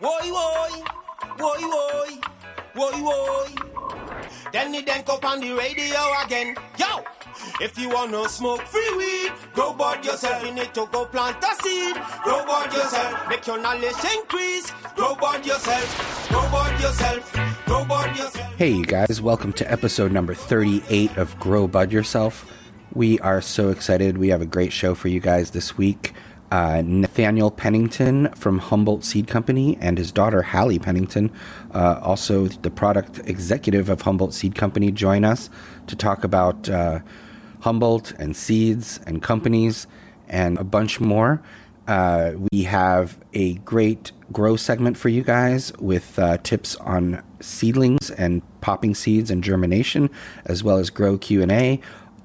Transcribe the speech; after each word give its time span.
Woy 0.00 0.30
woy, 0.30 0.84
woy 1.38 1.62
woy, 1.74 2.10
woy 2.74 2.92
woy. 3.02 4.52
Then 4.52 4.70
the 4.70 4.82
dank 4.82 5.08
up 5.08 5.24
on 5.24 5.40
the 5.40 5.52
radio 5.52 5.98
again. 6.24 6.54
Yo! 6.78 7.02
If 7.60 7.76
you 7.76 7.88
wanna 7.88 8.28
smoke 8.28 8.62
free 8.62 8.96
weed, 8.96 9.32
grow 9.54 9.72
bud 9.72 10.04
yourself. 10.04 10.44
You 10.44 10.52
need 10.52 10.72
to 10.74 10.86
go 10.92 11.04
plant 11.06 11.42
a 11.42 11.62
seed. 11.62 11.96
Grow 12.22 12.44
bud 12.46 12.72
yourself. 12.72 13.28
Make 13.28 13.46
your 13.48 13.60
knowledge 13.60 14.04
increase. 14.14 14.70
Grow 14.94 15.16
bud 15.16 15.44
yourself. 15.44 16.28
Grow 16.28 16.48
bud 16.48 16.80
yourself. 16.80 18.54
Hey, 18.56 18.70
you 18.70 18.84
guys, 18.84 19.20
welcome 19.20 19.52
to 19.54 19.70
episode 19.70 20.12
number 20.12 20.34
38 20.34 21.16
of 21.16 21.38
Grow 21.40 21.66
Bud 21.68 21.92
Yourself. 21.92 22.44
We 22.92 23.18
are 23.20 23.40
so 23.40 23.70
excited. 23.70 24.18
We 24.18 24.28
have 24.28 24.42
a 24.42 24.46
great 24.46 24.72
show 24.72 24.94
for 24.94 25.08
you 25.08 25.20
guys 25.20 25.50
this 25.50 25.76
week. 25.76 26.12
Uh, 26.50 26.82
Nathaniel 26.84 27.50
Pennington 27.50 28.32
from 28.32 28.58
Humboldt 28.58 29.04
Seed 29.04 29.26
Company 29.26 29.76
and 29.82 29.98
his 29.98 30.10
daughter 30.10 30.40
Hallie 30.42 30.78
Pennington, 30.78 31.30
uh, 31.74 32.00
also 32.02 32.46
the 32.48 32.70
product 32.70 33.20
executive 33.26 33.90
of 33.90 34.02
Humboldt 34.02 34.32
Seed 34.32 34.54
Company, 34.54 34.90
join 34.90 35.24
us 35.24 35.50
to 35.88 35.94
talk 35.94 36.24
about 36.24 36.68
uh, 36.68 37.00
Humboldt 37.60 38.12
and 38.12 38.34
seeds 38.34 38.98
and 39.06 39.22
companies 39.22 39.86
and 40.26 40.56
a 40.58 40.64
bunch 40.64 41.00
more. 41.00 41.42
Uh, 41.86 42.32
we 42.52 42.64
have 42.64 43.18
a 43.32 43.54
great 43.54 44.12
grow 44.32 44.56
segment 44.56 44.96
for 44.96 45.08
you 45.08 45.22
guys 45.22 45.72
with 45.78 46.18
uh, 46.18 46.36
tips 46.38 46.76
on 46.76 47.22
seedlings 47.40 48.10
and 48.10 48.42
popping 48.60 48.94
seeds 48.94 49.30
and 49.30 49.42
germination, 49.42 50.10
as 50.44 50.62
well 50.62 50.76
as 50.78 50.90
grow 50.90 51.16
Q 51.18 51.42
and 51.42 51.52
A. 51.52 51.80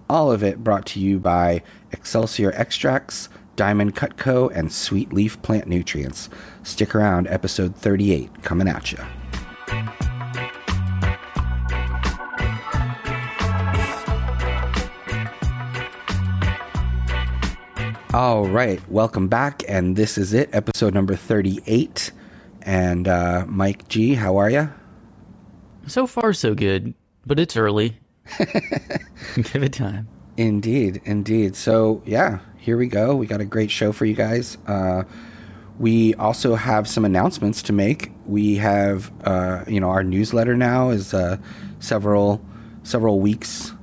All 0.10 0.32
of 0.32 0.44
it 0.44 0.64
brought 0.64 0.86
to 0.88 1.00
you 1.00 1.18
by 1.18 1.64
Excelsior 1.92 2.52
Extracts, 2.56 3.30
Diamond 3.56 3.96
Cutco, 3.96 4.52
and 4.56 4.72
Sweet 4.72 5.14
Leaf 5.14 5.42
Plant 5.42 5.68
Nutrients. 5.68 6.30
Stick 6.64 6.96
around, 6.96 7.28
episode 7.28 7.76
38 7.76 8.42
coming 8.44 8.68
at 8.68 8.92
you. 8.92 9.00
All 18.14 18.48
right, 18.48 18.80
welcome 18.92 19.28
back, 19.28 19.64
and 19.68 19.96
this 19.96 20.20
is 20.20 20.34
it, 20.34 20.50
episode 20.54 20.94
number 20.94 21.16
38. 21.16 22.12
And 22.62 23.08
uh, 23.08 23.46
Mike 23.48 23.88
G, 23.88 24.14
how 24.14 24.38
are 24.38 24.50
you? 24.52 24.70
So 25.88 26.06
far, 26.06 26.32
so 26.34 26.54
good, 26.54 26.94
but 27.26 27.40
it's 27.40 27.58
early. 27.58 27.98
Give 29.36 29.64
it 29.64 29.74
time. 29.74 30.08
Indeed, 30.38 31.02
indeed. 31.06 31.56
So, 31.56 32.02
yeah, 32.06 32.40
here 32.64 32.78
we 32.78 32.88
go. 32.88 33.14
We 33.14 33.28
got 33.28 33.42
a 33.42 33.46
great 33.46 33.70
show 33.70 33.92
for 33.92 34.06
you 34.06 34.14
guys. 34.14 34.58
Uh, 34.66 35.04
we 35.80 36.14
also 36.16 36.56
have 36.56 36.88
some 36.88 37.04
announcements 37.04 37.62
to 37.64 37.74
make. 37.74 38.10
We 38.26 38.56
have, 38.56 39.12
uh, 39.26 39.66
you 39.68 39.82
know, 39.82 39.90
our 39.90 40.02
newsletter 40.02 40.56
now 40.56 40.90
is 40.92 41.14
uh, 41.14 41.38
several 41.80 42.42
several 42.84 43.20
weeks 43.20 43.74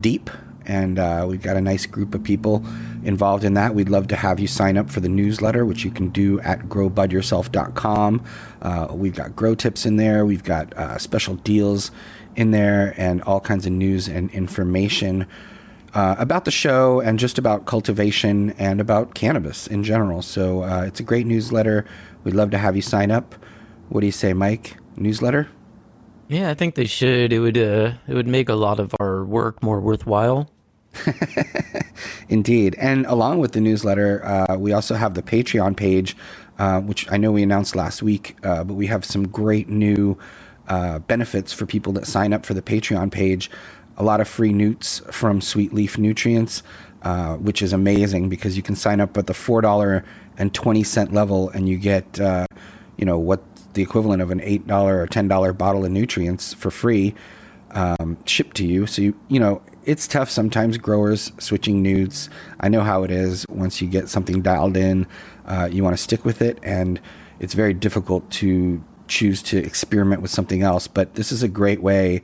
deep, 0.00 0.30
and 0.66 1.00
uh, 1.00 1.26
we've 1.28 1.42
got 1.42 1.56
a 1.56 1.60
nice 1.60 1.84
group 1.84 2.14
of 2.14 2.22
people 2.22 2.64
involved 3.02 3.42
in 3.42 3.54
that. 3.54 3.74
We'd 3.74 3.88
love 3.88 4.06
to 4.08 4.16
have 4.16 4.38
you 4.38 4.46
sign 4.46 4.76
up 4.76 4.88
for 4.88 5.00
the 5.00 5.08
newsletter, 5.08 5.66
which 5.66 5.84
you 5.84 5.90
can 5.90 6.10
do 6.10 6.38
at 6.40 6.60
growbudyourself.com. 6.68 8.24
Uh, 8.62 8.88
we've 8.92 9.16
got 9.16 9.34
grow 9.34 9.56
tips 9.56 9.84
in 9.84 9.96
there. 9.96 10.24
We've 10.24 10.44
got 10.44 10.72
uh, 10.74 10.96
special 10.98 11.34
deals 11.34 11.90
in 12.36 12.52
there, 12.52 12.94
and 12.96 13.20
all 13.22 13.40
kinds 13.40 13.66
of 13.66 13.72
news 13.72 14.06
and 14.06 14.30
information 14.30 15.26
uh, 15.94 16.16
about 16.18 16.44
the 16.44 16.50
show 16.50 17.00
and 17.00 17.18
just 17.18 17.38
about 17.38 17.66
cultivation 17.66 18.50
and 18.52 18.80
about 18.80 19.14
cannabis 19.14 19.66
in 19.66 19.82
general. 19.82 20.22
So 20.22 20.62
uh, 20.62 20.82
it's 20.82 21.00
a 21.00 21.02
great 21.02 21.26
newsletter. 21.26 21.84
We'd 22.24 22.34
love 22.34 22.50
to 22.50 22.58
have 22.58 22.76
you 22.76 22.82
sign 22.82 23.10
up. 23.10 23.34
What 23.88 24.00
do 24.00 24.06
you 24.06 24.12
say, 24.12 24.32
Mike? 24.32 24.76
Newsletter? 24.96 25.48
Yeah, 26.28 26.50
I 26.50 26.54
think 26.54 26.74
they 26.74 26.84
should. 26.84 27.32
It 27.32 27.38
would 27.38 27.56
uh, 27.56 27.92
it 28.06 28.14
would 28.14 28.26
make 28.26 28.48
a 28.48 28.54
lot 28.54 28.80
of 28.80 28.94
our 29.00 29.24
work 29.24 29.62
more 29.62 29.80
worthwhile. 29.80 30.50
Indeed. 32.28 32.74
And 32.78 33.06
along 33.06 33.38
with 33.38 33.52
the 33.52 33.60
newsletter, 33.60 34.24
uh, 34.24 34.56
we 34.56 34.72
also 34.72 34.94
have 34.94 35.14
the 35.14 35.22
Patreon 35.22 35.76
page, 35.76 36.16
uh, 36.58 36.80
which 36.80 37.10
I 37.10 37.16
know 37.16 37.32
we 37.32 37.42
announced 37.42 37.76
last 37.76 38.02
week, 38.02 38.36
uh, 38.42 38.64
but 38.64 38.74
we 38.74 38.86
have 38.86 39.04
some 39.04 39.28
great 39.28 39.68
new 39.68 40.18
uh, 40.68 40.98
benefits 41.00 41.52
for 41.52 41.66
people 41.66 41.92
that 41.94 42.06
sign 42.06 42.32
up 42.32 42.44
for 42.44 42.54
the 42.54 42.62
Patreon 42.62 43.10
page. 43.10 43.50
A 43.98 44.04
lot 44.04 44.20
of 44.20 44.28
free 44.28 44.52
newts 44.52 45.02
from 45.10 45.40
Sweet 45.40 45.74
Leaf 45.74 45.98
Nutrients, 45.98 46.62
uh, 47.02 47.36
which 47.36 47.62
is 47.62 47.72
amazing 47.72 48.28
because 48.28 48.56
you 48.56 48.62
can 48.62 48.74
sign 48.74 49.00
up 49.00 49.18
at 49.18 49.26
the 49.26 49.32
$4.20 49.32 51.12
level 51.12 51.50
and 51.50 51.68
you 51.68 51.76
get, 51.76 52.20
uh, 52.20 52.46
you 52.96 53.04
know, 53.04 53.18
what 53.18 53.42
the 53.74 53.82
equivalent 53.82 54.22
of 54.22 54.30
an 54.30 54.40
$8 54.40 54.68
or 54.84 55.06
$10 55.06 55.58
bottle 55.58 55.84
of 55.84 55.90
nutrients 55.90 56.54
for 56.54 56.70
free 56.70 57.14
um, 57.72 58.16
shipped 58.24 58.56
to 58.56 58.66
you. 58.66 58.86
So, 58.86 59.02
you, 59.02 59.14
you 59.28 59.38
know, 59.40 59.62
it's 59.84 60.06
tough 60.06 60.30
sometimes 60.30 60.78
growers 60.78 61.32
switching 61.38 61.82
newts. 61.82 62.28
I 62.60 62.68
know 62.68 62.82
how 62.82 63.04
it 63.04 63.10
is. 63.10 63.46
Once 63.48 63.80
you 63.80 63.88
get 63.88 64.08
something 64.08 64.42
dialed 64.42 64.76
in, 64.76 65.06
uh, 65.46 65.68
you 65.70 65.82
want 65.82 65.96
to 65.96 66.02
stick 66.02 66.24
with 66.24 66.42
it, 66.42 66.58
and 66.62 67.00
it's 67.40 67.54
very 67.54 67.74
difficult 67.74 68.30
to 68.32 68.82
choose 69.06 69.42
to 69.42 69.58
experiment 69.58 70.20
with 70.20 70.30
something 70.30 70.62
else. 70.62 70.86
But 70.86 71.14
this 71.14 71.32
is 71.32 71.42
a 71.42 71.48
great 71.48 71.82
way 71.82 72.22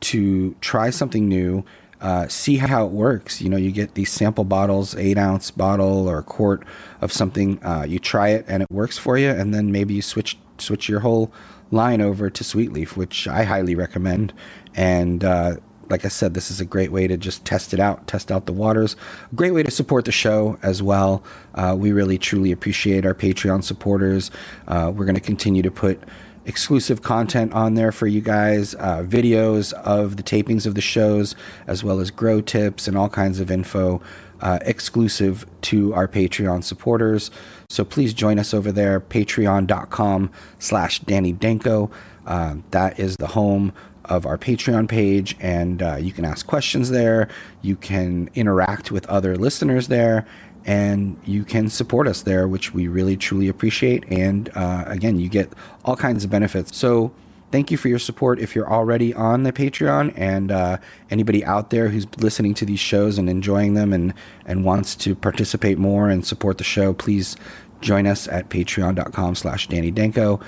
to 0.00 0.54
try 0.60 0.90
something 0.90 1.28
new, 1.28 1.64
uh, 2.00 2.28
see 2.28 2.56
how 2.56 2.86
it 2.86 2.92
works. 2.92 3.40
You 3.40 3.48
know, 3.48 3.56
you 3.56 3.72
get 3.72 3.94
these 3.94 4.10
sample 4.10 4.44
bottles, 4.44 4.94
eight 4.96 5.18
ounce 5.18 5.50
bottle 5.50 6.08
or 6.08 6.18
a 6.18 6.22
quart 6.22 6.64
of 7.00 7.12
something. 7.12 7.62
Uh, 7.64 7.84
you 7.88 7.98
try 7.98 8.28
it 8.28 8.44
and 8.48 8.62
it 8.62 8.70
works 8.70 8.98
for 8.98 9.18
you, 9.18 9.30
and 9.30 9.52
then 9.52 9.72
maybe 9.72 9.94
you 9.94 10.02
switch 10.02 10.38
switch 10.58 10.88
your 10.88 11.00
whole 11.00 11.32
line 11.70 12.00
over 12.00 12.30
to 12.30 12.44
Sweet 12.44 12.72
Leaf, 12.72 12.96
which 12.96 13.28
I 13.28 13.44
highly 13.44 13.74
recommend. 13.74 14.32
And 14.74 15.22
uh, 15.24 15.56
like 15.88 16.04
I 16.04 16.08
said, 16.08 16.34
this 16.34 16.50
is 16.50 16.60
a 16.60 16.64
great 16.64 16.92
way 16.92 17.06
to 17.06 17.16
just 17.16 17.44
test 17.44 17.72
it 17.72 17.80
out, 17.80 18.06
test 18.06 18.30
out 18.30 18.46
the 18.46 18.52
waters. 18.52 18.96
A 19.30 19.34
great 19.34 19.52
way 19.52 19.62
to 19.62 19.70
support 19.70 20.04
the 20.04 20.12
show 20.12 20.58
as 20.62 20.82
well. 20.82 21.22
Uh, 21.54 21.74
we 21.78 21.92
really 21.92 22.18
truly 22.18 22.52
appreciate 22.52 23.06
our 23.06 23.14
Patreon 23.14 23.64
supporters. 23.64 24.30
Uh, 24.66 24.92
we're 24.94 25.04
going 25.04 25.14
to 25.14 25.20
continue 25.20 25.62
to 25.62 25.70
put 25.70 26.02
exclusive 26.48 27.02
content 27.02 27.52
on 27.52 27.74
there 27.74 27.92
for 27.92 28.06
you 28.06 28.20
guys, 28.20 28.74
uh, 28.76 29.04
videos 29.06 29.72
of 29.74 30.16
the 30.16 30.22
tapings 30.22 30.66
of 30.66 30.74
the 30.74 30.80
shows, 30.80 31.36
as 31.66 31.84
well 31.84 32.00
as 32.00 32.10
grow 32.10 32.40
tips 32.40 32.88
and 32.88 32.96
all 32.96 33.08
kinds 33.08 33.38
of 33.38 33.50
info 33.50 34.00
uh, 34.40 34.58
exclusive 34.62 35.46
to 35.62 35.94
our 35.94 36.08
Patreon 36.08 36.64
supporters. 36.64 37.30
So 37.68 37.84
please 37.84 38.14
join 38.14 38.38
us 38.38 38.54
over 38.54 38.72
there, 38.72 39.00
patreon.com 39.00 40.30
slash 40.58 41.00
Danny 41.00 41.32
Danko. 41.32 41.90
Uh, 42.26 42.56
that 42.70 42.98
is 42.98 43.16
the 43.16 43.26
home 43.26 43.72
of 44.04 44.24
our 44.24 44.38
Patreon 44.38 44.88
page, 44.88 45.36
and 45.38 45.82
uh, 45.82 45.96
you 45.96 46.12
can 46.12 46.24
ask 46.24 46.46
questions 46.46 46.88
there. 46.90 47.28
You 47.60 47.76
can 47.76 48.30
interact 48.34 48.90
with 48.90 49.06
other 49.06 49.36
listeners 49.36 49.88
there, 49.88 50.26
and 50.68 51.18
you 51.24 51.44
can 51.44 51.70
support 51.70 52.06
us 52.06 52.20
there, 52.22 52.46
which 52.46 52.74
we 52.74 52.88
really 52.88 53.16
truly 53.16 53.48
appreciate. 53.48 54.04
And 54.10 54.50
uh, 54.54 54.84
again, 54.86 55.18
you 55.18 55.30
get 55.30 55.50
all 55.82 55.96
kinds 55.96 56.24
of 56.24 56.30
benefits. 56.30 56.76
So 56.76 57.10
thank 57.50 57.70
you 57.70 57.78
for 57.78 57.88
your 57.88 57.98
support 57.98 58.38
if 58.38 58.54
you're 58.54 58.70
already 58.70 59.14
on 59.14 59.44
the 59.44 59.52
Patreon, 59.52 60.12
and 60.14 60.52
uh, 60.52 60.76
anybody 61.10 61.42
out 61.42 61.70
there 61.70 61.88
who's 61.88 62.06
listening 62.18 62.52
to 62.52 62.66
these 62.66 62.80
shows 62.80 63.16
and 63.16 63.30
enjoying 63.30 63.72
them 63.74 63.94
and 63.94 64.12
and 64.44 64.62
wants 64.62 64.94
to 64.96 65.14
participate 65.14 65.78
more 65.78 66.10
and 66.10 66.26
support 66.26 66.58
the 66.58 66.64
show, 66.64 66.92
please 66.92 67.34
join 67.80 68.06
us 68.06 68.28
at 68.28 68.50
patreon.com 68.50 69.34
slash 69.36 69.68
danny 69.68 69.90
danko 69.90 70.38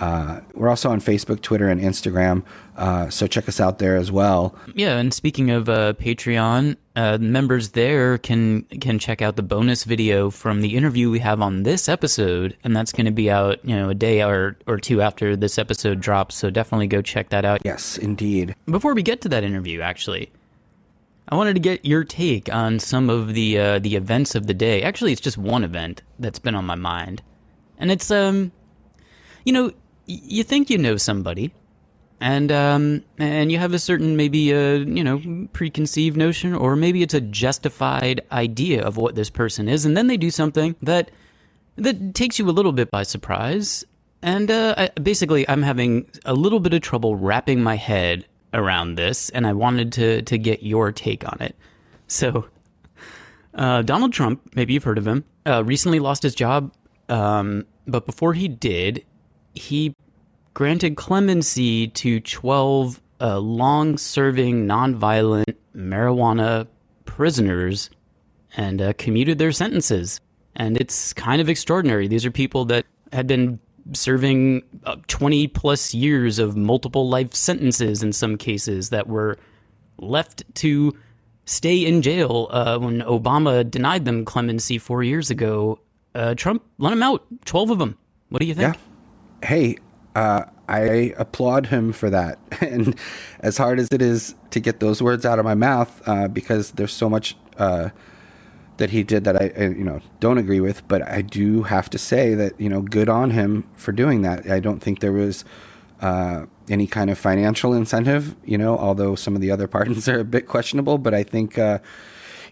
uh, 0.00 0.40
we're 0.54 0.68
also 0.68 0.90
on 0.90 1.00
Facebook, 1.00 1.40
Twitter, 1.40 1.68
and 1.68 1.80
Instagram, 1.80 2.42
uh, 2.76 3.08
so 3.08 3.26
check 3.26 3.48
us 3.48 3.60
out 3.60 3.78
there 3.78 3.96
as 3.96 4.12
well. 4.12 4.54
Yeah, 4.74 4.98
and 4.98 5.12
speaking 5.12 5.50
of 5.50 5.68
uh, 5.68 5.94
Patreon, 5.94 6.76
uh, 6.94 7.18
members 7.18 7.70
there 7.70 8.18
can 8.18 8.62
can 8.64 8.98
check 8.98 9.22
out 9.22 9.36
the 9.36 9.42
bonus 9.42 9.84
video 9.84 10.30
from 10.30 10.60
the 10.60 10.76
interview 10.76 11.10
we 11.10 11.20
have 11.20 11.40
on 11.40 11.62
this 11.62 11.88
episode, 11.88 12.56
and 12.62 12.76
that's 12.76 12.92
going 12.92 13.06
to 13.06 13.12
be 13.12 13.30
out, 13.30 13.64
you 13.64 13.74
know, 13.74 13.88
a 13.88 13.94
day 13.94 14.22
or 14.22 14.56
or 14.66 14.78
two 14.78 15.00
after 15.00 15.36
this 15.36 15.58
episode 15.58 16.00
drops. 16.00 16.34
So 16.34 16.50
definitely 16.50 16.88
go 16.88 17.00
check 17.00 17.30
that 17.30 17.44
out. 17.44 17.62
Yes, 17.64 17.96
indeed. 17.96 18.54
Before 18.66 18.94
we 18.94 19.02
get 19.02 19.22
to 19.22 19.28
that 19.30 19.44
interview, 19.44 19.80
actually, 19.80 20.30
I 21.28 21.36
wanted 21.36 21.54
to 21.54 21.60
get 21.60 21.84
your 21.84 22.04
take 22.04 22.52
on 22.52 22.78
some 22.78 23.08
of 23.08 23.32
the 23.32 23.58
uh, 23.58 23.78
the 23.78 23.96
events 23.96 24.34
of 24.34 24.46
the 24.46 24.54
day. 24.54 24.82
Actually, 24.82 25.12
it's 25.12 25.20
just 25.22 25.38
one 25.38 25.64
event 25.64 26.02
that's 26.18 26.38
been 26.38 26.54
on 26.54 26.66
my 26.66 26.74
mind, 26.74 27.22
and 27.78 27.90
it's 27.90 28.10
um, 28.10 28.52
you 29.46 29.52
know, 29.52 29.72
you 30.06 30.44
think 30.44 30.70
you 30.70 30.78
know 30.78 30.96
somebody, 30.96 31.52
and 32.20 32.50
um, 32.50 33.04
and 33.18 33.52
you 33.52 33.58
have 33.58 33.74
a 33.74 33.78
certain 33.78 34.16
maybe 34.16 34.52
a 34.52 34.78
you 34.78 35.04
know 35.04 35.48
preconceived 35.52 36.16
notion, 36.16 36.54
or 36.54 36.76
maybe 36.76 37.02
it's 37.02 37.14
a 37.14 37.20
justified 37.20 38.20
idea 38.32 38.82
of 38.82 38.96
what 38.96 39.14
this 39.14 39.30
person 39.30 39.68
is, 39.68 39.84
and 39.84 39.96
then 39.96 40.06
they 40.06 40.16
do 40.16 40.30
something 40.30 40.76
that 40.82 41.10
that 41.76 42.14
takes 42.14 42.38
you 42.38 42.48
a 42.48 42.52
little 42.52 42.72
bit 42.72 42.90
by 42.90 43.02
surprise. 43.02 43.84
And 44.22 44.50
uh, 44.50 44.74
I, 44.76 44.88
basically, 45.00 45.48
I'm 45.48 45.62
having 45.62 46.08
a 46.24 46.34
little 46.34 46.58
bit 46.58 46.72
of 46.72 46.80
trouble 46.80 47.16
wrapping 47.16 47.62
my 47.62 47.76
head 47.76 48.26
around 48.54 48.94
this, 48.94 49.28
and 49.30 49.46
I 49.46 49.52
wanted 49.52 49.92
to 49.92 50.22
to 50.22 50.38
get 50.38 50.62
your 50.62 50.92
take 50.92 51.26
on 51.26 51.38
it. 51.40 51.54
So, 52.08 52.46
uh, 53.54 53.82
Donald 53.82 54.12
Trump, 54.12 54.40
maybe 54.54 54.72
you've 54.72 54.84
heard 54.84 54.98
of 54.98 55.06
him, 55.06 55.24
uh, 55.44 55.64
recently 55.64 55.98
lost 55.98 56.22
his 56.22 56.34
job, 56.34 56.72
um, 57.08 57.66
but 57.86 58.06
before 58.06 58.32
he 58.32 58.48
did, 58.48 59.04
he 59.56 59.94
granted 60.54 60.96
clemency 60.96 61.88
to 61.88 62.20
12 62.20 63.00
uh, 63.20 63.38
long 63.38 63.98
serving, 63.98 64.66
nonviolent 64.66 65.54
marijuana 65.74 66.66
prisoners 67.04 67.90
and 68.56 68.80
uh, 68.80 68.92
commuted 68.94 69.38
their 69.38 69.52
sentences. 69.52 70.20
And 70.54 70.76
it's 70.78 71.12
kind 71.12 71.40
of 71.40 71.48
extraordinary. 71.48 72.08
These 72.08 72.24
are 72.24 72.30
people 72.30 72.64
that 72.66 72.86
had 73.12 73.26
been 73.26 73.58
serving 73.92 74.62
uh, 74.84 74.96
20 75.06 75.48
plus 75.48 75.94
years 75.94 76.38
of 76.38 76.56
multiple 76.56 77.08
life 77.08 77.34
sentences 77.34 78.02
in 78.02 78.12
some 78.12 78.36
cases 78.36 78.90
that 78.90 79.06
were 79.06 79.38
left 79.98 80.42
to 80.54 80.96
stay 81.44 81.84
in 81.84 82.02
jail 82.02 82.48
uh, 82.50 82.78
when 82.78 83.00
Obama 83.02 83.68
denied 83.68 84.04
them 84.04 84.24
clemency 84.24 84.78
four 84.78 85.02
years 85.02 85.30
ago. 85.30 85.78
Uh, 86.14 86.34
Trump 86.34 86.64
let 86.78 86.90
them 86.90 87.02
out, 87.02 87.24
12 87.44 87.70
of 87.70 87.78
them. 87.78 87.96
What 88.30 88.40
do 88.40 88.46
you 88.46 88.54
think? 88.54 88.74
Yeah. 88.74 88.80
Hey, 89.46 89.76
uh, 90.16 90.44
I 90.68 91.14
applaud 91.16 91.66
him 91.66 91.92
for 91.92 92.10
that. 92.10 92.38
And 92.60 92.96
as 93.40 93.56
hard 93.56 93.78
as 93.78 93.88
it 93.92 94.02
is 94.02 94.34
to 94.50 94.58
get 94.58 94.80
those 94.80 95.00
words 95.00 95.24
out 95.24 95.38
of 95.38 95.44
my 95.44 95.54
mouth, 95.54 96.02
uh, 96.04 96.26
because 96.26 96.72
there's 96.72 96.92
so 96.92 97.08
much 97.08 97.36
uh, 97.58 97.90
that 98.78 98.90
he 98.90 99.04
did 99.04 99.22
that 99.22 99.40
I, 99.40 99.66
you 99.66 99.84
know, 99.84 100.00
don't 100.18 100.38
agree 100.38 100.58
with, 100.58 100.86
but 100.88 101.06
I 101.06 101.22
do 101.22 101.62
have 101.62 101.88
to 101.90 101.98
say 101.98 102.34
that, 102.34 102.60
you 102.60 102.68
know, 102.68 102.82
good 102.82 103.08
on 103.08 103.30
him 103.30 103.68
for 103.76 103.92
doing 103.92 104.22
that. 104.22 104.50
I 104.50 104.58
don't 104.58 104.80
think 104.80 104.98
there 104.98 105.12
was 105.12 105.44
uh, 106.00 106.46
any 106.68 106.88
kind 106.88 107.08
of 107.08 107.16
financial 107.16 107.72
incentive, 107.72 108.34
you 108.44 108.58
know, 108.58 108.76
although 108.76 109.14
some 109.14 109.36
of 109.36 109.40
the 109.40 109.52
other 109.52 109.68
pardons 109.74 110.08
are 110.08 110.18
a 110.18 110.24
bit 110.24 110.48
questionable, 110.48 110.98
but 110.98 111.14
I 111.14 111.22
think, 111.22 111.56
uh, 111.56 111.78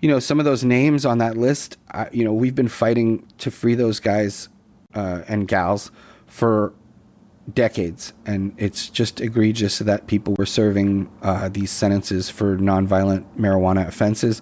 you 0.01 0.09
know, 0.09 0.21
some 0.21 0.39
of 0.39 0.45
those 0.45 0.63
names 0.63 1.05
on 1.05 1.19
that 1.19 1.37
list, 1.37 1.77
uh, 1.91 2.07
you 2.13 2.25
know, 2.25 2.33
we've 2.33 2.55
been 2.55 2.69
fighting 2.69 3.27
to 3.39 3.51
free 3.51 3.75
those 3.75 3.99
guys 3.99 4.49
uh, 4.95 5.23
and 5.27 5.49
gals 5.49 5.91
for 6.27 6.73
decades, 7.53 8.13
and 8.25 8.55
it's 8.57 8.89
just 8.89 9.21
egregious 9.21 9.79
that 9.81 10.07
people 10.07 10.35
were 10.39 10.47
serving 10.47 11.11
uh, 11.23 11.49
these 11.49 11.71
sentences 11.71 12.31
for 12.31 12.57
nonviolent 12.57 13.25
marijuana 13.39 13.87
offenses. 13.87 14.41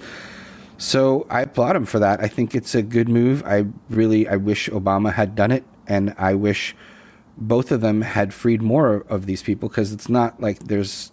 So 0.78 1.26
I 1.30 1.42
applaud 1.42 1.76
him 1.76 1.84
for 1.84 1.98
that. 1.98 2.20
I 2.20 2.28
think 2.28 2.54
it's 2.54 2.74
a 2.74 2.82
good 2.82 3.08
move. 3.08 3.42
I 3.44 3.66
really, 3.90 4.28
I 4.28 4.36
wish 4.36 4.68
Obama 4.68 5.12
had 5.12 5.34
done 5.34 5.50
it, 5.50 5.64
and 5.86 6.14
I 6.18 6.34
wish 6.34 6.76
both 7.36 7.72
of 7.72 7.80
them 7.80 8.02
had 8.02 8.32
freed 8.34 8.62
more 8.62 9.04
of 9.08 9.26
these 9.26 9.42
people 9.42 9.68
because 9.68 9.92
it's 9.92 10.08
not 10.08 10.40
like 10.40 10.60
there's 10.60 11.12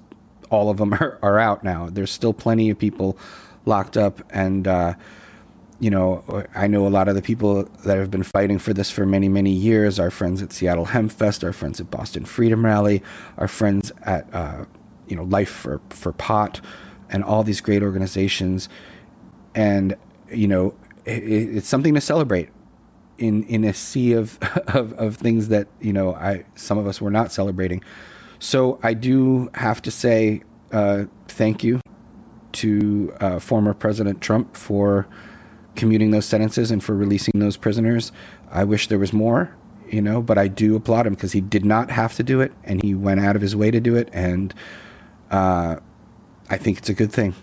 all 0.49 0.69
of 0.69 0.77
them 0.77 0.93
are, 0.99 1.17
are 1.21 1.39
out 1.39 1.63
now. 1.63 1.89
There's 1.89 2.11
still 2.11 2.33
plenty 2.33 2.69
of 2.69 2.77
people 2.77 3.17
locked 3.65 3.97
up, 3.97 4.21
and 4.31 4.67
uh, 4.67 4.93
you 5.79 5.89
know, 5.89 6.23
I 6.53 6.67
know 6.67 6.85
a 6.85 6.89
lot 6.89 7.07
of 7.07 7.15
the 7.15 7.21
people 7.21 7.63
that 7.85 7.97
have 7.97 8.11
been 8.11 8.23
fighting 8.23 8.59
for 8.59 8.73
this 8.73 8.91
for 8.91 9.05
many, 9.05 9.29
many 9.29 9.51
years. 9.51 9.99
Our 9.99 10.11
friends 10.11 10.41
at 10.41 10.51
Seattle 10.51 10.87
Hempfest, 10.87 11.43
our 11.43 11.53
friends 11.53 11.79
at 11.79 11.89
Boston 11.89 12.25
Freedom 12.25 12.65
Rally, 12.65 13.01
our 13.37 13.47
friends 13.47 13.91
at 14.03 14.31
uh, 14.33 14.65
you 15.07 15.15
know 15.15 15.23
Life 15.23 15.49
for 15.49 15.79
for 15.89 16.11
Pot, 16.11 16.59
and 17.09 17.23
all 17.23 17.43
these 17.43 17.61
great 17.61 17.81
organizations. 17.81 18.67
And 19.55 19.95
you 20.29 20.47
know, 20.47 20.75
it, 21.05 21.23
it's 21.23 21.67
something 21.67 21.93
to 21.93 22.01
celebrate 22.01 22.49
in 23.17 23.43
in 23.43 23.63
a 23.63 23.73
sea 23.73 24.13
of, 24.13 24.37
of 24.67 24.91
of 24.93 25.15
things 25.15 25.47
that 25.47 25.67
you 25.79 25.93
know 25.93 26.13
I 26.13 26.43
some 26.55 26.77
of 26.77 26.87
us 26.87 26.99
were 26.99 27.11
not 27.11 27.31
celebrating. 27.31 27.83
So 28.39 28.79
I 28.83 28.93
do 28.93 29.49
have 29.53 29.81
to 29.83 29.91
say 29.91 30.43
uh, 30.71 31.05
thank 31.27 31.63
you 31.63 31.79
to 32.51 33.13
uh, 33.19 33.39
former 33.39 33.73
President 33.73 34.21
Trump 34.21 34.55
for 34.55 35.07
commuting 35.79 36.11
those 36.11 36.25
sentences 36.25 36.71
and 36.71 36.83
for 36.83 36.95
releasing 36.95 37.39
those 37.39 37.57
prisoners. 37.57 38.11
I 38.51 38.63
wish 38.63 38.87
there 38.87 38.99
was 38.99 39.13
more, 39.13 39.55
you 39.89 40.01
know, 40.01 40.21
but 40.21 40.37
I 40.37 40.47
do 40.47 40.75
applaud 40.75 41.07
him 41.07 41.13
because 41.13 41.31
he 41.31 41.41
did 41.41 41.65
not 41.65 41.89
have 41.91 42.15
to 42.15 42.23
do 42.23 42.41
it 42.41 42.51
and 42.63 42.83
he 42.83 42.93
went 42.93 43.21
out 43.21 43.35
of 43.35 43.41
his 43.41 43.55
way 43.55 43.71
to 43.71 43.79
do 43.79 43.95
it. 43.95 44.09
And 44.11 44.53
uh, 45.31 45.77
I 46.49 46.57
think 46.57 46.77
it's 46.77 46.89
a 46.89 46.93
good 46.93 47.11
thing. 47.11 47.33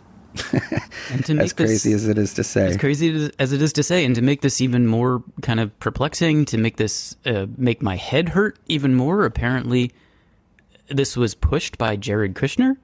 and 1.10 1.24
to 1.24 1.34
make 1.34 1.44
as 1.46 1.52
crazy 1.54 1.92
this, 1.92 2.02
as 2.02 2.08
it 2.08 2.18
is 2.18 2.34
to 2.34 2.44
say, 2.44 2.66
as 2.66 2.76
crazy 2.76 3.30
as 3.38 3.52
it 3.54 3.62
is 3.62 3.72
to 3.72 3.82
say, 3.82 4.04
and 4.04 4.14
to 4.14 4.20
make 4.20 4.42
this 4.42 4.60
even 4.60 4.86
more 4.86 5.22
kind 5.40 5.60
of 5.60 5.78
perplexing, 5.80 6.44
to 6.44 6.58
make 6.58 6.76
this 6.76 7.16
uh, 7.24 7.46
make 7.56 7.80
my 7.80 7.96
head 7.96 8.30
hurt 8.30 8.58
even 8.66 8.94
more. 8.94 9.24
Apparently, 9.24 9.92
this 10.88 11.16
was 11.16 11.34
pushed 11.34 11.78
by 11.78 11.96
Jared 11.96 12.34
Kushner, 12.34 12.76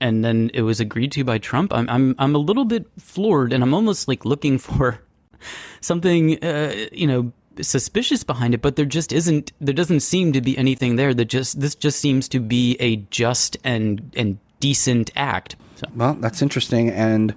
and 0.00 0.24
then 0.24 0.50
it 0.54 0.62
was 0.62 0.80
agreed 0.80 1.12
to 1.12 1.24
by 1.24 1.38
Trump. 1.38 1.72
I'm 1.72 1.88
I'm 1.88 2.14
I'm 2.18 2.34
a 2.34 2.38
little 2.38 2.64
bit 2.64 2.86
floored, 2.98 3.52
and 3.52 3.62
I'm 3.62 3.74
almost 3.74 4.08
like 4.08 4.24
looking 4.24 4.58
for 4.58 5.00
something, 5.80 6.42
uh, 6.42 6.74
you 6.92 7.06
know, 7.06 7.32
suspicious 7.60 8.24
behind 8.24 8.54
it. 8.54 8.62
But 8.62 8.76
there 8.76 8.84
just 8.84 9.12
isn't. 9.12 9.52
There 9.60 9.74
doesn't 9.74 10.00
seem 10.00 10.32
to 10.32 10.40
be 10.40 10.56
anything 10.58 10.96
there. 10.96 11.14
That 11.14 11.26
just 11.26 11.60
this 11.60 11.74
just 11.74 12.00
seems 12.00 12.28
to 12.30 12.40
be 12.40 12.76
a 12.80 12.96
just 13.10 13.56
and 13.64 14.12
and 14.16 14.38
decent 14.60 15.10
act. 15.16 15.56
So. 15.76 15.86
Well, 15.94 16.14
that's 16.14 16.40
interesting, 16.40 16.90
and 16.90 17.34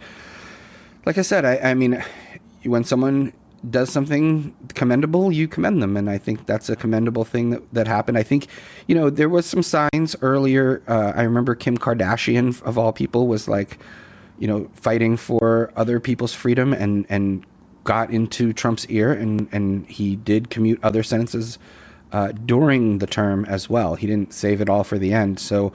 like 1.06 1.18
I 1.18 1.24
said, 1.24 1.44
I, 1.46 1.72
I 1.72 1.74
mean, 1.74 2.04
when 2.64 2.84
someone 2.84 3.34
does 3.70 3.90
something 3.92 4.56
commendable, 4.76 5.32
you 5.32 5.48
commend 5.48 5.82
them, 5.82 5.98
and 5.98 6.10
I 6.10 6.18
think 6.18 6.46
that's 6.46 6.70
a 6.70 6.76
commendable 6.76 7.26
thing 7.26 7.50
that, 7.50 7.74
that 7.74 7.88
happened. 7.88 8.18
I 8.18 8.24
think, 8.24 8.48
you 8.88 8.96
know, 8.96 9.10
there 9.10 9.30
was 9.30 9.46
some 9.46 9.64
signs 9.64 10.16
earlier. 10.22 10.82
Uh, 10.88 11.14
I 11.16 11.24
remember 11.24 11.56
Kim 11.56 11.78
Kardashian, 11.78 12.62
of 12.64 12.78
all 12.78 12.94
people, 12.94 13.28
was 13.28 13.48
like, 13.48 13.80
you 14.38 14.48
know, 14.48 14.70
fighting 14.74 15.18
for 15.18 15.72
other 15.76 16.00
people's 16.00 16.34
freedom, 16.34 16.74
and 16.74 17.06
and 17.10 17.46
got 17.84 18.12
into 18.12 18.54
Trump's 18.54 18.86
ear, 18.88 19.12
and 19.12 19.50
and 19.52 19.86
he 19.88 20.16
did 20.16 20.50
commute 20.50 20.80
other 20.84 21.04
sentences 21.04 21.60
uh, 22.12 22.32
during 22.32 23.00
the 23.00 23.08
term 23.08 23.46
as 23.46 23.70
well. 23.70 23.96
He 23.96 24.08
didn't 24.08 24.34
save 24.34 24.62
it 24.62 24.70
all 24.70 24.84
for 24.84 24.98
the 24.98 25.14
end, 25.14 25.40
so 25.40 25.74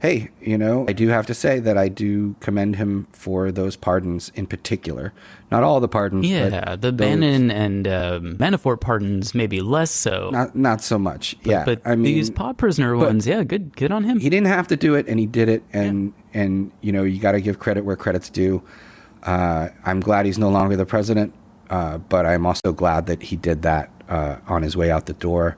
hey, 0.00 0.30
you 0.40 0.56
know, 0.56 0.84
I 0.88 0.92
do 0.92 1.08
have 1.08 1.26
to 1.26 1.34
say 1.34 1.58
that 1.60 1.76
I 1.76 1.88
do 1.88 2.36
commend 2.40 2.76
him 2.76 3.08
for 3.12 3.50
those 3.50 3.76
pardons 3.76 4.30
in 4.34 4.46
particular. 4.46 5.12
Not 5.50 5.62
all 5.62 5.80
the 5.80 5.88
pardons. 5.88 6.26
Yeah, 6.26 6.76
the 6.76 6.90
those, 6.90 6.92
Bannon 6.92 7.50
and 7.50 7.88
uh, 7.88 8.20
Manafort 8.22 8.80
pardons, 8.80 9.34
maybe 9.34 9.60
less 9.60 9.90
so. 9.90 10.30
Not 10.30 10.54
not 10.54 10.82
so 10.82 10.98
much. 10.98 11.36
But, 11.42 11.46
yeah, 11.50 11.64
but 11.64 11.82
I 11.84 11.96
mean, 11.96 12.14
these 12.14 12.30
pod 12.30 12.58
prisoner 12.58 12.96
ones, 12.96 13.26
yeah, 13.26 13.42
good, 13.42 13.74
good 13.76 13.92
on 13.92 14.04
him. 14.04 14.20
He 14.20 14.30
didn't 14.30 14.48
have 14.48 14.68
to 14.68 14.76
do 14.76 14.94
it, 14.94 15.08
and 15.08 15.18
he 15.18 15.26
did 15.26 15.48
it, 15.48 15.62
and 15.72 16.12
yeah. 16.32 16.42
and 16.42 16.72
you 16.80 16.92
know, 16.92 17.02
you 17.04 17.20
got 17.20 17.32
to 17.32 17.40
give 17.40 17.58
credit 17.58 17.84
where 17.84 17.96
credit's 17.96 18.30
due. 18.30 18.62
Uh, 19.22 19.68
I'm 19.84 20.00
glad 20.00 20.26
he's 20.26 20.38
no 20.38 20.48
longer 20.48 20.76
the 20.76 20.86
president, 20.86 21.34
uh, 21.70 21.98
but 21.98 22.24
I'm 22.24 22.46
also 22.46 22.72
glad 22.72 23.06
that 23.06 23.22
he 23.22 23.36
did 23.36 23.62
that 23.62 23.90
uh, 24.08 24.36
on 24.46 24.62
his 24.62 24.76
way 24.76 24.90
out 24.90 25.06
the 25.06 25.12
door 25.14 25.56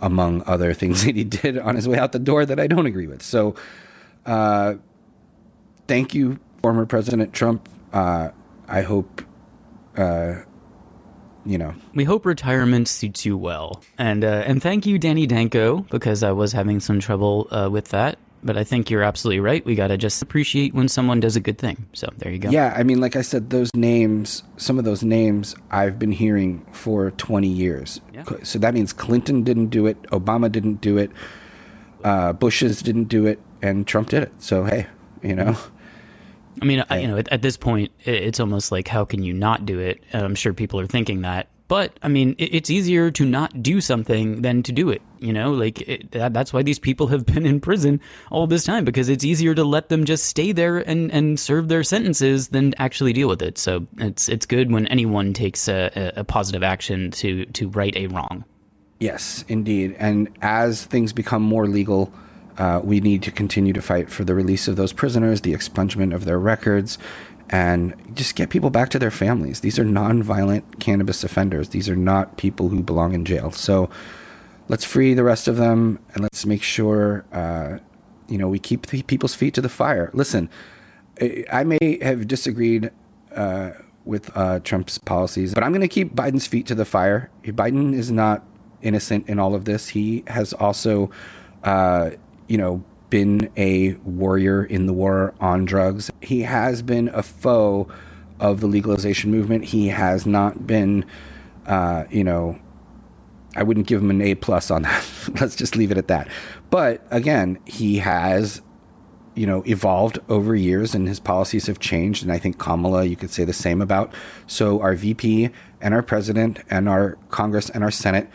among 0.00 0.42
other 0.46 0.74
things 0.74 1.04
that 1.04 1.16
he 1.16 1.24
did 1.24 1.58
on 1.58 1.74
his 1.74 1.88
way 1.88 1.98
out 1.98 2.12
the 2.12 2.18
door 2.18 2.44
that 2.46 2.60
I 2.60 2.66
don't 2.66 2.86
agree 2.86 3.06
with. 3.06 3.22
So, 3.22 3.54
uh, 4.26 4.74
thank 5.86 6.14
you, 6.14 6.38
former 6.62 6.86
President 6.86 7.32
Trump. 7.32 7.68
Uh, 7.92 8.30
I 8.66 8.82
hope, 8.82 9.22
uh, 9.96 10.36
you 11.44 11.58
know, 11.58 11.74
we 11.94 12.04
hope 12.04 12.24
retirement 12.24 12.88
suits 12.88 13.24
you 13.26 13.36
well, 13.36 13.82
and 13.98 14.24
uh, 14.24 14.44
and 14.46 14.62
thank 14.62 14.86
you, 14.86 14.98
Danny 14.98 15.26
Danko, 15.26 15.80
because 15.90 16.22
I 16.22 16.32
was 16.32 16.52
having 16.52 16.80
some 16.80 17.00
trouble 17.00 17.48
uh, 17.50 17.68
with 17.70 17.88
that 17.88 18.18
but 18.44 18.56
I 18.56 18.64
think 18.64 18.90
you're 18.90 19.02
absolutely 19.02 19.40
right. 19.40 19.64
We 19.64 19.74
got 19.74 19.88
to 19.88 19.96
just 19.96 20.20
appreciate 20.22 20.74
when 20.74 20.86
someone 20.88 21.18
does 21.18 21.34
a 21.34 21.40
good 21.40 21.58
thing. 21.58 21.86
So 21.94 22.08
there 22.18 22.30
you 22.30 22.38
go. 22.38 22.50
Yeah, 22.50 22.74
I 22.76 22.82
mean, 22.82 23.00
like 23.00 23.16
I 23.16 23.22
said, 23.22 23.50
those 23.50 23.74
names, 23.74 24.42
some 24.58 24.78
of 24.78 24.84
those 24.84 25.02
names 25.02 25.56
I've 25.70 25.98
been 25.98 26.12
hearing 26.12 26.64
for 26.72 27.10
20 27.12 27.48
years. 27.48 28.00
Yeah. 28.12 28.24
So 28.42 28.58
that 28.58 28.74
means 28.74 28.92
Clinton 28.92 29.42
didn't 29.42 29.68
do 29.68 29.86
it, 29.86 30.00
Obama 30.04 30.52
didn't 30.52 30.80
do 30.80 30.98
it, 30.98 31.10
uh, 32.04 32.34
Bush's 32.34 32.82
didn't 32.82 33.04
do 33.04 33.26
it, 33.26 33.40
and 33.62 33.86
Trump 33.86 34.10
did 34.10 34.22
it. 34.22 34.32
So 34.38 34.64
hey, 34.64 34.86
you 35.22 35.34
know. 35.34 35.56
I 36.62 36.66
mean, 36.66 36.84
hey. 36.88 37.02
you 37.02 37.08
know, 37.08 37.16
at, 37.16 37.28
at, 37.32 37.42
this 37.42 37.56
point, 37.56 37.90
it's 38.04 38.38
almost 38.38 38.70
like 38.70 38.86
how 38.86 39.04
can 39.04 39.22
you 39.22 39.32
not 39.32 39.66
do 39.66 39.80
it? 39.80 40.00
I'm 40.12 40.36
sure 40.36 40.52
people 40.52 40.78
are 40.78 40.86
thinking 40.86 41.22
that. 41.22 41.48
But 41.66 41.98
I 42.02 42.08
mean, 42.08 42.36
it's 42.38 42.70
easier 42.70 43.10
to 43.12 43.24
not 43.24 43.62
do 43.62 43.80
something 43.80 44.42
than 44.42 44.62
to 44.64 44.72
do 44.72 44.90
it. 44.90 45.00
You 45.24 45.32
know, 45.32 45.52
like 45.52 45.80
it, 45.88 46.10
that's 46.10 46.52
why 46.52 46.62
these 46.62 46.78
people 46.78 47.06
have 47.06 47.24
been 47.24 47.46
in 47.46 47.58
prison 47.58 47.98
all 48.30 48.46
this 48.46 48.62
time 48.62 48.84
because 48.84 49.08
it's 49.08 49.24
easier 49.24 49.54
to 49.54 49.64
let 49.64 49.88
them 49.88 50.04
just 50.04 50.24
stay 50.24 50.52
there 50.52 50.78
and, 50.78 51.10
and 51.12 51.40
serve 51.40 51.68
their 51.68 51.82
sentences 51.82 52.48
than 52.48 52.74
actually 52.76 53.14
deal 53.14 53.28
with 53.28 53.40
it. 53.40 53.56
So 53.56 53.86
it's 53.96 54.28
it's 54.28 54.44
good 54.44 54.70
when 54.70 54.86
anyone 54.88 55.32
takes 55.32 55.66
a, 55.66 56.12
a 56.16 56.24
positive 56.24 56.62
action 56.62 57.10
to 57.12 57.46
to 57.46 57.70
right 57.70 57.96
a 57.96 58.08
wrong. 58.08 58.44
Yes, 59.00 59.46
indeed. 59.48 59.96
And 59.98 60.28
as 60.42 60.84
things 60.84 61.14
become 61.14 61.42
more 61.42 61.66
legal, 61.66 62.12
uh, 62.58 62.82
we 62.84 63.00
need 63.00 63.22
to 63.22 63.30
continue 63.30 63.72
to 63.72 63.82
fight 63.82 64.10
for 64.10 64.24
the 64.24 64.34
release 64.34 64.68
of 64.68 64.76
those 64.76 64.92
prisoners, 64.92 65.40
the 65.40 65.54
expungement 65.54 66.14
of 66.14 66.26
their 66.26 66.38
records, 66.38 66.98
and 67.48 67.94
just 68.14 68.36
get 68.36 68.50
people 68.50 68.68
back 68.70 68.90
to 68.90 68.98
their 68.98 69.10
families. 69.10 69.60
These 69.60 69.78
are 69.78 69.84
non-violent 69.84 70.80
cannabis 70.80 71.24
offenders. 71.24 71.70
These 71.70 71.88
are 71.88 71.96
not 71.96 72.36
people 72.36 72.68
who 72.68 72.82
belong 72.82 73.14
in 73.14 73.24
jail. 73.24 73.50
So 73.50 73.88
let's 74.68 74.84
free 74.84 75.14
the 75.14 75.24
rest 75.24 75.48
of 75.48 75.56
them 75.56 75.98
and 76.14 76.22
let's 76.22 76.46
make 76.46 76.62
sure 76.62 77.24
uh, 77.32 77.78
you 78.28 78.38
know 78.38 78.48
we 78.48 78.58
keep 78.58 78.86
people's 78.86 79.34
feet 79.34 79.54
to 79.54 79.60
the 79.60 79.68
fire. 79.68 80.10
Listen, 80.12 80.48
I 81.52 81.64
may 81.64 81.98
have 82.02 82.26
disagreed 82.26 82.90
uh, 83.34 83.70
with 84.04 84.30
uh, 84.36 84.60
Trump's 84.60 84.98
policies, 84.98 85.54
but 85.54 85.62
I'm 85.62 85.72
going 85.72 85.80
to 85.80 85.88
keep 85.88 86.14
Biden's 86.14 86.46
feet 86.46 86.66
to 86.66 86.74
the 86.74 86.84
fire. 86.84 87.30
Biden 87.44 87.94
is 87.94 88.10
not 88.10 88.44
innocent 88.82 89.28
in 89.28 89.38
all 89.38 89.54
of 89.54 89.64
this. 89.64 89.88
He 89.88 90.24
has 90.26 90.52
also, 90.52 91.10
uh, 91.62 92.10
you 92.48 92.58
know, 92.58 92.84
been 93.10 93.50
a 93.56 93.94
warrior 94.04 94.64
in 94.64 94.86
the 94.86 94.92
war 94.92 95.34
on 95.40 95.64
drugs. 95.64 96.10
He 96.20 96.42
has 96.42 96.82
been 96.82 97.08
a 97.08 97.22
foe 97.22 97.88
of 98.40 98.60
the 98.60 98.66
legalization 98.66 99.30
movement. 99.30 99.64
He 99.64 99.88
has 99.88 100.26
not 100.26 100.66
been, 100.66 101.04
uh, 101.66 102.04
you 102.10 102.24
know, 102.24 102.58
I 103.56 103.62
wouldn't 103.62 103.86
give 103.86 104.02
him 104.02 104.10
an 104.10 104.20
A 104.20 104.34
plus 104.34 104.70
on 104.70 104.82
that. 104.82 105.04
Let's 105.40 105.56
just 105.56 105.76
leave 105.76 105.90
it 105.90 105.98
at 105.98 106.08
that. 106.08 106.28
But 106.70 107.06
again, 107.10 107.58
he 107.64 107.98
has, 107.98 108.62
you 109.34 109.46
know, 109.46 109.62
evolved 109.66 110.18
over 110.28 110.54
years, 110.54 110.94
and 110.94 111.06
his 111.06 111.20
policies 111.20 111.66
have 111.66 111.78
changed. 111.78 112.22
And 112.22 112.32
I 112.32 112.38
think 112.38 112.58
Kamala, 112.58 113.04
you 113.04 113.16
could 113.16 113.30
say 113.30 113.44
the 113.44 113.52
same 113.52 113.80
about. 113.80 114.12
So 114.46 114.80
our 114.80 114.94
VP 114.94 115.50
and 115.80 115.94
our 115.94 116.02
president 116.02 116.60
and 116.70 116.88
our 116.88 117.16
Congress 117.30 117.70
and 117.70 117.84
our 117.84 117.90
Senate 117.90 118.28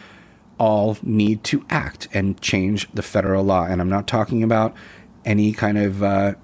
all 0.57 0.97
need 1.01 1.43
to 1.45 1.65
act 1.69 2.07
and 2.13 2.39
change 2.41 2.89
the 2.93 3.01
federal 3.01 3.43
law. 3.43 3.65
And 3.65 3.81
I'm 3.81 3.89
not 3.89 4.07
talking 4.07 4.43
about 4.43 4.73
any 5.25 5.53
kind 5.53 5.77
of, 5.77 6.03
uh, 6.03 6.35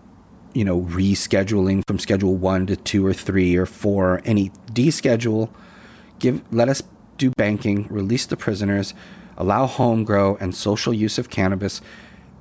you 0.54 0.64
know, 0.64 0.82
rescheduling 0.82 1.86
from 1.86 2.00
Schedule 2.00 2.36
One 2.36 2.66
to 2.68 2.76
two 2.76 3.06
or 3.06 3.14
three 3.14 3.56
or 3.56 3.66
four. 3.66 4.22
Any 4.26 4.52
deschedule. 4.72 5.50
Give 6.18 6.42
let 6.54 6.70
us 6.70 6.82
do 7.18 7.32
banking, 7.32 7.88
release 7.90 8.26
the 8.26 8.38
prisoners, 8.38 8.94
allow 9.38 9.66
home 9.66 10.04
grow 10.04 10.38
and 10.40 10.56
social 10.56 10.94
use 10.94 11.18
of 11.18 11.30
cannabis, 11.30 11.82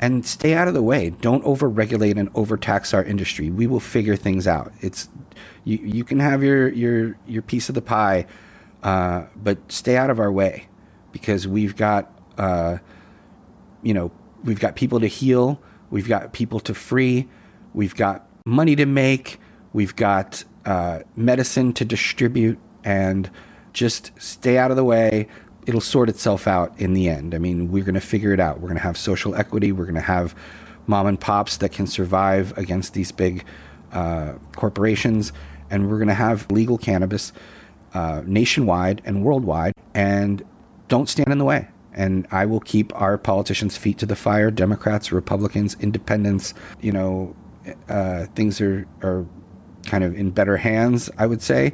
and 0.00 0.26
stay 0.26 0.54
out 0.54 0.68
of 0.68 0.74
the 0.74 0.82
way. 0.82 1.10
Don't 1.10 1.44
overregulate 1.44 2.18
and 2.18 2.28
overtax 2.34 2.92
our 2.92 3.02
industry. 3.02 3.50
We 3.50 3.66
will 3.66 3.80
figure 3.80 4.16
things 4.16 4.46
out. 4.46 4.72
It's 4.80 5.08
you. 5.64 5.78
You 5.78 6.04
can 6.04 6.20
have 6.20 6.42
your 6.42 6.68
your 6.68 7.16
your 7.26 7.42
piece 7.42 7.68
of 7.68 7.74
the 7.74 7.82
pie, 7.82 8.26
uh, 8.82 9.24
but 9.36 9.58
stay 9.70 9.96
out 9.96 10.10
of 10.10 10.18
our 10.18 10.30
way, 10.30 10.68
because 11.12 11.48
we've 11.48 11.76
got 11.76 12.12
uh, 12.38 12.78
you 13.82 13.94
know 13.94 14.10
we've 14.42 14.60
got 14.60 14.76
people 14.76 15.00
to 15.00 15.06
heal, 15.06 15.60
we've 15.90 16.08
got 16.08 16.32
people 16.32 16.60
to 16.60 16.74
free, 16.74 17.28
we've 17.72 17.94
got 17.94 18.28
money 18.44 18.76
to 18.76 18.86
make, 18.86 19.40
we've 19.72 19.96
got 19.96 20.44
uh, 20.66 21.00
medicine 21.16 21.72
to 21.72 21.84
distribute, 21.84 22.58
and 22.82 23.30
just 23.74 24.12
stay 24.18 24.56
out 24.56 24.70
of 24.70 24.78
the 24.78 24.84
way. 24.84 25.28
It'll 25.66 25.80
sort 25.80 26.08
itself 26.08 26.46
out 26.46 26.78
in 26.80 26.94
the 26.94 27.08
end. 27.08 27.34
I 27.34 27.38
mean, 27.38 27.70
we're 27.70 27.84
going 27.84 27.94
to 27.94 28.00
figure 28.00 28.32
it 28.32 28.40
out. 28.40 28.60
We're 28.60 28.68
going 28.68 28.78
to 28.78 28.82
have 28.82 28.96
social 28.96 29.34
equity. 29.34 29.72
We're 29.72 29.84
going 29.84 29.94
to 29.96 30.00
have 30.00 30.34
mom 30.86 31.06
and 31.06 31.20
pops 31.20 31.58
that 31.58 31.72
can 31.72 31.86
survive 31.86 32.56
against 32.56 32.94
these 32.94 33.12
big 33.12 33.44
uh, 33.92 34.34
corporations. 34.56 35.32
And 35.70 35.90
we're 35.90 35.98
going 35.98 36.08
to 36.08 36.14
have 36.14 36.50
legal 36.50 36.78
cannabis 36.78 37.32
uh, 37.92 38.22
nationwide 38.24 39.02
and 39.04 39.24
worldwide. 39.24 39.74
And 39.94 40.42
don't 40.88 41.08
stand 41.08 41.28
in 41.28 41.38
the 41.38 41.44
way. 41.44 41.68
And 41.92 42.26
I 42.30 42.46
will 42.46 42.60
keep 42.60 42.94
our 43.00 43.16
politicians' 43.16 43.76
feet 43.76 43.98
to 43.98 44.06
the 44.06 44.16
fire 44.16 44.50
Democrats, 44.50 45.12
Republicans, 45.12 45.76
independents. 45.80 46.52
You 46.80 46.92
know, 46.92 47.36
uh, 47.88 48.26
things 48.34 48.60
are, 48.60 48.86
are 49.02 49.24
kind 49.86 50.04
of 50.04 50.14
in 50.14 50.30
better 50.30 50.56
hands, 50.56 51.10
I 51.18 51.26
would 51.26 51.40
say. 51.40 51.72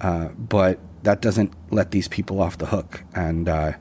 Uh, 0.00 0.28
but 0.36 0.80
that 1.02 1.20
doesn't 1.20 1.52
let 1.70 1.90
these 1.90 2.08
people 2.08 2.40
off 2.40 2.58
the 2.58 2.66
hook. 2.66 3.02
And 3.14 3.48
uh, 3.48 3.72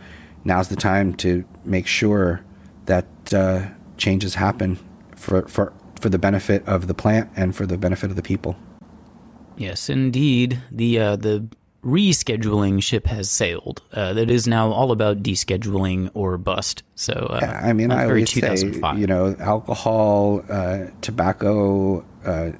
now's 0.43 0.69
the 0.69 0.75
time 0.75 1.13
to 1.15 1.45
make 1.65 1.87
sure 1.87 2.41
that 2.85 3.05
uh, 3.33 3.67
changes 3.97 4.35
happen 4.35 4.79
for, 5.15 5.47
for, 5.47 5.73
for 5.99 6.09
the 6.09 6.17
benefit 6.17 6.67
of 6.67 6.87
the 6.87 6.93
plant 6.93 7.29
and 7.35 7.55
for 7.55 7.65
the 7.65 7.77
benefit 7.77 8.09
of 8.09 8.15
the 8.15 8.23
people. 8.23 8.55
Yes, 9.57 9.89
indeed. 9.89 10.59
The 10.71 10.99
uh, 10.99 11.15
the 11.17 11.47
rescheduling 11.83 12.81
ship 12.81 13.07
has 13.07 13.29
sailed. 13.29 13.81
Uh, 13.91 14.13
that 14.13 14.29
is 14.29 14.47
now 14.47 14.71
all 14.71 14.91
about 14.91 15.23
descheduling 15.23 16.09
or 16.13 16.37
bust. 16.37 16.83
So, 16.95 17.13
uh, 17.13 17.39
yeah, 17.41 17.61
I 17.63 17.73
mean, 17.73 17.91
I 17.91 18.05
always 18.05 18.31
say, 18.31 18.55
you 18.95 19.07
know, 19.07 19.35
alcohol, 19.39 20.43
uh, 20.49 20.87
tobacco, 21.01 22.05
uh, 22.25 22.51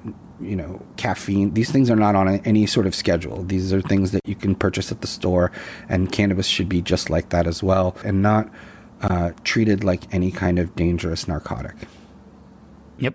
you 0.42 0.56
know, 0.56 0.80
caffeine. 0.96 1.54
These 1.54 1.70
things 1.70 1.90
are 1.90 1.96
not 1.96 2.14
on 2.16 2.28
any 2.28 2.66
sort 2.66 2.86
of 2.86 2.94
schedule. 2.94 3.42
These 3.44 3.72
are 3.72 3.80
things 3.80 4.10
that 4.12 4.22
you 4.26 4.34
can 4.34 4.54
purchase 4.54 4.92
at 4.92 5.00
the 5.00 5.06
store, 5.06 5.52
and 5.88 6.10
cannabis 6.10 6.46
should 6.46 6.68
be 6.68 6.82
just 6.82 7.10
like 7.10 7.30
that 7.30 7.46
as 7.46 7.62
well, 7.62 7.96
and 8.04 8.22
not 8.22 8.50
uh, 9.02 9.32
treated 9.44 9.84
like 9.84 10.12
any 10.14 10.30
kind 10.30 10.58
of 10.58 10.74
dangerous 10.76 11.26
narcotic. 11.26 11.74
Yep. 12.98 13.14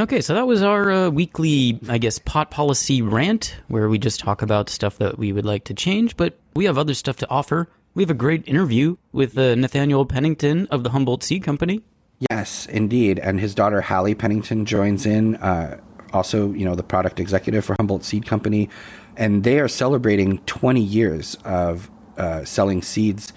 Okay, 0.00 0.20
so 0.20 0.34
that 0.34 0.46
was 0.46 0.62
our 0.62 0.90
uh, 0.90 1.10
weekly, 1.10 1.78
I 1.88 1.98
guess, 1.98 2.18
pot 2.18 2.50
policy 2.50 3.02
rant, 3.02 3.56
where 3.68 3.88
we 3.88 3.98
just 3.98 4.20
talk 4.20 4.42
about 4.42 4.70
stuff 4.70 4.98
that 4.98 5.18
we 5.18 5.32
would 5.32 5.44
like 5.44 5.64
to 5.64 5.74
change, 5.74 6.16
but 6.16 6.38
we 6.54 6.64
have 6.66 6.78
other 6.78 6.94
stuff 6.94 7.16
to 7.18 7.28
offer. 7.30 7.68
We 7.94 8.02
have 8.02 8.10
a 8.10 8.14
great 8.14 8.46
interview 8.46 8.96
with 9.12 9.36
uh, 9.36 9.54
Nathaniel 9.56 10.06
Pennington 10.06 10.68
of 10.68 10.84
the 10.84 10.90
Humboldt 10.90 11.24
Seed 11.24 11.42
Company. 11.42 11.82
Yes, 12.30 12.66
indeed. 12.66 13.18
And 13.18 13.40
his 13.40 13.54
daughter 13.54 13.80
Hallie 13.80 14.14
Pennington 14.14 14.64
joins 14.66 15.06
in. 15.06 15.36
Uh, 15.36 15.78
also, 16.12 16.52
you 16.52 16.64
know, 16.64 16.74
the 16.74 16.82
product 16.82 17.20
executive 17.20 17.64
for 17.64 17.74
Humboldt 17.78 18.04
Seed 18.04 18.26
Company, 18.26 18.68
and 19.16 19.44
they 19.44 19.58
are 19.58 19.68
celebrating 19.68 20.38
20 20.38 20.80
years 20.80 21.36
of 21.44 21.90
uh, 22.16 22.44
selling 22.44 22.82
seeds 22.82 23.32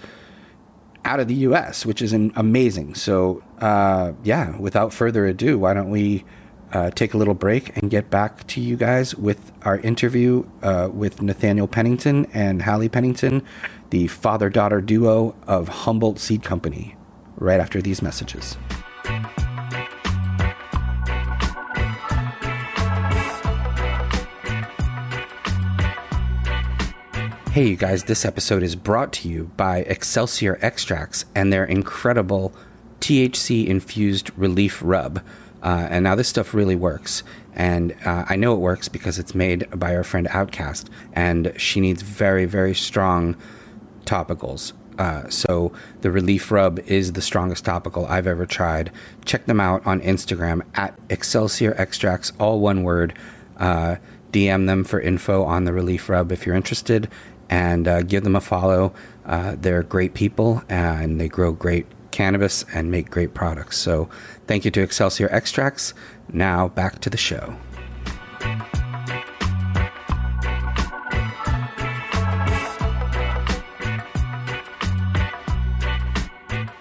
out 1.04 1.20
of 1.20 1.28
the 1.28 1.34
U.S., 1.34 1.84
which 1.84 2.00
is 2.00 2.12
an, 2.12 2.32
amazing. 2.36 2.94
So, 2.94 3.42
uh, 3.58 4.12
yeah, 4.22 4.56
without 4.58 4.92
further 4.92 5.26
ado, 5.26 5.58
why 5.58 5.74
don't 5.74 5.90
we 5.90 6.24
uh, 6.72 6.90
take 6.90 7.14
a 7.14 7.16
little 7.16 7.34
break 7.34 7.76
and 7.76 7.90
get 7.90 8.10
back 8.10 8.46
to 8.48 8.60
you 8.60 8.76
guys 8.76 9.14
with 9.14 9.52
our 9.62 9.78
interview 9.78 10.44
uh, 10.62 10.88
with 10.92 11.20
Nathaniel 11.20 11.68
Pennington 11.68 12.26
and 12.32 12.62
Hallie 12.62 12.88
Pennington, 12.88 13.42
the 13.90 14.06
father 14.06 14.48
daughter 14.48 14.80
duo 14.80 15.34
of 15.46 15.68
Humboldt 15.68 16.18
Seed 16.18 16.42
Company, 16.42 16.96
right 17.36 17.60
after 17.60 17.82
these 17.82 18.00
messages. 18.00 18.56
Hey, 27.52 27.68
you 27.68 27.76
guys, 27.76 28.04
this 28.04 28.24
episode 28.24 28.62
is 28.62 28.74
brought 28.74 29.12
to 29.12 29.28
you 29.28 29.50
by 29.58 29.80
Excelsior 29.80 30.58
Extracts 30.62 31.26
and 31.34 31.52
their 31.52 31.66
incredible 31.66 32.54
THC 33.00 33.66
infused 33.66 34.30
relief 34.38 34.80
rub. 34.82 35.18
Uh, 35.62 35.86
and 35.90 36.02
now 36.02 36.14
this 36.14 36.28
stuff 36.28 36.54
really 36.54 36.76
works. 36.76 37.22
And 37.54 37.94
uh, 38.06 38.24
I 38.26 38.36
know 38.36 38.54
it 38.54 38.60
works 38.60 38.88
because 38.88 39.18
it's 39.18 39.34
made 39.34 39.68
by 39.78 39.94
our 39.94 40.02
friend 40.02 40.28
Outcast, 40.30 40.88
and 41.12 41.52
she 41.58 41.80
needs 41.80 42.00
very, 42.00 42.46
very 42.46 42.74
strong 42.74 43.36
topicals. 44.06 44.72
Uh, 44.98 45.28
so 45.28 45.72
the 46.00 46.10
Relief 46.10 46.50
Rub 46.50 46.78
is 46.86 47.12
the 47.12 47.20
strongest 47.20 47.66
topical 47.66 48.06
I've 48.06 48.26
ever 48.26 48.46
tried. 48.46 48.90
Check 49.26 49.44
them 49.44 49.60
out 49.60 49.86
on 49.86 50.00
Instagram 50.00 50.62
at 50.74 50.98
Excelsior 51.10 51.74
Extracts, 51.76 52.32
all 52.40 52.60
one 52.60 52.82
word. 52.82 53.12
Uh, 53.58 53.96
DM 54.32 54.66
them 54.66 54.82
for 54.82 54.98
info 54.98 55.44
on 55.44 55.64
the 55.64 55.74
Relief 55.74 56.08
Rub 56.08 56.32
if 56.32 56.46
you're 56.46 56.56
interested 56.56 57.10
and 57.52 57.86
uh, 57.86 58.00
give 58.00 58.24
them 58.24 58.34
a 58.34 58.40
follow. 58.40 58.94
Uh, 59.26 59.54
they're 59.58 59.82
great 59.82 60.14
people 60.14 60.62
and 60.70 61.20
they 61.20 61.28
grow 61.28 61.52
great 61.52 61.84
cannabis 62.10 62.64
and 62.72 62.90
make 62.90 63.10
great 63.10 63.34
products. 63.34 63.76
So 63.76 64.08
thank 64.46 64.64
you 64.64 64.70
to 64.70 64.80
Excelsior 64.80 65.28
Extracts. 65.30 65.92
Now 66.32 66.68
back 66.68 67.00
to 67.00 67.10
the 67.10 67.18
show. 67.18 67.54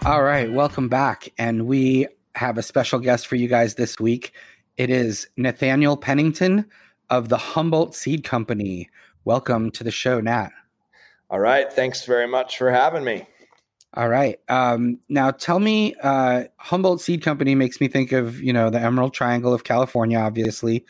All 0.05 0.23
right, 0.23 0.49
welcome 0.51 0.87
back. 0.87 1.27
And 1.37 1.67
we 1.67 2.07
have 2.35 2.57
a 2.57 2.63
special 2.63 2.99
guest 2.99 3.27
for 3.27 3.35
you 3.35 3.49
guys 3.49 3.75
this 3.75 3.99
week. 3.99 4.31
It 4.77 4.89
is 4.89 5.27
Nathaniel 5.35 5.97
Pennington 5.97 6.65
of 7.09 7.27
the 7.27 7.37
Humboldt 7.37 7.93
Seed 7.93 8.23
Company. 8.23 8.89
Welcome 9.25 9.69
to 9.71 9.83
the 9.83 9.91
show, 9.91 10.21
Nat. 10.21 10.51
All 11.31 11.39
right. 11.39 11.71
Thanks 11.71 12.05
very 12.05 12.27
much 12.27 12.57
for 12.57 12.69
having 12.69 13.05
me. 13.05 13.25
All 13.93 14.09
right. 14.09 14.38
Um, 14.50 15.00
now 15.07 15.31
tell 15.31 15.59
me, 15.59 15.95
uh, 16.03 16.43
Humboldt 16.57 17.00
Seed 17.00 17.23
Company 17.23 17.55
makes 17.55 17.79
me 17.79 17.88
think 17.88 18.11
of, 18.11 18.41
you 18.41 18.51
know, 18.51 18.69
the 18.69 18.81
Emerald 18.81 19.13
Triangle 19.13 19.53
of 19.53 19.63
California, 19.63 20.19
obviously. 20.19 20.85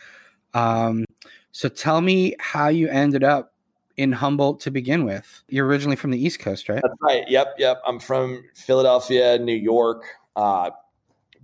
Um, 0.55 1.05
so 1.51 1.69
tell 1.69 2.01
me 2.01 2.35
how 2.39 2.69
you 2.69 2.89
ended 2.89 3.23
up 3.23 3.53
in 3.97 4.11
Humboldt 4.11 4.61
to 4.61 4.71
begin 4.71 5.05
with. 5.05 5.43
You're 5.47 5.67
originally 5.67 5.95
from 5.95 6.09
the 6.09 6.23
East 6.23 6.39
Coast, 6.39 6.69
right? 6.69 6.81
That's 6.81 7.01
right. 7.01 7.23
Yep. 7.29 7.55
Yep. 7.59 7.83
I'm 7.85 7.99
from 7.99 8.43
Philadelphia, 8.55 9.37
New 9.37 9.53
York, 9.53 10.05
uh, 10.35 10.71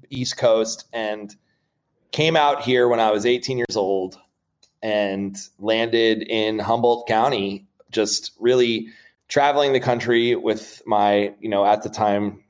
East 0.10 0.38
Coast, 0.38 0.86
and 0.92 1.36
came 2.12 2.36
out 2.36 2.64
here 2.64 2.88
when 2.88 3.00
I 3.00 3.12
was 3.12 3.28
18 3.28 3.60
years 3.60 3.76
old 3.76 4.18
and 4.82 5.38
landed 5.60 6.24
in 6.24 6.58
Humboldt 6.58 7.08
County 7.08 7.67
just 7.92 8.32
really 8.40 8.90
traveling 9.28 9.74
the 9.74 9.80
country 9.80 10.36
with 10.36 10.82
my, 10.86 11.34
you 11.40 11.50
know, 11.50 11.66
at 11.66 11.84
the 11.84 11.90
time 11.90 12.44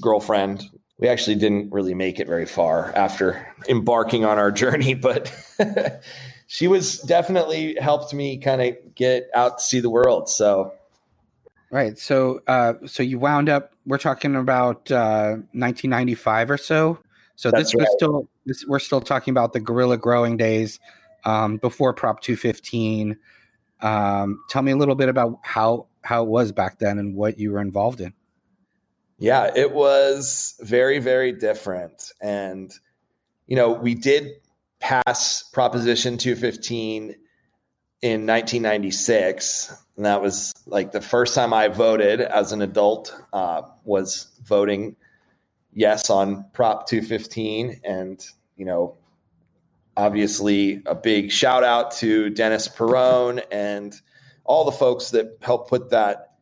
girlfriend. 0.00 0.64
We 0.98 1.08
actually 1.08 1.36
didn't 1.36 1.72
really 1.72 1.94
make 1.94 2.20
it 2.20 2.28
very 2.28 2.46
far 2.46 2.92
after 2.94 3.46
embarking 3.68 4.24
on 4.24 4.38
our 4.38 4.52
journey, 4.52 4.94
but 5.08 5.32
she 6.46 6.68
was 6.68 6.98
definitely 7.00 7.76
helped 7.80 8.14
me 8.14 8.38
kind 8.38 8.62
of 8.62 8.94
get 8.94 9.28
out 9.34 9.58
to 9.58 9.64
see 9.64 9.80
the 9.80 9.90
world. 9.90 10.28
So 10.28 10.72
Right. 11.72 11.98
So, 11.98 12.42
uh, 12.46 12.74
so 12.84 13.02
you 13.02 13.18
wound 13.18 13.48
up. 13.48 13.72
We're 13.86 13.96
talking 13.96 14.36
about 14.36 14.90
uh, 14.90 15.40
1995 15.52 16.50
or 16.50 16.58
so. 16.58 16.98
So 17.34 17.50
That's 17.50 17.72
this 17.72 17.74
was 17.74 17.84
right. 17.84 17.96
still. 17.96 18.28
This, 18.44 18.66
we're 18.66 18.78
still 18.78 19.00
talking 19.00 19.32
about 19.32 19.54
the 19.54 19.60
guerrilla 19.60 19.96
growing 19.96 20.36
days 20.36 20.78
um, 21.24 21.56
before 21.56 21.94
Prop 21.94 22.20
215. 22.20 23.16
Um, 23.82 24.42
tell 24.48 24.62
me 24.62 24.72
a 24.72 24.76
little 24.76 24.94
bit 24.94 25.08
about 25.08 25.40
how 25.42 25.86
how 26.02 26.22
it 26.24 26.28
was 26.28 26.52
back 26.52 26.78
then 26.78 26.98
and 26.98 27.14
what 27.14 27.38
you 27.38 27.52
were 27.52 27.60
involved 27.60 28.00
in. 28.00 28.12
Yeah, 29.18 29.52
it 29.54 29.72
was 29.72 30.56
very, 30.60 30.98
very 30.98 31.30
different. 31.30 32.10
And, 32.20 32.72
you 33.46 33.54
know, 33.54 33.70
we 33.70 33.94
did 33.94 34.32
pass 34.80 35.44
Proposition 35.44 36.18
215 36.18 37.14
in 38.02 38.26
1996. 38.26 39.76
And 39.96 40.06
that 40.06 40.20
was 40.20 40.52
like 40.66 40.90
the 40.90 41.00
first 41.00 41.36
time 41.36 41.54
I 41.54 41.68
voted 41.68 42.20
as 42.20 42.50
an 42.50 42.62
adult, 42.62 43.14
uh, 43.32 43.62
was 43.84 44.26
voting 44.42 44.96
yes 45.72 46.10
on 46.10 46.44
Prop 46.52 46.88
215. 46.88 47.80
And, 47.84 48.26
you 48.56 48.64
know, 48.64 48.96
obviously 49.96 50.82
a 50.86 50.94
big 50.94 51.30
shout 51.30 51.64
out 51.64 51.90
to 51.92 52.30
Dennis 52.30 52.68
Peron 52.68 53.40
and 53.50 54.00
all 54.44 54.64
the 54.64 54.72
folks 54.72 55.10
that 55.10 55.36
helped 55.40 55.68
put 55.68 55.90
that 55.90 56.34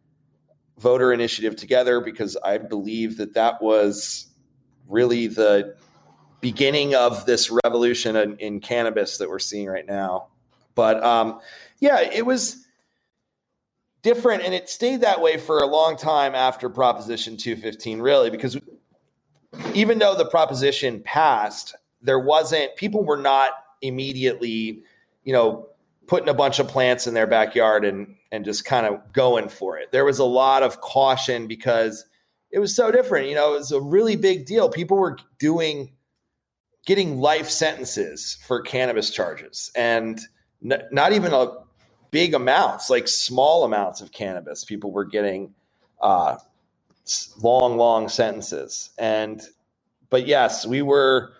voter 0.78 1.12
initiative 1.12 1.56
together 1.56 2.00
because 2.00 2.36
I 2.44 2.58
believe 2.58 3.18
that 3.18 3.34
that 3.34 3.60
was 3.60 4.28
really 4.88 5.26
the 5.26 5.76
beginning 6.40 6.94
of 6.94 7.26
this 7.26 7.50
revolution 7.64 8.16
in, 8.16 8.36
in 8.38 8.60
cannabis 8.60 9.18
that 9.18 9.28
we're 9.28 9.38
seeing 9.38 9.66
right 9.66 9.86
now. 9.86 10.28
But 10.74 11.02
um, 11.04 11.40
yeah, 11.80 12.00
it 12.00 12.24
was 12.24 12.66
different 14.02 14.42
and 14.42 14.54
it 14.54 14.68
stayed 14.68 15.02
that 15.02 15.20
way 15.20 15.36
for 15.36 15.58
a 15.58 15.66
long 15.66 15.96
time 15.96 16.34
after 16.34 16.70
Proposition 16.70 17.36
215, 17.36 18.00
really, 18.00 18.30
because 18.30 18.56
even 19.74 19.98
though 19.98 20.14
the 20.14 20.24
proposition 20.26 21.02
passed, 21.02 21.74
there 22.02 22.18
wasn't, 22.18 22.74
people 22.76 23.04
were 23.04 23.16
not 23.16 23.50
immediately, 23.82 24.82
you 25.24 25.32
know, 25.32 25.68
putting 26.06 26.28
a 26.28 26.34
bunch 26.34 26.58
of 26.58 26.66
plants 26.68 27.06
in 27.06 27.14
their 27.14 27.26
backyard 27.26 27.84
and 27.84 28.16
and 28.32 28.44
just 28.44 28.64
kind 28.64 28.86
of 28.86 29.12
going 29.12 29.48
for 29.48 29.78
it. 29.78 29.90
There 29.92 30.04
was 30.04 30.18
a 30.18 30.24
lot 30.24 30.62
of 30.62 30.80
caution 30.80 31.46
because 31.46 32.04
it 32.50 32.58
was 32.58 32.74
so 32.74 32.90
different. 32.90 33.28
You 33.28 33.34
know, 33.34 33.54
it 33.54 33.58
was 33.58 33.72
a 33.72 33.80
really 33.80 34.16
big 34.16 34.46
deal. 34.46 34.68
People 34.68 34.96
were 34.96 35.18
doing 35.38 35.92
getting 36.86 37.20
life 37.20 37.48
sentences 37.48 38.38
for 38.46 38.60
cannabis 38.60 39.10
charges 39.10 39.70
and 39.76 40.20
n- 40.64 40.82
not 40.90 41.12
even 41.12 41.32
a 41.32 41.48
big 42.10 42.34
amounts, 42.34 42.90
like 42.90 43.06
small 43.06 43.64
amounts 43.64 44.00
of 44.00 44.12
cannabis. 44.12 44.64
People 44.64 44.90
were 44.90 45.04
getting 45.04 45.54
uh, 46.00 46.36
long, 47.40 47.76
long 47.76 48.08
sentences. 48.08 48.90
And 48.98 49.40
but 50.08 50.26
yes, 50.26 50.66
we 50.66 50.82
were 50.82 51.32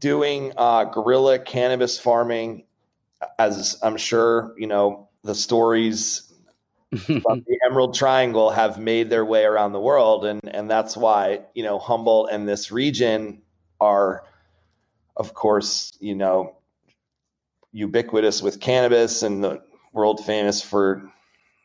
doing 0.00 0.52
uh, 0.56 0.84
guerrilla 0.84 1.38
cannabis 1.38 1.98
farming 1.98 2.64
as 3.38 3.78
I'm 3.82 3.96
sure 3.96 4.54
you 4.58 4.66
know 4.66 5.08
the 5.22 5.34
stories 5.34 6.32
from 7.04 7.44
the 7.46 7.58
Emerald 7.66 7.94
Triangle 7.94 8.50
have 8.50 8.78
made 8.78 9.10
their 9.10 9.24
way 9.24 9.44
around 9.44 9.72
the 9.72 9.80
world, 9.80 10.24
and 10.24 10.40
and 10.48 10.70
that's 10.70 10.96
why 10.96 11.42
you 11.54 11.62
know 11.62 11.78
Humboldt 11.78 12.30
and 12.32 12.48
this 12.48 12.72
region 12.72 13.42
are, 13.80 14.24
of 15.16 15.34
course, 15.34 15.96
you 16.00 16.14
know, 16.14 16.56
ubiquitous 17.72 18.42
with 18.42 18.60
cannabis 18.60 19.22
and 19.22 19.44
the 19.44 19.62
world 19.92 20.24
famous 20.24 20.62
for 20.62 21.08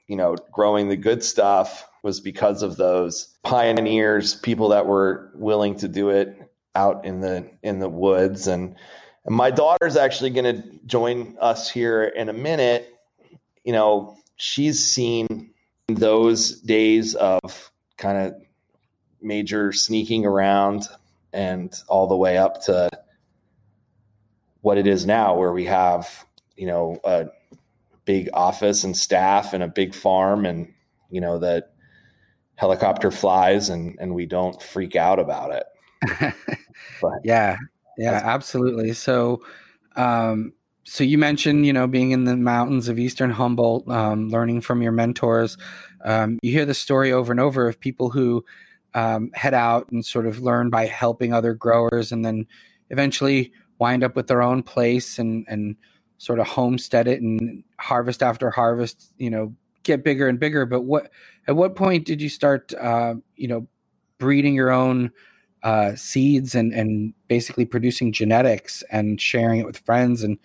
you 0.07 0.15
know 0.15 0.35
growing 0.51 0.89
the 0.89 0.97
good 0.97 1.23
stuff 1.23 1.87
was 2.03 2.19
because 2.19 2.61
of 2.61 2.77
those 2.77 3.35
pioneers, 3.41 4.35
people 4.35 4.69
that 4.69 4.85
were 4.85 5.31
willing 5.33 5.75
to 5.75 5.87
do 5.87 6.09
it 6.09 6.37
out 6.75 7.05
in 7.05 7.21
the 7.21 7.49
in 7.63 7.79
the 7.79 7.89
woods 7.89 8.47
and 8.47 8.75
and 9.25 9.35
my 9.35 9.49
daughter's 9.49 9.97
actually 9.97 10.29
going 10.29 10.55
to 10.55 10.63
join 10.85 11.35
us 11.41 11.69
here 11.69 12.03
in 12.03 12.29
a 12.29 12.33
minute. 12.33 12.93
You 13.63 13.73
know, 13.73 14.17
she's 14.35 14.85
seen 14.85 15.51
those 15.87 16.61
days 16.61 17.15
of 17.15 17.71
kind 17.97 18.17
of 18.17 18.35
major 19.21 19.71
sneaking 19.71 20.25
around 20.25 20.87
and 21.33 21.73
all 21.87 22.07
the 22.07 22.15
way 22.15 22.37
up 22.37 22.61
to 22.63 22.89
what 24.61 24.77
it 24.77 24.85
is 24.85 25.05
now, 25.05 25.35
where 25.35 25.51
we 25.51 25.65
have, 25.65 26.25
you 26.55 26.67
know, 26.67 26.99
a 27.03 27.25
big 28.05 28.29
office 28.33 28.83
and 28.83 28.95
staff 28.95 29.53
and 29.53 29.63
a 29.63 29.67
big 29.67 29.95
farm 29.95 30.45
and, 30.45 30.71
you 31.09 31.19
know, 31.19 31.39
that 31.39 31.73
helicopter 32.55 33.09
flies 33.09 33.69
and, 33.69 33.97
and 33.99 34.13
we 34.13 34.27
don't 34.27 34.61
freak 34.61 34.95
out 34.95 35.19
about 35.19 35.51
it. 35.51 35.65
Yeah, 37.23 37.57
yeah, 37.97 38.21
absolutely. 38.23 38.93
So, 38.93 39.41
um, 39.95 40.53
so 40.83 41.03
you 41.03 41.17
mentioned, 41.17 41.65
you 41.65 41.73
know, 41.73 41.87
being 41.87 42.11
in 42.11 42.25
the 42.25 42.35
mountains 42.37 42.87
of 42.87 42.99
Eastern 42.99 43.31
Humboldt, 43.31 43.87
um, 43.89 44.29
learning 44.29 44.61
from 44.61 44.81
your 44.81 44.91
mentors. 44.91 45.57
Um, 46.03 46.39
you 46.43 46.51
hear 46.51 46.65
the 46.65 46.73
story 46.73 47.11
over 47.11 47.31
and 47.31 47.39
over 47.39 47.67
of 47.67 47.79
people 47.79 48.09
who 48.11 48.45
um, 48.93 49.31
head 49.33 49.53
out 49.53 49.89
and 49.91 50.05
sort 50.05 50.27
of 50.27 50.39
learn 50.39 50.69
by 50.69 50.85
helping 50.85 51.33
other 51.33 51.53
growers, 51.53 52.11
and 52.11 52.23
then 52.23 52.45
eventually 52.89 53.51
wind 53.79 54.03
up 54.03 54.15
with 54.15 54.27
their 54.27 54.41
own 54.41 54.63
place 54.63 55.19
and 55.19 55.45
and 55.49 55.75
sort 56.17 56.39
of 56.39 56.47
homestead 56.47 57.07
it 57.07 57.21
and 57.21 57.63
harvest 57.79 58.21
after 58.23 58.49
harvest. 58.51 59.11
You 59.17 59.29
know, 59.31 59.55
get 59.83 60.03
bigger 60.03 60.27
and 60.27 60.39
bigger. 60.39 60.65
But 60.65 60.81
what 60.81 61.09
at 61.47 61.55
what 61.55 61.75
point 61.75 62.05
did 62.05 62.21
you 62.21 62.29
start, 62.29 62.73
uh, 62.75 63.15
you 63.35 63.47
know, 63.47 63.67
breeding 64.19 64.53
your 64.55 64.71
own? 64.71 65.11
Uh, 65.65 65.95
seeds 65.95 66.53
and 66.53 66.71
and 66.71 67.13
basically 67.27 67.65
producing 67.65 68.13
genetics 68.13 68.83
and 68.91 69.19
sharing 69.19 69.59
it 69.59 69.65
with 69.65 69.79
friends 69.79 70.23
and 70.23 70.37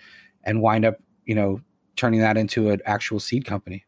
and 0.43 0.63
wind 0.63 0.85
up 0.85 0.97
you 1.27 1.35
know 1.35 1.61
turning 1.95 2.21
that 2.21 2.39
into 2.39 2.71
an 2.71 2.81
actual 2.87 3.21
seed 3.21 3.45
company. 3.45 3.85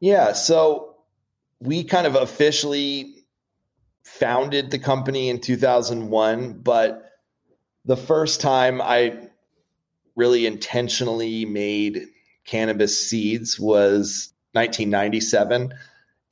Yeah, 0.00 0.32
so 0.32 0.96
we 1.60 1.84
kind 1.84 2.06
of 2.06 2.16
officially 2.16 3.14
founded 4.04 4.70
the 4.72 4.78
company 4.78 5.28
in 5.28 5.40
2001, 5.40 6.60
but 6.62 7.04
the 7.84 7.96
first 7.96 8.40
time 8.40 8.80
I 8.82 9.28
really 10.16 10.46
intentionally 10.46 11.44
made 11.44 12.02
cannabis 12.44 13.08
seeds 13.08 13.60
was 13.60 14.32
1997 14.52 15.72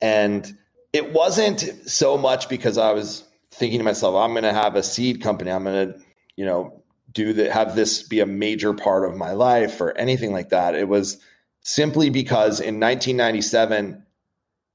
and 0.01 0.57
it 0.91 1.13
wasn't 1.13 1.61
so 1.85 2.17
much 2.17 2.49
because 2.49 2.77
I 2.77 2.91
was 2.91 3.23
thinking 3.57 3.79
to 3.79 3.83
myself, 3.83 4.15
I'm 4.15 4.31
going 4.31 4.43
to 4.43 4.53
have 4.53 4.75
a 4.75 4.83
seed 4.83 5.21
company. 5.21 5.51
I'm 5.51 5.63
going 5.63 5.93
to, 5.93 5.99
you 6.35 6.45
know, 6.45 6.83
do 7.11 7.33
that, 7.33 7.51
have 7.51 7.75
this 7.75 8.03
be 8.03 8.19
a 8.19 8.25
major 8.25 8.73
part 8.73 9.09
of 9.09 9.17
my 9.17 9.31
life 9.31 9.81
or 9.81 9.97
anything 9.97 10.31
like 10.31 10.49
that. 10.49 10.75
It 10.75 10.87
was 10.87 11.17
simply 11.61 12.09
because 12.09 12.59
in 12.59 12.79
1997, 12.79 14.03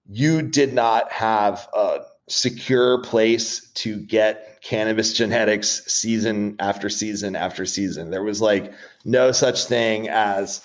you 0.09 0.42
did 0.42 0.75
not 0.75 1.12
have 1.12 1.68
a 1.73 2.01
secure 2.29 3.03
place 3.03 3.71
to 3.75 3.97
get 3.97 4.61
cannabis 4.62 5.12
genetics 5.16 5.85
season 5.87 6.57
after 6.59 6.88
season 6.88 7.37
after 7.37 7.64
season. 7.64 8.11
There 8.11 8.25
was 8.25 8.40
like 8.40 8.73
no 9.05 9.31
such 9.31 9.64
thing 9.64 10.09
as, 10.09 10.61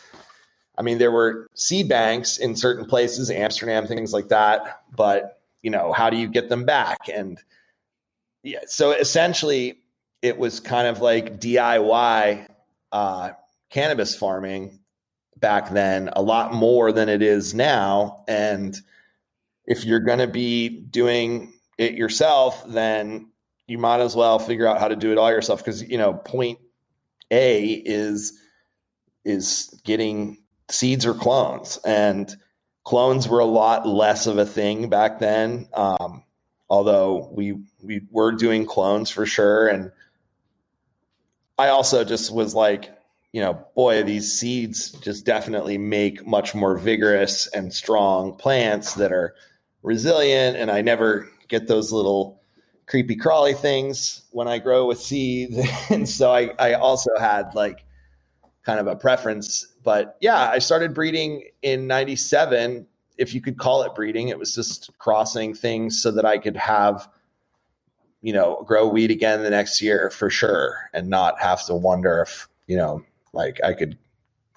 I 0.77 0.81
mean, 0.81 0.97
there 0.97 1.11
were 1.11 1.47
seed 1.53 1.89
banks 1.89 2.37
in 2.37 2.55
certain 2.55 2.85
places, 2.85 3.29
Amsterdam, 3.29 3.85
things 3.85 4.13
like 4.13 4.29
that. 4.29 4.81
But, 4.95 5.39
you 5.61 5.69
know, 5.69 5.91
how 5.93 6.09
do 6.09 6.17
you 6.17 6.27
get 6.27 6.49
them 6.49 6.65
back? 6.65 7.09
And, 7.13 7.39
yeah, 8.47 8.59
so 8.67 8.91
essentially, 8.91 9.79
it 10.21 10.37
was 10.37 10.59
kind 10.59 10.87
of 10.87 11.01
like 11.01 11.39
DIY 11.39 12.47
uh, 12.91 13.31
cannabis 13.69 14.15
farming 14.15 14.79
back 15.35 15.69
then, 15.71 16.09
a 16.13 16.21
lot 16.21 16.53
more 16.53 16.91
than 16.91 17.09
it 17.09 17.21
is 17.21 17.53
now. 17.53 18.23
And 18.27 18.75
if 19.65 19.85
you're 19.85 19.99
going 19.99 20.19
to 20.19 20.27
be 20.27 20.69
doing 20.69 21.53
it 21.77 21.93
yourself, 21.93 22.63
then 22.67 23.31
you 23.67 23.77
might 23.77 23.99
as 23.99 24.15
well 24.15 24.39
figure 24.39 24.65
out 24.65 24.79
how 24.79 24.87
to 24.87 24.95
do 24.95 25.11
it 25.11 25.17
all 25.17 25.29
yourself 25.29 25.59
because 25.59 25.83
you 25.83 25.97
know 25.97 26.13
point 26.13 26.59
A 27.29 27.65
is 27.73 28.39
is 29.25 29.77
getting 29.83 30.37
seeds 30.69 31.05
or 31.05 31.13
clones, 31.13 31.77
and 31.85 32.33
clones 32.85 33.27
were 33.27 33.39
a 33.39 33.45
lot 33.45 33.85
less 33.85 34.25
of 34.25 34.37
a 34.37 34.45
thing 34.45 34.87
back 34.87 35.19
then. 35.19 35.67
Um, 35.73 36.23
although 36.69 37.29
we 37.31 37.59
we 37.81 38.01
were 38.11 38.31
doing 38.31 38.65
clones 38.65 39.09
for 39.09 39.25
sure. 39.25 39.67
And 39.67 39.91
i 41.59 41.69
also 41.69 42.03
just 42.03 42.31
was 42.31 42.53
like 42.53 42.95
you 43.33 43.41
know 43.41 43.59
boy 43.75 44.03
these 44.03 44.31
seeds 44.31 44.91
just 44.91 45.25
definitely 45.25 45.75
make 45.77 46.25
much 46.27 46.53
more 46.53 46.77
vigorous 46.77 47.47
and 47.47 47.73
strong 47.73 48.35
plants 48.35 48.93
that 48.95 49.11
are 49.11 49.35
resilient. 49.83 50.57
And 50.57 50.69
i 50.71 50.81
never 50.81 51.29
get 51.47 51.67
those 51.67 51.91
little 51.91 52.41
creepy 52.85 53.15
crawly 53.15 53.53
things 53.53 54.23
when 54.31 54.47
i 54.47 54.59
grow 54.59 54.85
with 54.85 54.99
seeds. 54.99 55.57
And 55.89 56.07
so 56.07 56.31
i 56.31 56.51
i 56.59 56.73
also 56.73 57.11
had 57.17 57.55
like 57.55 57.85
kind 58.63 58.79
of 58.79 58.87
a 58.87 58.95
preference. 58.95 59.65
But 59.83 60.17
yeah 60.21 60.49
i 60.49 60.59
started 60.59 60.93
breeding 60.93 61.43
in 61.61 61.87
97 61.87 62.87
if 63.17 63.33
you 63.33 63.41
could 63.41 63.57
call 63.57 63.83
it 63.83 63.95
breeding, 63.95 64.29
it 64.29 64.39
was 64.39 64.53
just 64.53 64.89
crossing 64.97 65.53
things 65.53 66.01
so 66.01 66.11
that 66.11 66.25
I 66.25 66.37
could 66.37 66.57
have, 66.57 67.09
you 68.21 68.33
know, 68.33 68.63
grow 68.65 68.87
weed 68.87 69.11
again 69.11 69.43
the 69.43 69.49
next 69.49 69.81
year 69.81 70.09
for 70.09 70.29
sure 70.29 70.89
and 70.93 71.09
not 71.09 71.39
have 71.39 71.65
to 71.65 71.75
wonder 71.75 72.21
if, 72.21 72.47
you 72.67 72.77
know, 72.77 73.03
like 73.33 73.59
I 73.63 73.73
could 73.73 73.97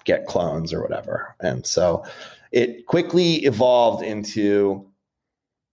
get 0.03 0.25
clones 0.25 0.73
or 0.73 0.81
whatever. 0.81 1.35
And 1.39 1.65
so 1.65 2.03
it 2.51 2.85
quickly 2.85 3.35
evolved 3.45 4.03
into 4.03 4.87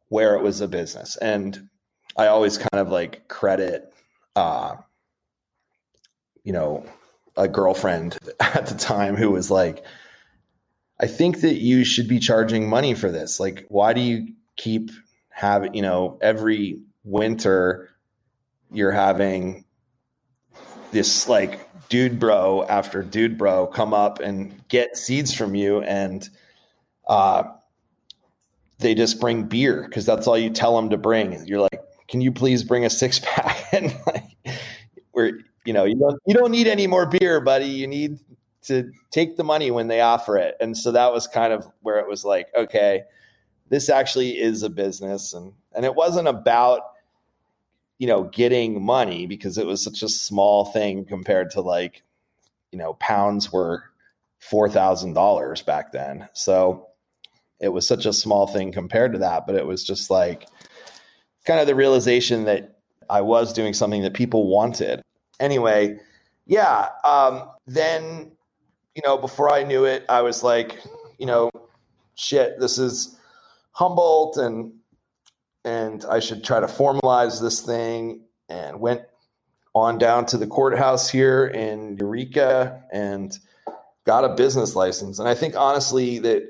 where 0.08 0.34
it 0.34 0.42
was 0.42 0.60
a 0.60 0.68
business. 0.68 1.16
And 1.16 1.68
I 2.16 2.28
always 2.28 2.58
kind 2.58 2.74
of 2.74 2.90
like 2.90 3.28
credit, 3.28 3.92
uh, 4.36 4.76
you 6.44 6.52
know, 6.52 6.84
a 7.36 7.48
girlfriend 7.48 8.18
at 8.40 8.66
the 8.66 8.74
time 8.74 9.16
who 9.16 9.30
was 9.30 9.50
like, 9.50 9.84
I 11.00 11.06
think 11.06 11.40
that 11.42 11.56
you 11.56 11.84
should 11.84 12.08
be 12.08 12.18
charging 12.18 12.68
money 12.68 12.94
for 12.94 13.10
this. 13.10 13.38
Like, 13.38 13.64
why 13.68 13.92
do 13.92 14.00
you 14.00 14.28
keep 14.56 14.90
having, 15.28 15.74
you 15.74 15.82
know, 15.82 16.18
every 16.20 16.80
winter 17.04 17.90
you're 18.70 18.92
having 18.92 19.64
this 20.90 21.28
like 21.28 21.68
dude 21.88 22.18
bro 22.18 22.64
after 22.64 23.02
dude 23.02 23.38
bro 23.38 23.66
come 23.66 23.94
up 23.94 24.20
and 24.20 24.66
get 24.68 24.96
seeds 24.96 25.32
from 25.32 25.54
you 25.54 25.80
and 25.82 26.28
uh 27.06 27.44
they 28.78 28.94
just 28.94 29.20
bring 29.20 29.44
beer 29.44 29.84
because 29.88 30.06
that's 30.06 30.26
all 30.26 30.38
you 30.38 30.50
tell 30.50 30.76
them 30.76 30.90
to 30.90 30.96
bring. 30.96 31.44
You're 31.46 31.60
like, 31.60 31.80
can 32.06 32.20
you 32.20 32.32
please 32.32 32.62
bring 32.62 32.84
a 32.84 32.90
six 32.90 33.20
pack? 33.22 33.56
and 33.72 33.94
like, 34.06 34.24
we're, 35.12 35.40
you 35.64 35.72
know, 35.72 35.84
you 35.84 35.96
don't, 35.96 36.20
you 36.26 36.34
don't 36.34 36.50
need 36.50 36.66
any 36.66 36.86
more 36.86 37.06
beer, 37.06 37.40
buddy. 37.40 37.66
You 37.66 37.86
need 37.86 38.18
to 38.68 38.90
take 39.10 39.36
the 39.36 39.44
money 39.44 39.70
when 39.70 39.88
they 39.88 40.00
offer 40.00 40.38
it. 40.38 40.56
And 40.60 40.76
so 40.76 40.92
that 40.92 41.12
was 41.12 41.26
kind 41.26 41.52
of 41.52 41.66
where 41.80 41.98
it 41.98 42.08
was 42.08 42.24
like, 42.24 42.48
okay, 42.56 43.02
this 43.68 43.88
actually 43.88 44.38
is 44.38 44.62
a 44.62 44.70
business. 44.70 45.32
And, 45.32 45.52
and 45.74 45.84
it 45.84 45.94
wasn't 45.94 46.28
about, 46.28 46.82
you 47.98 48.06
know, 48.06 48.24
getting 48.24 48.82
money 48.82 49.26
because 49.26 49.58
it 49.58 49.66
was 49.66 49.82
such 49.82 50.02
a 50.02 50.08
small 50.08 50.66
thing 50.66 51.04
compared 51.04 51.50
to 51.50 51.60
like, 51.60 52.02
you 52.72 52.78
know, 52.78 52.94
pounds 52.94 53.52
were 53.52 53.84
$4,000 54.40 55.66
back 55.66 55.92
then. 55.92 56.28
So 56.32 56.88
it 57.60 57.70
was 57.70 57.86
such 57.86 58.06
a 58.06 58.12
small 58.12 58.46
thing 58.46 58.72
compared 58.72 59.12
to 59.12 59.18
that, 59.18 59.46
but 59.46 59.56
it 59.56 59.66
was 59.66 59.84
just 59.84 60.10
like 60.10 60.46
kind 61.44 61.60
of 61.60 61.66
the 61.66 61.74
realization 61.74 62.44
that 62.44 62.78
I 63.10 63.20
was 63.20 63.52
doing 63.52 63.74
something 63.74 64.02
that 64.02 64.14
people 64.14 64.48
wanted. 64.48 65.02
Anyway, 65.40 65.98
yeah. 66.46 66.88
Um, 67.04 67.48
then, 67.66 68.32
you 68.98 69.02
know, 69.08 69.16
before 69.16 69.48
I 69.48 69.62
knew 69.62 69.84
it, 69.84 70.04
I 70.08 70.22
was 70.22 70.42
like, 70.42 70.82
you 71.18 71.26
know, 71.26 71.52
shit, 72.16 72.58
this 72.58 72.78
is 72.78 73.16
Humboldt 73.70 74.36
and 74.38 74.72
and 75.64 76.04
I 76.10 76.18
should 76.18 76.42
try 76.42 76.58
to 76.58 76.66
formalize 76.66 77.40
this 77.40 77.60
thing 77.60 78.22
and 78.48 78.80
went 78.80 79.02
on 79.72 79.98
down 79.98 80.26
to 80.26 80.36
the 80.36 80.48
courthouse 80.48 81.08
here 81.08 81.46
in 81.46 81.96
Eureka 81.96 82.82
and 82.92 83.38
got 84.04 84.24
a 84.24 84.34
business 84.34 84.74
license. 84.74 85.20
And 85.20 85.28
I 85.28 85.34
think 85.36 85.54
honestly 85.54 86.18
that 86.18 86.42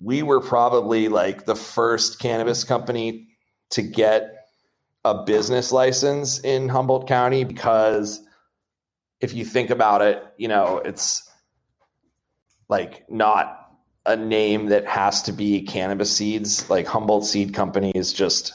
we 0.00 0.24
were 0.24 0.40
probably 0.40 1.06
like 1.06 1.44
the 1.44 1.54
first 1.54 2.18
cannabis 2.18 2.64
company 2.64 3.28
to 3.70 3.82
get 3.82 4.48
a 5.04 5.22
business 5.22 5.70
license 5.70 6.40
in 6.40 6.68
Humboldt 6.68 7.06
County 7.06 7.44
because 7.44 8.20
if 9.20 9.34
you 9.34 9.44
think 9.44 9.70
about 9.70 10.02
it, 10.02 10.22
you 10.36 10.48
know, 10.48 10.78
it's 10.78 11.28
like 12.68 13.10
not 13.10 13.54
a 14.06 14.16
name 14.16 14.66
that 14.66 14.86
has 14.86 15.22
to 15.22 15.32
be 15.32 15.62
cannabis 15.62 16.14
seeds. 16.16 16.68
Like 16.70 16.86
Humboldt 16.86 17.26
Seed 17.26 17.54
Company 17.54 17.92
is 17.94 18.12
just, 18.12 18.54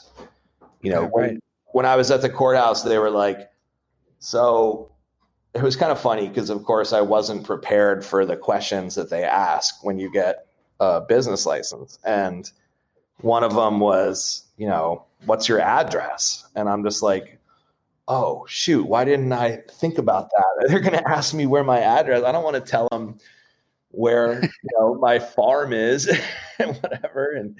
you 0.82 0.90
know, 0.90 1.02
Yeah, 1.02 1.08
right. 1.08 1.12
when, 1.12 1.40
when 1.72 1.86
I 1.86 1.96
was 1.96 2.10
at 2.10 2.22
the 2.22 2.30
courthouse, 2.30 2.82
they 2.82 2.98
were 2.98 3.10
like, 3.10 3.50
so 4.18 4.90
it 5.54 5.62
was 5.62 5.76
kind 5.76 5.92
of 5.92 6.00
funny 6.00 6.28
because, 6.28 6.50
of 6.50 6.64
course, 6.64 6.92
I 6.92 7.02
wasn't 7.02 7.44
prepared 7.44 8.04
for 8.04 8.24
the 8.24 8.36
questions 8.36 8.94
that 8.94 9.10
they 9.10 9.22
ask 9.22 9.84
when 9.84 9.98
you 9.98 10.10
get 10.10 10.46
a 10.80 11.00
business 11.00 11.46
license. 11.46 11.98
And 12.04 12.50
one 13.18 13.44
of 13.44 13.54
them 13.54 13.80
was, 13.80 14.44
you 14.56 14.66
know, 14.66 15.04
what's 15.26 15.48
your 15.48 15.60
address? 15.60 16.44
And 16.56 16.68
I'm 16.68 16.82
just 16.84 17.02
like, 17.02 17.38
oh, 18.08 18.44
shoot, 18.48 18.86
why 18.86 19.04
didn't 19.04 19.32
I 19.32 19.62
think 19.70 19.98
about 19.98 20.28
that? 20.30 20.44
They're 20.68 20.80
going 20.80 20.98
to 20.98 21.08
ask 21.08 21.34
me 21.34 21.46
where 21.46 21.64
my 21.64 21.80
address. 21.80 22.22
I 22.22 22.32
don't 22.32 22.44
want 22.44 22.56
to 22.56 22.70
tell 22.70 22.88
them 22.90 23.18
where 23.90 24.42
you 24.42 24.70
know 24.78 24.94
my 24.96 25.18
farm 25.18 25.72
is 25.72 26.08
and 26.58 26.76
whatever 26.78 27.30
and 27.30 27.56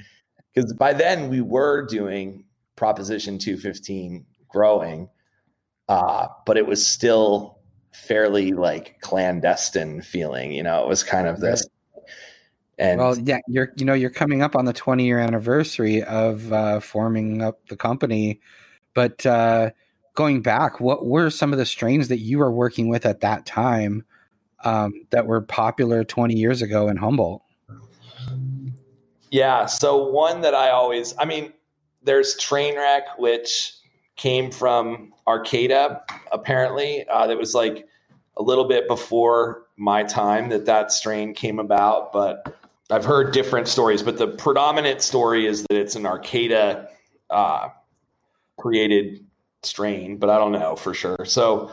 because 0.52 0.72
by 0.72 0.92
then 0.92 1.28
we 1.28 1.40
were 1.40 1.86
doing 1.86 2.44
proposition 2.74 3.38
215 3.38 4.26
growing 4.48 5.08
uh 5.88 6.26
but 6.44 6.56
it 6.56 6.66
was 6.66 6.84
still 6.84 7.58
fairly 7.92 8.52
like 8.52 9.00
clandestine 9.00 10.02
feeling 10.02 10.50
you 10.50 10.62
know 10.62 10.82
it 10.82 10.88
was 10.88 11.04
kind 11.04 11.28
of 11.28 11.38
this 11.38 11.64
and 12.78 12.98
Well, 12.98 13.18
yeah, 13.18 13.38
you're 13.46 13.72
you 13.76 13.84
know 13.84 13.94
you're 13.94 14.10
coming 14.10 14.42
up 14.42 14.56
on 14.56 14.64
the 14.64 14.72
20 14.72 15.04
year 15.04 15.18
anniversary 15.18 16.02
of 16.02 16.52
uh, 16.52 16.80
forming 16.80 17.40
up 17.40 17.66
the 17.68 17.76
company, 17.76 18.40
but 18.94 19.24
uh, 19.24 19.70
going 20.14 20.42
back, 20.42 20.80
what 20.80 21.06
were 21.06 21.28
some 21.30 21.52
of 21.52 21.58
the 21.58 21.66
strains 21.66 22.08
that 22.08 22.18
you 22.18 22.38
were 22.38 22.50
working 22.50 22.88
with 22.88 23.04
at 23.04 23.20
that 23.20 23.44
time 23.44 24.04
um, 24.64 25.06
that 25.10 25.26
were 25.26 25.40
popular 25.40 26.04
20 26.04 26.34
years 26.34 26.62
ago 26.62 26.88
in 26.88 26.96
Humboldt? 26.96 27.42
Yeah. 29.30 29.66
So 29.66 30.10
one 30.10 30.42
that 30.42 30.54
I 30.54 30.70
always, 30.70 31.14
I 31.18 31.24
mean, 31.24 31.52
there's 32.04 32.36
Trainwreck, 32.36 33.18
which 33.18 33.74
came 34.16 34.50
from 34.50 35.12
Arcata, 35.26 36.02
apparently. 36.30 37.04
Uh, 37.08 37.26
that 37.26 37.36
was 37.36 37.54
like 37.54 37.86
a 38.36 38.42
little 38.42 38.64
bit 38.64 38.86
before 38.86 39.66
my 39.76 40.04
time 40.04 40.50
that 40.50 40.66
that 40.66 40.92
strain 40.92 41.34
came 41.34 41.58
about, 41.58 42.12
but 42.12 42.56
I've 42.90 43.04
heard 43.04 43.32
different 43.32 43.66
stories. 43.66 44.02
But 44.02 44.18
the 44.18 44.28
predominant 44.28 45.02
story 45.02 45.46
is 45.46 45.64
that 45.68 45.78
it's 45.78 45.96
an 45.96 46.06
Arcata 46.06 46.88
uh, 47.30 47.70
created 48.56 49.24
strain, 49.64 50.16
but 50.16 50.30
I 50.30 50.38
don't 50.38 50.52
know 50.52 50.76
for 50.76 50.94
sure. 50.94 51.24
So 51.24 51.70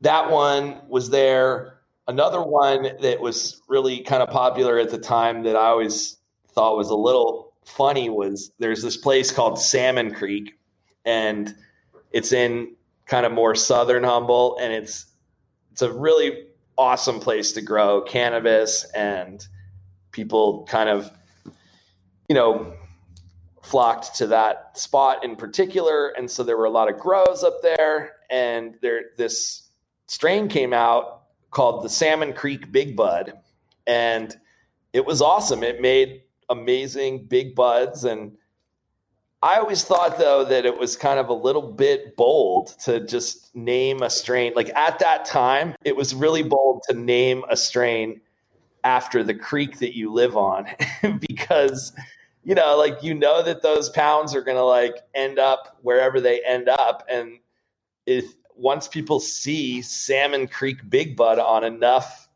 that 0.00 0.30
one 0.30 0.80
was 0.88 1.10
there. 1.10 1.78
Another 2.06 2.42
one 2.42 2.88
that 3.00 3.20
was 3.20 3.62
really 3.68 4.00
kind 4.00 4.22
of 4.22 4.28
popular 4.28 4.78
at 4.78 4.90
the 4.90 4.98
time 4.98 5.42
that 5.44 5.56
I 5.56 5.66
always 5.66 6.18
thought 6.50 6.76
was 6.76 6.90
a 6.90 6.94
little 6.94 7.52
funny 7.64 8.08
was 8.08 8.52
there's 8.58 8.82
this 8.82 8.96
place 8.96 9.32
called 9.32 9.58
Salmon 9.58 10.14
Creek, 10.14 10.58
and 11.04 11.54
it's 12.12 12.32
in 12.32 12.74
kind 13.06 13.26
of 13.26 13.32
more 13.32 13.54
southern 13.54 14.04
Humboldt, 14.04 14.60
and 14.60 14.72
it's 14.72 15.06
it's 15.72 15.82
a 15.82 15.92
really 15.92 16.46
awesome 16.76 17.20
place 17.20 17.52
to 17.52 17.62
grow 17.62 18.02
cannabis, 18.02 18.84
and 18.94 19.46
people 20.12 20.66
kind 20.68 20.88
of 20.88 21.10
you 22.28 22.34
know 22.34 22.74
flocked 23.64 24.14
to 24.16 24.26
that 24.28 24.78
spot 24.78 25.24
in 25.24 25.36
particular, 25.36 26.08
and 26.08 26.30
so 26.30 26.42
there 26.42 26.56
were 26.56 26.64
a 26.64 26.70
lot 26.70 26.90
of 26.90 26.98
grows 26.98 27.42
up 27.44 27.62
there, 27.62 28.12
and 28.30 28.76
there 28.82 29.02
this 29.16 29.70
strain 30.06 30.48
came 30.48 30.72
out 30.72 31.22
called 31.50 31.84
the 31.84 31.88
Salmon 31.88 32.32
Creek 32.32 32.70
Big 32.72 32.96
Bud, 32.96 33.32
and 33.86 34.34
it 34.92 35.04
was 35.04 35.20
awesome. 35.20 35.62
It 35.62 35.80
made 35.80 36.22
amazing 36.50 37.24
big 37.24 37.54
buds 37.54 38.04
and 38.04 38.36
I 39.44 39.58
always 39.58 39.84
thought 39.84 40.16
though 40.16 40.42
that 40.46 40.64
it 40.64 40.78
was 40.78 40.96
kind 40.96 41.18
of 41.18 41.28
a 41.28 41.34
little 41.34 41.70
bit 41.70 42.16
bold 42.16 42.68
to 42.84 43.04
just 43.04 43.54
name 43.54 44.00
a 44.00 44.08
strain. 44.08 44.54
Like 44.56 44.70
at 44.70 44.98
that 45.00 45.26
time, 45.26 45.74
it 45.84 45.94
was 45.94 46.14
really 46.14 46.42
bold 46.42 46.82
to 46.88 46.94
name 46.94 47.44
a 47.50 47.56
strain 47.56 48.22
after 48.84 49.22
the 49.22 49.34
creek 49.34 49.80
that 49.80 49.94
you 49.94 50.10
live 50.10 50.34
on 50.34 50.66
because 51.20 51.92
you 52.44 52.54
know, 52.54 52.76
like 52.76 53.02
you 53.02 53.14
know 53.14 53.42
that 53.42 53.62
those 53.62 53.88
pounds 53.90 54.34
are 54.34 54.42
going 54.42 54.56
to 54.56 54.64
like 54.64 54.96
end 55.14 55.38
up 55.38 55.78
wherever 55.82 56.20
they 56.20 56.40
end 56.44 56.68
up 56.68 57.04
and 57.08 57.38
if 58.06 58.26
once 58.56 58.86
people 58.86 59.18
see 59.18 59.82
Salmon 59.82 60.46
Creek 60.46 60.88
Big 60.88 61.16
Bud 61.16 61.38
on 61.38 61.64
enough 61.64 62.28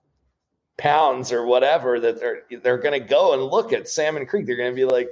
pounds 0.78 1.32
or 1.32 1.44
whatever 1.44 2.00
that 2.00 2.20
they're 2.20 2.42
they're 2.62 2.78
going 2.78 3.00
to 3.00 3.06
go 3.06 3.34
and 3.34 3.42
look 3.42 3.72
at 3.72 3.88
Salmon 3.88 4.26
Creek. 4.26 4.46
They're 4.46 4.56
going 4.56 4.70
to 4.70 4.76
be 4.76 4.84
like, 4.84 5.10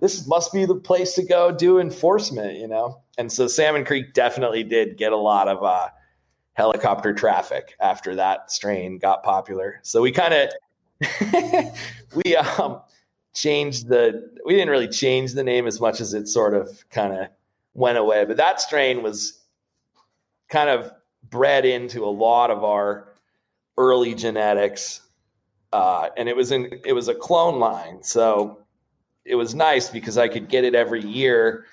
this 0.00 0.26
must 0.26 0.52
be 0.52 0.64
the 0.64 0.74
place 0.74 1.14
to 1.14 1.24
go 1.24 1.52
do 1.52 1.78
enforcement, 1.78 2.58
you 2.58 2.68
know. 2.68 3.02
And 3.18 3.30
so 3.30 3.46
Salmon 3.46 3.84
Creek 3.84 4.14
definitely 4.14 4.64
did 4.64 4.96
get 4.96 5.12
a 5.12 5.16
lot 5.16 5.48
of 5.48 5.62
uh, 5.62 5.88
helicopter 6.54 7.12
traffic 7.12 7.74
after 7.80 8.14
that 8.16 8.50
strain 8.50 8.98
got 8.98 9.22
popular. 9.22 9.80
So 9.82 10.00
we 10.00 10.12
kind 10.12 10.34
of 10.34 10.50
we 12.24 12.36
um 12.36 12.80
changed 13.32 13.88
the 13.88 14.30
we 14.44 14.54
didn't 14.54 14.70
really 14.70 14.88
change 14.88 15.32
the 15.32 15.44
name 15.44 15.66
as 15.66 15.80
much 15.80 16.00
as 16.00 16.14
it 16.14 16.28
sort 16.28 16.54
of 16.54 16.84
kind 16.90 17.14
of 17.14 17.28
went 17.74 17.98
away. 17.98 18.24
But 18.24 18.36
that 18.36 18.60
strain 18.60 19.02
was 19.02 19.40
kind 20.48 20.68
of 20.68 20.92
bred 21.28 21.64
into 21.64 22.04
a 22.04 22.10
lot 22.10 22.50
of 22.50 22.64
our 22.64 23.08
early 23.76 24.14
genetics 24.14 25.02
uh, 25.72 26.08
and 26.16 26.28
it 26.28 26.36
was 26.36 26.50
in 26.50 26.80
it 26.84 26.92
was 26.92 27.08
a 27.08 27.14
clone 27.14 27.58
line, 27.60 28.02
so 28.02 28.58
it 29.24 29.36
was 29.36 29.54
nice 29.54 29.88
because 29.88 30.18
I 30.18 30.28
could 30.28 30.48
get 30.48 30.64
it 30.64 30.74
every 30.74 31.04
year, 31.04 31.66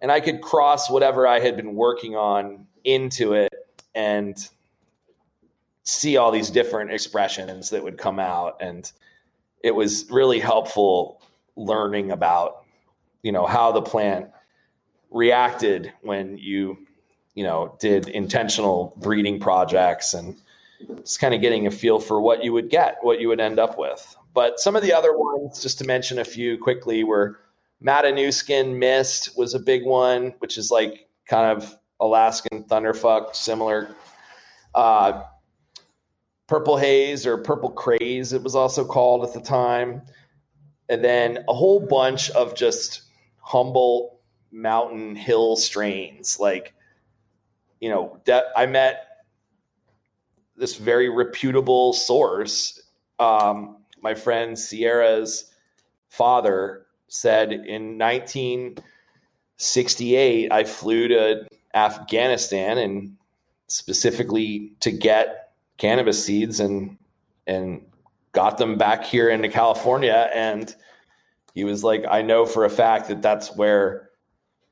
and 0.00 0.10
I 0.10 0.20
could 0.20 0.40
cross 0.40 0.90
whatever 0.90 1.26
I 1.26 1.38
had 1.38 1.56
been 1.56 1.74
working 1.74 2.16
on 2.16 2.66
into 2.84 3.34
it 3.34 3.52
and 3.94 4.36
see 5.84 6.16
all 6.16 6.32
these 6.32 6.50
different 6.50 6.90
expressions 6.90 7.70
that 7.70 7.82
would 7.82 7.98
come 7.98 8.18
out 8.18 8.56
and 8.60 8.90
it 9.62 9.74
was 9.74 10.06
really 10.10 10.38
helpful 10.38 11.22
learning 11.56 12.10
about 12.10 12.64
you 13.22 13.32
know 13.32 13.46
how 13.46 13.72
the 13.72 13.82
plant 13.82 14.30
reacted 15.10 15.92
when 16.02 16.36
you 16.38 16.76
you 17.34 17.44
know 17.44 17.76
did 17.80 18.08
intentional 18.08 18.94
breeding 18.98 19.40
projects 19.40 20.14
and 20.14 20.36
it's 20.90 21.16
kind 21.16 21.34
of 21.34 21.40
getting 21.40 21.66
a 21.66 21.70
feel 21.70 21.98
for 21.98 22.20
what 22.20 22.44
you 22.44 22.52
would 22.52 22.68
get 22.68 22.98
what 23.00 23.20
you 23.20 23.28
would 23.28 23.40
end 23.40 23.58
up 23.58 23.78
with. 23.78 24.14
But 24.34 24.60
some 24.60 24.76
of 24.76 24.82
the 24.82 24.92
other 24.92 25.16
ones 25.16 25.62
just 25.62 25.78
to 25.78 25.84
mention 25.84 26.18
a 26.18 26.24
few 26.24 26.58
quickly 26.58 27.02
were 27.02 27.40
Matanuska 27.82 28.76
mist 28.76 29.36
was 29.36 29.54
a 29.54 29.58
big 29.58 29.84
one 29.84 30.34
which 30.38 30.58
is 30.58 30.70
like 30.70 31.08
kind 31.28 31.56
of 31.56 31.76
alaskan 32.00 32.64
thunderfuck 32.64 33.34
similar 33.34 33.88
uh, 34.74 35.22
purple 36.46 36.76
haze 36.76 37.26
or 37.26 37.38
purple 37.38 37.70
craze 37.70 38.32
it 38.32 38.40
was 38.42 38.54
also 38.54 38.84
called 38.84 39.24
at 39.24 39.34
the 39.34 39.40
time. 39.40 40.02
And 40.88 41.02
then 41.04 41.44
a 41.48 41.54
whole 41.54 41.80
bunch 41.80 42.30
of 42.30 42.54
just 42.54 43.02
Humboldt 43.40 44.12
mountain 44.52 45.16
hill 45.16 45.56
strains 45.56 46.38
like 46.40 46.72
you 47.80 47.90
know 47.90 48.18
i 48.56 48.64
met 48.64 49.06
this 50.56 50.76
very 50.76 51.10
reputable 51.10 51.92
source. 51.92 52.80
Um, 53.18 53.78
my 54.00 54.14
friend 54.14 54.56
sierra's 54.58 55.52
father 56.08 56.86
said 57.08 57.52
in 57.52 57.98
1968 57.98 60.52
i 60.52 60.64
flew 60.64 61.08
to 61.08 61.46
afghanistan 61.74 62.78
and 62.78 63.14
specifically 63.68 64.72
to 64.80 64.90
get 64.90 65.45
cannabis 65.78 66.24
seeds 66.24 66.60
and 66.60 66.96
and 67.46 67.84
got 68.32 68.58
them 68.58 68.76
back 68.76 69.04
here 69.04 69.28
into 69.28 69.48
California 69.48 70.30
and 70.34 70.74
he 71.54 71.64
was 71.64 71.82
like 71.82 72.04
I 72.08 72.22
know 72.22 72.44
for 72.46 72.64
a 72.64 72.70
fact 72.70 73.08
that 73.08 73.22
that's 73.22 73.54
where 73.56 74.10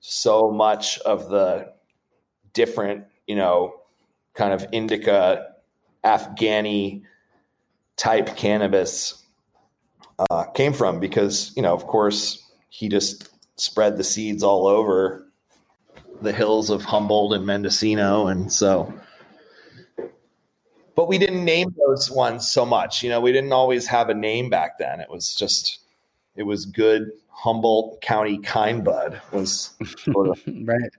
so 0.01 0.51
much 0.51 0.99
of 1.01 1.31
the 1.31 1.73
different, 2.53 3.05
you 3.27 3.37
know, 3.37 3.75
kind 4.35 4.53
of 4.53 4.67
indica 4.71 5.47
Afghani 6.05 7.03
type 7.97 8.37
cannabis 8.37 9.25
uh, 10.19 10.45
came 10.45 10.75
from 10.75 11.01
because, 11.01 11.53
you 11.57 11.63
know, 11.63 11.73
of 11.73 11.87
course, 11.87 12.47
he 12.69 12.89
just 12.91 13.31
spread 13.57 13.97
the 13.97 14.05
seeds 14.05 14.43
all 14.43 14.67
over 14.67 15.27
the 16.21 16.33
hills 16.33 16.69
of 16.69 16.83
Humboldt 16.83 17.33
and 17.33 17.47
Mendocino. 17.47 18.27
And 18.27 18.53
so 18.53 18.93
but 21.05 21.11
we 21.11 21.19
didn't 21.19 21.45
name 21.45 21.75
those 21.87 22.11
ones 22.11 22.49
so 22.49 22.65
much. 22.65 23.03
You 23.03 23.11
know, 23.11 23.21
we 23.21 23.31
didn't 23.31 23.53
always 23.53 23.87
have 23.89 24.09
a 24.09 24.15
name 24.15 24.49
back 24.49 24.79
then. 24.79 25.01
It 25.01 25.11
was 25.11 25.35
just, 25.35 25.81
it 26.35 26.45
was 26.45 26.65
good. 26.65 27.11
Humboldt 27.29 28.01
County 28.01 28.39
Kind 28.39 28.85
Bud 28.85 29.21
was 29.31 29.75
sort 29.99 30.29
of. 30.29 30.41
right. 30.63 30.91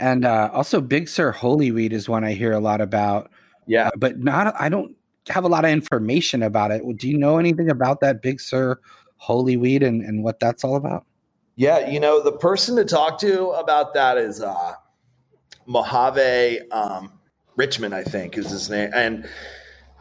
And 0.00 0.24
uh, 0.24 0.50
also, 0.52 0.80
Big 0.80 1.08
Sur 1.08 1.30
Holy 1.30 1.70
Weed 1.70 1.92
is 1.92 2.08
one 2.08 2.24
I 2.24 2.32
hear 2.32 2.50
a 2.50 2.58
lot 2.58 2.80
about. 2.80 3.30
Yeah, 3.68 3.86
uh, 3.86 3.90
but 3.96 4.18
not. 4.18 4.52
I 4.58 4.68
don't 4.68 4.96
have 5.28 5.44
a 5.44 5.48
lot 5.48 5.64
of 5.64 5.70
information 5.70 6.42
about 6.42 6.72
it. 6.72 6.82
Do 6.96 7.08
you 7.08 7.16
know 7.16 7.38
anything 7.38 7.70
about 7.70 8.00
that 8.00 8.22
Big 8.22 8.40
Sur 8.40 8.80
Holy 9.18 9.56
Weed 9.56 9.84
and, 9.84 10.02
and 10.02 10.24
what 10.24 10.40
that's 10.40 10.64
all 10.64 10.74
about? 10.74 11.06
Yeah, 11.54 11.88
you 11.88 12.00
know, 12.00 12.20
the 12.20 12.32
person 12.32 12.74
to 12.74 12.84
talk 12.84 13.20
to 13.20 13.50
about 13.50 13.94
that 13.94 14.18
is 14.18 14.40
uh, 14.40 14.72
Mojave 15.66 16.68
um, 16.72 17.15
Richmond, 17.56 17.94
I 17.94 18.04
think 18.04 18.36
is 18.38 18.50
his 18.50 18.70
name. 18.70 18.90
And 18.94 19.28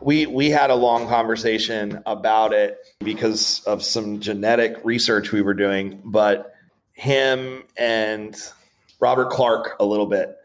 we 0.02 0.26
we 0.26 0.50
had 0.50 0.70
a 0.70 0.76
long 0.76 1.08
conversation 1.08 2.02
about 2.06 2.54
it 2.54 2.78
because 3.00 3.64
of 3.66 3.84
some 3.84 4.20
genetic 4.20 4.78
research 4.84 5.32
we 5.32 5.42
were 5.42 5.54
doing, 5.54 6.02
but 6.04 6.54
him 6.94 7.64
and 7.78 8.36
Robert 9.00 9.30
Clarke 9.30 9.76
a 9.80 9.86
little 9.86 10.06
bit. 10.06 10.38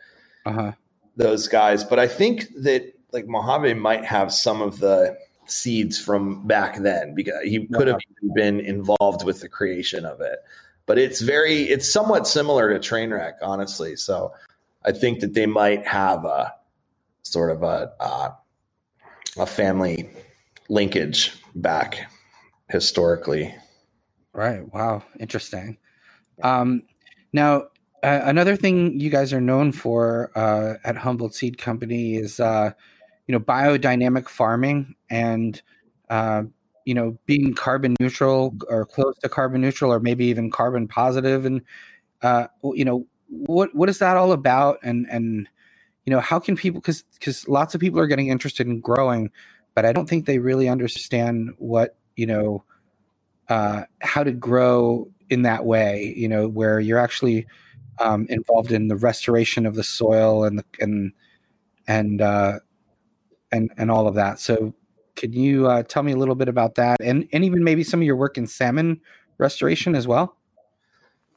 Uh-huh. 0.47 0.73
Those 1.17 1.49
guys, 1.49 1.85
but 1.85 1.99
I 1.99 2.09
think 2.09 2.49
that 2.63 2.95
like 3.13 3.27
Mojave 3.27 3.75
might 3.75 4.05
have 4.05 4.33
some 4.33 4.63
of 4.63 4.79
the 4.79 5.19
seeds 5.47 5.99
from 5.99 6.47
back 6.47 6.79
then 6.79 7.15
because 7.15 7.43
he 7.43 7.67
could 7.67 7.89
have 7.89 7.97
uh-huh. 7.97 8.33
been 8.35 8.61
involved 8.61 9.25
with 9.25 9.41
the 9.41 9.49
creation 9.49 10.05
of 10.05 10.21
it. 10.21 10.39
But 10.87 10.99
it's 10.99 11.21
very 11.21 11.63
it's 11.63 11.93
somewhat 11.93 12.27
similar 12.27 12.73
to 12.73 12.79
Trainwreck, 12.79 13.35
honestly. 13.43 13.97
So 13.97 14.33
I 14.85 14.93
think 14.93 15.21
that 15.21 15.35
they 15.35 15.47
might 15.47 15.87
have 15.87 16.25
a 16.25 16.55
sort 17.23 17.51
of 17.51 17.63
a 17.63 17.93
uh, 18.01 18.31
a 19.39 19.47
family 19.47 20.11
linkage 20.69 21.33
back 21.55 22.11
historically. 22.69 23.55
Right. 24.33 24.73
Wow. 24.73 25.03
Interesting. 25.19 25.79
Um, 26.43 26.83
now, 27.33 27.65
uh, 28.03 28.21
another 28.25 28.57
thing 28.57 28.99
you 28.99 29.11
guys 29.11 29.33
are 29.33 29.41
known 29.41 29.73
for 29.73 30.31
uh, 30.35 30.75
at 30.85 30.97
Humboldt 30.97 31.35
Seed 31.35 31.59
Company 31.59 32.15
is, 32.17 32.41
uh, 32.41 32.71
you 33.27 33.33
know, 33.33 33.41
biodynamic 33.41 34.29
farming 34.29 34.95
and, 35.11 35.61
uh, 36.09 36.45
you 36.87 36.95
know, 36.95 37.19
being 37.27 37.55
carbon 37.55 37.95
neutral 38.01 38.57
or 38.69 38.87
close 38.87 39.19
to 39.19 39.29
carbon 39.29 39.61
neutral 39.61 39.93
or 39.93 40.01
maybe 40.01 40.27
even 40.27 40.51
carbon 40.51 40.89
positive. 40.89 41.45
And, 41.45 41.63
uh, 42.23 42.47
you 42.63 42.85
know, 42.85 43.07
what 43.29 43.75
what 43.75 43.89
is 43.89 43.99
that 43.99 44.17
all 44.17 44.33
about? 44.33 44.79
And 44.83 45.07
and 45.11 45.49
you 46.05 46.11
know, 46.11 46.21
how 46.21 46.39
can 46.39 46.57
people 46.57 46.81
because 46.81 47.03
because 47.15 47.47
lots 47.49 47.75
of 47.75 47.81
people 47.81 48.01
are 48.01 48.07
getting 48.07 48.29
interested 48.29 48.67
in 48.67 48.81
growing, 48.81 49.31
but 49.75 49.85
I 49.85 49.93
don't 49.93 50.09
think 50.09 50.27
they 50.27 50.39
really 50.39 50.69
understand 50.69 51.51
what 51.59 51.97
you 52.17 52.27
know 52.27 52.65
uh, 53.49 53.85
how 54.01 54.25
to 54.25 54.33
grow 54.33 55.09
in 55.29 55.43
that 55.43 55.65
way. 55.65 56.15
You 56.17 56.29
know, 56.29 56.49
where 56.49 56.81
you're 56.81 56.99
actually 56.99 57.47
um, 57.99 58.27
involved 58.31 58.73
in 58.73 58.89
the 58.89 58.97
restoration 58.97 59.67
of 59.67 59.75
the 59.75 59.85
soil 59.85 60.45
and 60.45 60.59
the 60.59 60.65
and 60.81 61.13
and 61.87 62.23
uh, 62.23 62.61
and 63.53 63.71
and 63.77 63.91
all 63.91 64.07
of 64.07 64.15
that. 64.15 64.41
So, 64.41 64.75
can 65.17 65.33
you 65.33 65.67
uh, 65.67 65.83
tell 65.83 66.03
me 66.03 66.13
a 66.13 66.17
little 66.17 66.35
bit 66.35 66.49
about 66.49 66.77
that, 66.77 66.99
and 67.03 67.29
and 67.33 67.45
even 67.45 67.63
maybe 67.63 67.85
some 67.85 68.01
of 68.01 68.07
your 68.07 68.17
work 68.17 68.39
in 68.39 68.47
salmon 68.47 69.01
restoration 69.39 69.95
as 69.95 70.09
well? 70.09 70.37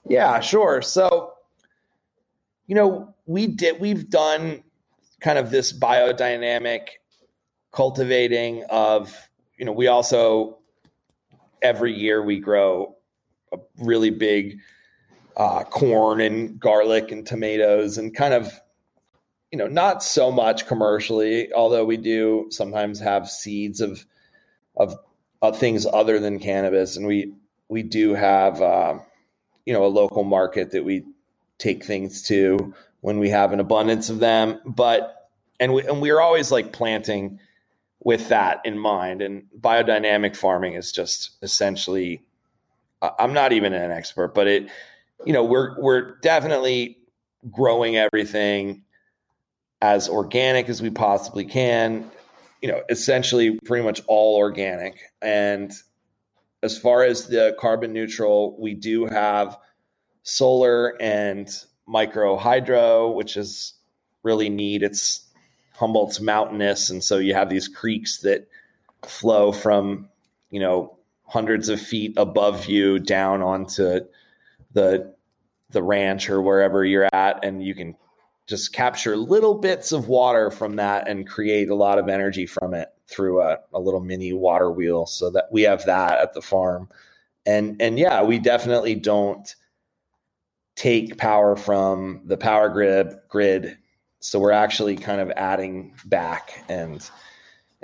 Yeah, 0.07 0.39
sure. 0.41 0.81
So, 0.81 1.33
you 2.67 2.75
know, 2.75 3.12
we 3.25 3.47
did 3.47 3.79
we've 3.79 4.09
done 4.09 4.63
kind 5.21 5.37
of 5.37 5.51
this 5.51 5.71
biodynamic 5.77 6.87
cultivating 7.71 8.63
of 8.69 9.15
you 9.57 9.65
know 9.65 9.71
we 9.71 9.87
also 9.87 10.59
every 11.61 11.93
year 11.93 12.23
we 12.23 12.39
grow 12.39 12.95
a 13.51 13.57
really 13.79 14.09
big 14.09 14.59
uh, 15.37 15.63
corn 15.63 16.21
and 16.21 16.59
garlic 16.59 17.11
and 17.11 17.25
tomatoes 17.25 17.97
and 17.97 18.15
kind 18.15 18.33
of 18.33 18.51
you 19.51 19.57
know 19.57 19.67
not 19.67 20.03
so 20.03 20.31
much 20.31 20.67
commercially 20.67 21.51
although 21.53 21.85
we 21.85 21.97
do 21.97 22.47
sometimes 22.49 22.99
have 22.99 23.29
seeds 23.29 23.81
of 23.81 24.05
of, 24.75 24.95
of 25.41 25.57
things 25.57 25.85
other 25.85 26.19
than 26.19 26.39
cannabis. 26.39 26.97
And 26.97 27.05
we 27.05 27.33
we 27.69 27.83
do 27.83 28.13
have 28.13 28.61
uh, 28.61 28.99
you 29.65 29.73
know 29.73 29.85
a 29.85 29.87
local 29.87 30.23
market 30.23 30.71
that 30.71 30.85
we 30.85 31.03
take 31.57 31.85
things 31.85 32.23
to 32.23 32.73
when 33.03 33.19
we 33.19 33.29
have 33.29 33.51
an 33.51 33.59
abundance 33.59 34.09
of 34.09 34.19
them. 34.19 34.61
But 34.65 35.29
and 35.59 35.73
we 35.73 35.85
and 35.85 36.01
we're 36.01 36.21
always 36.21 36.53
like 36.53 36.71
planting 36.71 37.39
with 37.99 38.29
that 38.29 38.61
in 38.63 38.79
mind. 38.79 39.21
And 39.21 39.43
biodynamic 39.59 40.37
farming 40.37 40.75
is 40.75 40.93
just 40.93 41.31
essentially 41.41 42.23
I'm 43.01 43.33
not 43.33 43.51
even 43.51 43.73
an 43.73 43.91
expert, 43.91 44.33
but 44.33 44.47
it 44.47 44.69
you 45.25 45.33
know, 45.33 45.43
we're 45.43 45.77
we're 45.79 46.15
definitely 46.21 46.97
growing 47.51 47.97
everything 47.97 48.83
as 49.81 50.07
organic 50.07 50.69
as 50.69 50.81
we 50.81 50.89
possibly 50.89 51.43
can. 51.43 52.09
You 52.61 52.69
know, 52.69 52.83
essentially 52.89 53.59
pretty 53.65 53.83
much 53.83 54.01
all 54.07 54.37
organic. 54.37 54.97
And 55.21 55.73
as 56.61 56.77
far 56.77 57.03
as 57.03 57.27
the 57.27 57.53
carbon 57.59 57.91
neutral, 57.91 58.57
we 58.57 58.75
do 58.75 59.07
have 59.07 59.57
solar 60.23 60.95
and 61.01 61.49
micro 61.87 62.37
hydro, 62.37 63.11
which 63.11 63.37
is 63.37 63.73
really 64.23 64.49
neat. 64.49 64.83
It's 64.83 65.21
Humboldt's 65.75 66.21
mountainous, 66.21 66.89
and 66.89 67.03
so 67.03 67.17
you 67.17 67.33
have 67.33 67.49
these 67.49 67.67
creeks 67.67 68.19
that 68.19 68.47
flow 69.03 69.51
from 69.51 70.07
you 70.49 70.59
know 70.59 70.97
hundreds 71.25 71.69
of 71.69 71.81
feet 71.81 72.13
above 72.17 72.67
you 72.67 72.99
down 72.99 73.41
onto 73.41 74.01
the 74.73 75.13
the 75.71 75.83
ranch 75.83 76.29
or 76.29 76.41
wherever 76.41 76.85
you're 76.85 77.09
at, 77.13 77.43
and 77.43 77.63
you 77.63 77.73
can 77.73 77.95
just 78.45 78.73
capture 78.73 79.15
little 79.17 79.55
bits 79.55 79.91
of 79.91 80.07
water 80.07 80.51
from 80.51 80.75
that 80.75 81.07
and 81.07 81.27
create 81.27 81.69
a 81.69 81.75
lot 81.75 81.97
of 81.97 82.09
energy 82.09 82.45
from 82.45 82.73
it. 82.73 82.89
through 83.07 83.41
a, 83.41 83.57
a 83.73 83.79
little 83.79 83.99
mini 83.99 84.33
water 84.33 84.71
wheel 84.71 85.05
so 85.05 85.29
that 85.29 85.45
we 85.51 85.63
have 85.63 85.85
that 85.85 86.19
at 86.19 86.33
the 86.33 86.41
farm. 86.41 86.89
And 87.45 87.81
and 87.81 87.99
yeah, 87.99 88.23
we 88.23 88.39
definitely 88.39 88.95
don't 88.95 89.53
take 90.75 91.17
power 91.17 91.55
from 91.55 92.21
the 92.25 92.37
power 92.37 92.69
grid 92.69 93.15
grid. 93.27 93.77
So 94.19 94.39
we're 94.39 94.51
actually 94.51 94.95
kind 94.95 95.21
of 95.21 95.31
adding 95.31 95.95
back 96.05 96.63
and 96.69 97.07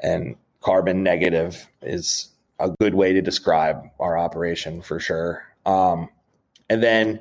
and 0.01 0.35
carbon 0.61 1.03
negative 1.03 1.67
is 1.81 2.29
a 2.59 2.69
good 2.79 2.95
way 2.95 3.13
to 3.13 3.21
describe 3.21 3.83
our 3.99 4.17
operation 4.17 4.81
for 4.81 4.99
sure. 4.99 5.45
Um, 5.65 6.09
and 6.69 6.83
then 6.83 7.19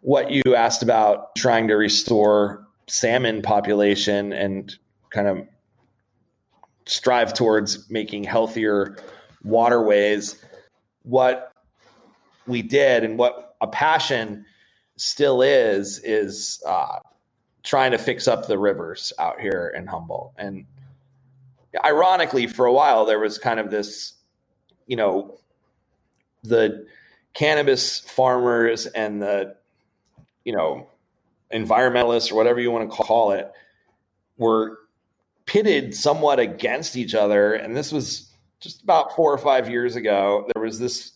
what 0.00 0.30
you 0.30 0.42
asked 0.54 0.82
about 0.82 1.34
trying 1.36 1.68
to 1.68 1.74
restore 1.74 2.66
salmon 2.86 3.42
population 3.42 4.32
and 4.32 4.74
kind 5.10 5.26
of 5.26 5.46
strive 6.86 7.34
towards 7.34 7.90
making 7.90 8.24
healthier 8.24 8.96
waterways. 9.42 10.36
What 11.02 11.52
we 12.46 12.62
did 12.62 13.04
and 13.04 13.18
what 13.18 13.56
a 13.60 13.66
passion 13.66 14.44
still 14.96 15.42
is 15.42 16.00
is 16.00 16.62
uh, 16.66 16.98
trying 17.62 17.90
to 17.90 17.98
fix 17.98 18.28
up 18.28 18.46
the 18.46 18.58
rivers 18.58 19.12
out 19.18 19.40
here 19.40 19.72
in 19.76 19.86
Humboldt. 19.86 20.32
And 20.38 20.64
ironically, 21.84 22.46
for 22.46 22.66
a 22.66 22.72
while 22.72 23.04
there 23.04 23.18
was 23.18 23.38
kind 23.38 23.60
of 23.60 23.70
this, 23.70 24.14
you 24.86 24.96
know, 24.96 25.38
the 26.42 26.86
cannabis 27.34 28.00
farmers 28.00 28.86
and 28.86 29.20
the, 29.20 29.56
you 30.44 30.56
know, 30.56 30.86
environmentalists 31.52 32.32
or 32.32 32.36
whatever 32.36 32.60
you 32.60 32.70
want 32.70 32.90
to 32.90 32.96
call 32.96 33.32
it 33.32 33.52
were 34.38 34.78
pitted 35.44 35.94
somewhat 35.94 36.38
against 36.38 36.96
each 36.96 37.14
other. 37.14 37.54
And 37.54 37.76
this 37.76 37.92
was 37.92 38.30
just 38.60 38.82
about 38.82 39.14
four 39.14 39.32
or 39.32 39.38
five 39.38 39.68
years 39.68 39.96
ago. 39.96 40.48
There 40.54 40.62
was 40.62 40.78
this, 40.78 41.12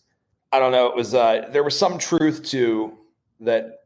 I 0.53 0.59
don't 0.59 0.73
know, 0.73 0.87
it 0.87 0.97
was, 0.97 1.14
uh, 1.14 1.49
there 1.51 1.64
was 1.64 1.79
some 1.79 1.99
truth 1.99 2.45
to 2.51 2.97
that 3.40 3.85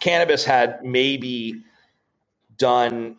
cannabis 0.00 0.44
had 0.44 0.84
maybe 0.84 1.62
done 2.56 3.16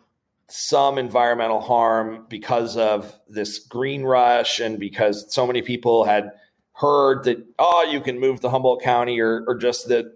some 0.48 0.98
environmental 0.98 1.60
harm 1.60 2.26
because 2.28 2.76
of 2.76 3.18
this 3.28 3.58
green 3.58 4.02
rush 4.02 4.60
and 4.60 4.78
because 4.78 5.32
so 5.32 5.46
many 5.46 5.62
people 5.62 6.04
had 6.04 6.32
heard 6.72 7.24
that 7.24 7.38
oh 7.58 7.82
you 7.90 8.00
can 8.00 8.18
move 8.18 8.40
to 8.40 8.50
Humboldt 8.50 8.82
County 8.82 9.20
or 9.20 9.44
or 9.46 9.56
just 9.56 9.88
that 9.88 10.06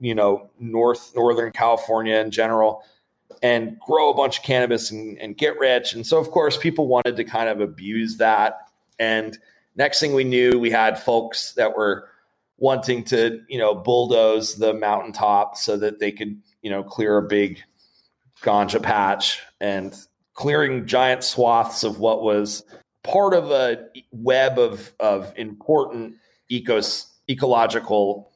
you 0.00 0.14
know 0.14 0.48
north 0.58 1.12
northern 1.16 1.50
California 1.50 2.16
in 2.16 2.30
general 2.30 2.82
and 3.42 3.78
grow 3.80 4.10
a 4.10 4.14
bunch 4.14 4.38
of 4.38 4.44
cannabis 4.44 4.90
and, 4.90 5.18
and 5.18 5.36
get 5.36 5.58
rich. 5.58 5.92
And 5.92 6.06
so 6.06 6.18
of 6.18 6.30
course 6.30 6.56
people 6.56 6.86
wanted 6.86 7.16
to 7.16 7.24
kind 7.24 7.48
of 7.48 7.60
abuse 7.60 8.16
that. 8.18 8.70
And 8.98 9.36
next 9.76 10.00
thing 10.00 10.14
we 10.14 10.24
knew 10.24 10.58
we 10.58 10.70
had 10.70 10.98
folks 10.98 11.52
that 11.54 11.76
were 11.76 12.08
wanting 12.58 13.04
to 13.04 13.40
you 13.48 13.58
know 13.58 13.74
bulldoze 13.74 14.56
the 14.56 14.72
mountaintop 14.74 15.56
so 15.56 15.76
that 15.76 15.98
they 15.98 16.12
could 16.12 16.40
you 16.62 16.70
know 16.70 16.82
clear 16.82 17.18
a 17.18 17.22
big 17.22 17.62
ganja 18.42 18.82
patch 18.82 19.40
and 19.60 19.96
clearing 20.34 20.86
giant 20.86 21.24
swaths 21.24 21.82
of 21.84 21.98
what 21.98 22.22
was 22.22 22.64
part 23.02 23.34
of 23.34 23.50
a 23.50 23.78
web 24.12 24.58
of 24.58 24.92
of 25.00 25.32
important 25.36 26.14
ecos 26.50 27.06
ecological 27.28 28.30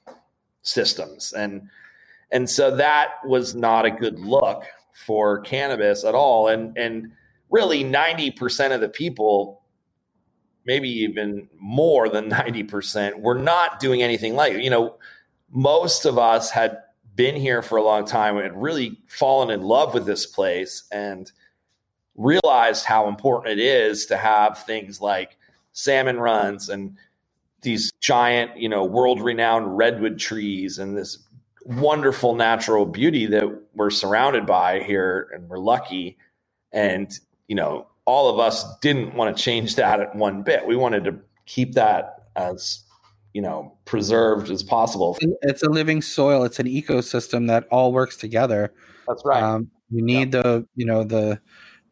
systems. 0.62 1.32
And 1.32 1.68
and 2.30 2.48
so 2.48 2.74
that 2.76 3.14
was 3.24 3.54
not 3.54 3.86
a 3.86 3.90
good 3.90 4.18
look 4.18 4.64
for 5.06 5.40
cannabis 5.40 6.04
at 6.04 6.14
all. 6.14 6.48
And 6.48 6.76
and 6.76 7.12
really 7.50 7.82
90% 7.82 8.74
of 8.74 8.80
the 8.82 8.90
people 8.90 9.62
maybe 10.68 10.88
even 10.90 11.48
more 11.58 12.08
than 12.10 12.30
90% 12.30 13.20
were 13.20 13.34
not 13.34 13.80
doing 13.80 14.02
anything 14.02 14.36
like 14.36 14.52
you 14.52 14.70
know 14.70 14.96
most 15.50 16.04
of 16.04 16.18
us 16.18 16.50
had 16.50 16.78
been 17.16 17.34
here 17.34 17.62
for 17.62 17.78
a 17.78 17.82
long 17.82 18.04
time 18.04 18.36
and 18.36 18.62
really 18.62 18.96
fallen 19.08 19.50
in 19.50 19.62
love 19.62 19.94
with 19.94 20.06
this 20.06 20.26
place 20.26 20.84
and 20.92 21.32
realized 22.14 22.84
how 22.84 23.08
important 23.08 23.58
it 23.58 23.64
is 23.64 24.06
to 24.06 24.16
have 24.16 24.62
things 24.64 25.00
like 25.00 25.36
salmon 25.72 26.18
runs 26.18 26.68
and 26.68 26.96
these 27.62 27.90
giant, 28.00 28.56
you 28.56 28.68
know, 28.68 28.84
world 28.84 29.20
renowned 29.20 29.76
redwood 29.76 30.18
trees 30.18 30.78
and 30.78 30.96
this 30.96 31.18
wonderful 31.64 32.36
natural 32.36 32.86
beauty 32.86 33.26
that 33.26 33.62
we're 33.74 33.90
surrounded 33.90 34.46
by 34.46 34.80
here 34.80 35.28
and 35.34 35.48
we're 35.48 35.58
lucky. 35.58 36.18
And 36.72 37.10
you 37.48 37.56
know 37.56 37.87
all 38.08 38.30
of 38.30 38.38
us 38.38 38.64
didn't 38.78 39.14
want 39.14 39.36
to 39.36 39.42
change 39.42 39.76
that 39.76 40.00
at 40.00 40.16
one 40.16 40.42
bit 40.42 40.66
we 40.66 40.74
wanted 40.74 41.04
to 41.04 41.14
keep 41.44 41.74
that 41.74 42.28
as 42.36 42.84
you 43.34 43.42
know 43.42 43.76
preserved 43.84 44.50
as 44.50 44.62
possible. 44.62 45.16
It's 45.42 45.62
a 45.62 45.68
living 45.68 46.02
soil. 46.02 46.44
It's 46.44 46.58
an 46.58 46.66
ecosystem 46.66 47.46
that 47.48 47.68
all 47.70 47.92
works 47.92 48.16
together. 48.16 48.72
That's 49.06 49.22
right. 49.24 49.42
Um, 49.42 49.70
you 49.90 50.02
need 50.02 50.34
yeah. 50.34 50.42
the 50.42 50.66
you 50.74 50.86
know 50.86 51.04
the 51.04 51.40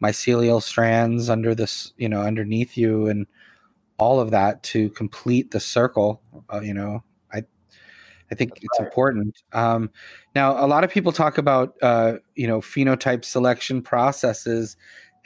mycelial 0.03 0.63
strands 0.63 1.29
under 1.29 1.55
this 1.55 1.93
you 1.99 2.09
know 2.09 2.23
underneath 2.23 2.77
you 2.77 3.07
and 3.07 3.27
all 3.99 4.19
of 4.19 4.31
that 4.31 4.63
to 4.63 4.91
complete 4.91 5.51
the 5.51 5.61
circle. 5.61 6.23
Uh, 6.53 6.61
you 6.61 6.75
know, 6.75 7.05
I 7.33 7.43
I 8.31 8.35
think 8.35 8.51
That's 8.55 8.65
it's 8.65 8.81
right. 8.81 8.87
important. 8.87 9.43
Um, 9.53 9.91
now, 10.35 10.65
a 10.65 10.67
lot 10.67 10.85
of 10.85 10.91
people 10.91 11.13
talk 11.13 11.37
about 11.39 11.75
uh, 11.83 12.15
you 12.35 12.47
know 12.47 12.61
phenotype 12.61 13.25
selection 13.25 13.83
processes 13.83 14.77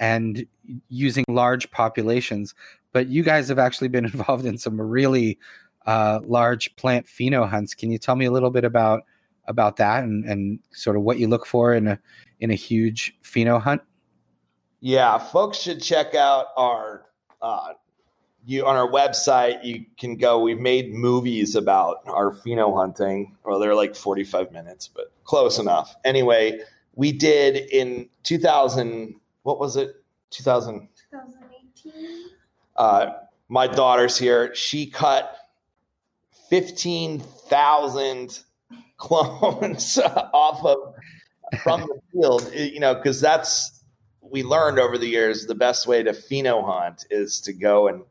and 0.00 0.46
using 0.88 1.24
large 1.28 1.70
populations, 1.70 2.54
but 2.92 3.06
you 3.06 3.22
guys 3.22 3.48
have 3.48 3.58
actually 3.58 3.88
been 3.88 4.04
involved 4.12 4.46
in 4.46 4.58
some 4.58 4.80
really 4.80 5.38
uh, 5.86 6.18
large 6.24 6.74
plant 6.74 7.06
pheno 7.06 7.48
hunts. 7.48 7.74
Can 7.74 7.92
you 7.92 7.98
tell 7.98 8.16
me 8.16 8.24
a 8.24 8.32
little 8.32 8.50
bit 8.50 8.64
about 8.64 9.02
about 9.46 9.76
that 9.76 10.04
and, 10.04 10.24
and 10.24 10.60
sort 10.72 10.96
of 10.96 11.02
what 11.02 11.18
you 11.18 11.26
look 11.26 11.46
for 11.46 11.74
in 11.74 11.86
a 11.86 11.98
in 12.40 12.50
a 12.50 12.54
huge 12.54 13.16
pheno 13.22 13.60
hunt? 13.60 13.82
Yeah, 14.80 15.18
folks 15.18 15.58
should 15.58 15.82
check 15.82 16.14
out 16.14 16.46
our 16.56 17.04
uh, 17.42 17.74
you 18.46 18.66
on 18.66 18.76
our 18.76 18.88
website. 18.88 19.64
You 19.64 19.84
can 19.98 20.16
go. 20.16 20.38
We've 20.40 20.58
made 20.58 20.92
movies 20.94 21.54
about 21.54 21.98
our 22.06 22.32
pheno 22.32 22.74
hunting. 22.74 23.36
Well, 23.44 23.58
they're 23.58 23.74
like 23.74 23.94
forty 23.94 24.24
five 24.24 24.52
minutes, 24.52 24.88
but 24.88 25.12
close 25.24 25.58
enough. 25.58 25.94
Anyway, 26.04 26.60
we 26.94 27.12
did 27.12 27.56
in 27.56 28.08
two 28.22 28.38
thousand. 28.38 29.19
What 29.42 29.58
was 29.58 29.76
it? 29.76 30.02
2000, 30.30 30.88
2018. 31.10 32.26
Uh, 32.76 33.12
my 33.48 33.66
daughter's 33.66 34.16
here. 34.16 34.54
She 34.54 34.86
cut 34.86 35.36
15,000 36.50 38.40
clones 38.96 39.98
off 40.32 40.64
of 40.64 40.94
from 41.62 41.80
the 41.80 42.00
field, 42.12 42.52
you 42.54 42.80
know, 42.80 42.94
because 42.94 43.20
that's 43.20 43.82
we 44.20 44.42
learned 44.44 44.78
over 44.78 44.96
the 44.96 45.06
years 45.06 45.46
the 45.46 45.54
best 45.54 45.86
way 45.86 46.02
to 46.02 46.12
pheno 46.12 46.64
hunt 46.64 47.04
is 47.10 47.40
to 47.40 47.52
go 47.52 47.88
and 47.88 48.02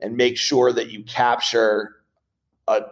and 0.00 0.16
make 0.16 0.36
sure 0.36 0.72
that 0.72 0.90
you 0.90 1.04
capture 1.04 1.96
a 2.68 2.82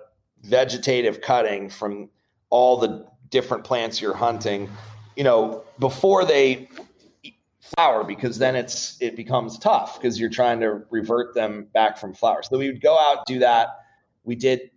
vegetative 0.42 1.20
cutting 1.20 1.68
from 1.68 2.08
all 2.50 2.78
the 2.78 3.06
different 3.30 3.64
plants 3.64 4.00
you're 4.00 4.14
hunting, 4.14 4.70
you 5.16 5.24
know, 5.24 5.64
before 5.78 6.24
they 6.24 6.68
flower 7.76 8.04
because 8.04 8.38
then 8.38 8.56
it's 8.56 8.96
it 9.00 9.16
becomes 9.16 9.58
tough 9.58 10.00
because 10.00 10.18
you're 10.18 10.30
trying 10.30 10.60
to 10.60 10.82
revert 10.90 11.34
them 11.34 11.68
back 11.72 11.98
from 11.98 12.14
flowers. 12.14 12.48
So 12.50 12.58
we 12.58 12.68
would 12.68 12.80
go 12.80 12.98
out 12.98 13.26
do 13.26 13.38
that. 13.40 13.68
We 14.24 14.34
did 14.34 14.70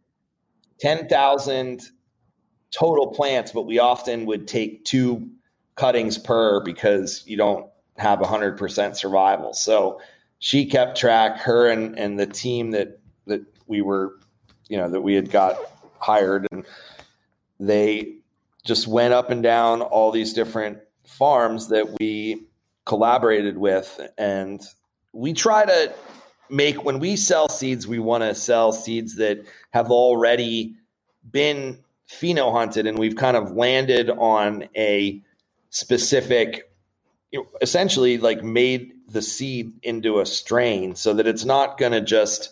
10,000 0.79 1.81
total 2.71 3.07
plants, 3.07 3.51
but 3.51 3.63
we 3.63 3.79
often 3.79 4.25
would 4.25 4.47
take 4.47 4.83
two 4.85 5.29
cuttings 5.75 6.17
per 6.17 6.61
because 6.63 7.23
you 7.25 7.37
don't 7.37 7.67
have 7.97 8.19
100% 8.19 8.95
survival. 8.95 9.53
So 9.53 10.01
she 10.39 10.65
kept 10.65 10.97
track, 10.97 11.37
her 11.37 11.69
and, 11.69 11.97
and 11.97 12.19
the 12.19 12.25
team 12.25 12.71
that, 12.71 12.99
that 13.27 13.41
we 13.67 13.81
were, 13.81 14.19
you 14.67 14.77
know, 14.77 14.89
that 14.89 15.01
we 15.01 15.13
had 15.13 15.29
got 15.29 15.57
hired 15.99 16.47
and 16.51 16.65
they 17.59 18.15
just 18.65 18.87
went 18.87 19.13
up 19.13 19.29
and 19.29 19.43
down 19.43 19.81
all 19.81 20.11
these 20.11 20.33
different 20.33 20.79
farms 21.05 21.69
that 21.69 21.99
we 21.99 22.47
collaborated 22.85 23.57
with. 23.57 23.99
And 24.17 24.61
we 25.11 25.33
try 25.33 25.65
to 25.65 25.93
make 26.49 26.83
when 26.83 26.99
we 26.99 27.15
sell 27.15 27.49
seeds, 27.49 27.87
we 27.87 27.99
want 27.99 28.23
to 28.23 28.35
sell 28.35 28.71
seeds 28.71 29.15
that 29.15 29.45
have 29.71 29.91
already 29.91 30.75
been 31.29 31.79
pheno 32.09 32.51
hunted, 32.51 32.85
and 32.85 32.97
we've 32.97 33.15
kind 33.15 33.37
of 33.37 33.51
landed 33.51 34.09
on 34.09 34.67
a 34.75 35.21
specific, 35.69 36.69
essentially 37.61 38.17
like 38.17 38.43
made 38.43 38.91
the 39.09 39.21
seed 39.21 39.71
into 39.83 40.19
a 40.19 40.25
strain 40.25 40.95
so 40.95 41.13
that 41.13 41.27
it's 41.27 41.45
not 41.45 41.77
going 41.77 41.91
to 41.91 42.01
just 42.01 42.49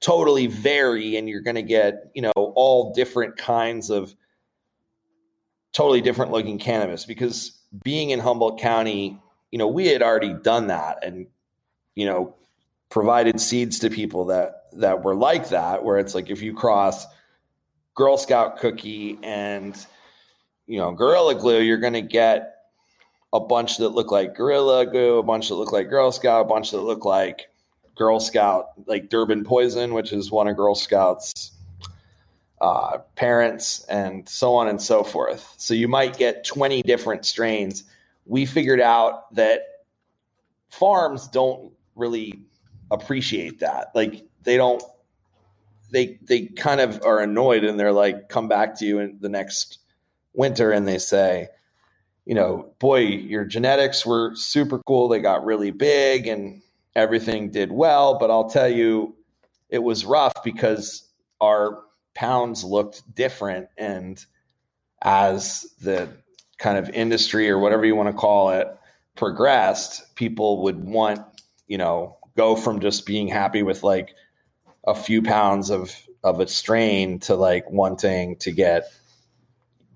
totally 0.00 0.46
vary 0.46 1.16
and 1.16 1.28
you're 1.28 1.40
going 1.40 1.56
to 1.56 1.62
get 1.62 2.10
you 2.14 2.22
know 2.22 2.32
all 2.36 2.92
different 2.92 3.36
kinds 3.36 3.90
of 3.90 4.14
totally 5.72 6.00
different 6.00 6.30
looking 6.30 6.58
cannabis 6.58 7.04
because 7.04 7.52
being 7.84 8.10
in 8.10 8.20
Humboldt 8.20 8.58
County, 8.58 9.20
you 9.50 9.58
know, 9.58 9.68
we 9.68 9.86
had 9.86 10.02
already 10.02 10.32
done 10.34 10.68
that 10.68 11.04
and 11.04 11.26
you 11.94 12.06
know 12.06 12.34
provided 12.90 13.40
seeds 13.40 13.80
to 13.80 13.90
people 13.90 14.26
that 14.26 14.64
that 14.74 15.02
were 15.02 15.14
like 15.14 15.48
that, 15.50 15.84
where 15.84 15.98
it's 15.98 16.14
like 16.14 16.30
if 16.30 16.42
you 16.42 16.54
cross 16.54 17.06
Girl 17.94 18.16
Scout 18.16 18.58
cookie 18.58 19.18
and 19.22 19.76
you 20.66 20.78
know 20.78 20.92
Gorilla 20.92 21.34
Glue, 21.34 21.60
you're 21.60 21.78
going 21.78 21.94
to 21.94 22.02
get 22.02 22.54
a 23.32 23.40
bunch 23.40 23.78
that 23.78 23.90
look 23.90 24.10
like 24.10 24.34
Gorilla 24.34 24.86
Glue, 24.86 25.18
a 25.18 25.22
bunch 25.22 25.48
that 25.48 25.56
look 25.56 25.72
like 25.72 25.90
Girl 25.90 26.12
Scout, 26.12 26.46
a 26.46 26.48
bunch 26.48 26.70
that 26.70 26.80
look 26.80 27.04
like 27.04 27.50
Girl 27.94 28.20
Scout, 28.20 28.68
like 28.86 29.10
Durban 29.10 29.44
Poison, 29.44 29.92
which 29.92 30.12
is 30.12 30.30
one 30.30 30.48
of 30.48 30.56
Girl 30.56 30.74
Scouts' 30.74 31.50
uh, 32.60 32.98
parents, 33.16 33.84
and 33.88 34.28
so 34.28 34.54
on 34.54 34.68
and 34.68 34.80
so 34.80 35.02
forth. 35.02 35.54
So 35.58 35.74
you 35.74 35.88
might 35.88 36.16
get 36.16 36.44
20 36.44 36.82
different 36.82 37.26
strains. 37.26 37.84
We 38.28 38.46
figured 38.46 38.80
out 38.80 39.34
that 39.34 39.62
farms 40.70 41.28
don't 41.28 41.72
really 41.96 42.44
appreciate 42.90 43.60
that. 43.60 43.88
Like 43.94 44.24
they 44.42 44.56
don't 44.56 44.82
they 45.90 46.18
they 46.22 46.46
kind 46.46 46.80
of 46.80 47.02
are 47.04 47.20
annoyed 47.20 47.64
and 47.64 47.78
they're 47.78 47.92
like 47.92 48.28
come 48.28 48.48
back 48.48 48.78
to 48.78 48.84
you 48.86 48.98
in 48.98 49.18
the 49.20 49.28
next 49.28 49.78
winter 50.34 50.70
and 50.70 50.86
they 50.86 50.98
say, 50.98 51.48
you 52.24 52.34
know, 52.34 52.72
boy, 52.78 53.00
your 53.00 53.44
genetics 53.44 54.04
were 54.04 54.34
super 54.34 54.80
cool. 54.86 55.08
They 55.08 55.20
got 55.20 55.44
really 55.44 55.70
big 55.70 56.26
and 56.26 56.62
everything 56.94 57.50
did 57.50 57.72
well, 57.72 58.18
but 58.18 58.30
I'll 58.30 58.50
tell 58.50 58.68
you 58.68 59.16
it 59.70 59.82
was 59.82 60.04
rough 60.04 60.34
because 60.44 61.08
our 61.40 61.82
pounds 62.14 62.64
looked 62.64 63.02
different 63.14 63.68
and 63.76 64.22
as 65.00 65.66
the 65.80 66.08
kind 66.58 66.78
of 66.78 66.88
industry 66.90 67.48
or 67.48 67.58
whatever 67.58 67.84
you 67.84 67.94
want 67.94 68.08
to 68.08 68.12
call 68.12 68.50
it 68.50 68.68
progressed, 69.14 70.14
people 70.14 70.62
would 70.62 70.84
want, 70.84 71.20
you 71.66 71.78
know, 71.78 72.16
go 72.36 72.54
from 72.54 72.80
just 72.80 73.06
being 73.06 73.28
happy 73.28 73.62
with 73.62 73.82
like 73.82 74.14
a 74.86 74.94
few 74.94 75.22
pounds 75.22 75.70
of 75.70 75.94
of 76.24 76.40
a 76.40 76.46
strain 76.46 77.18
to 77.20 77.34
like 77.34 77.70
wanting 77.70 78.36
to 78.36 78.50
get 78.50 78.90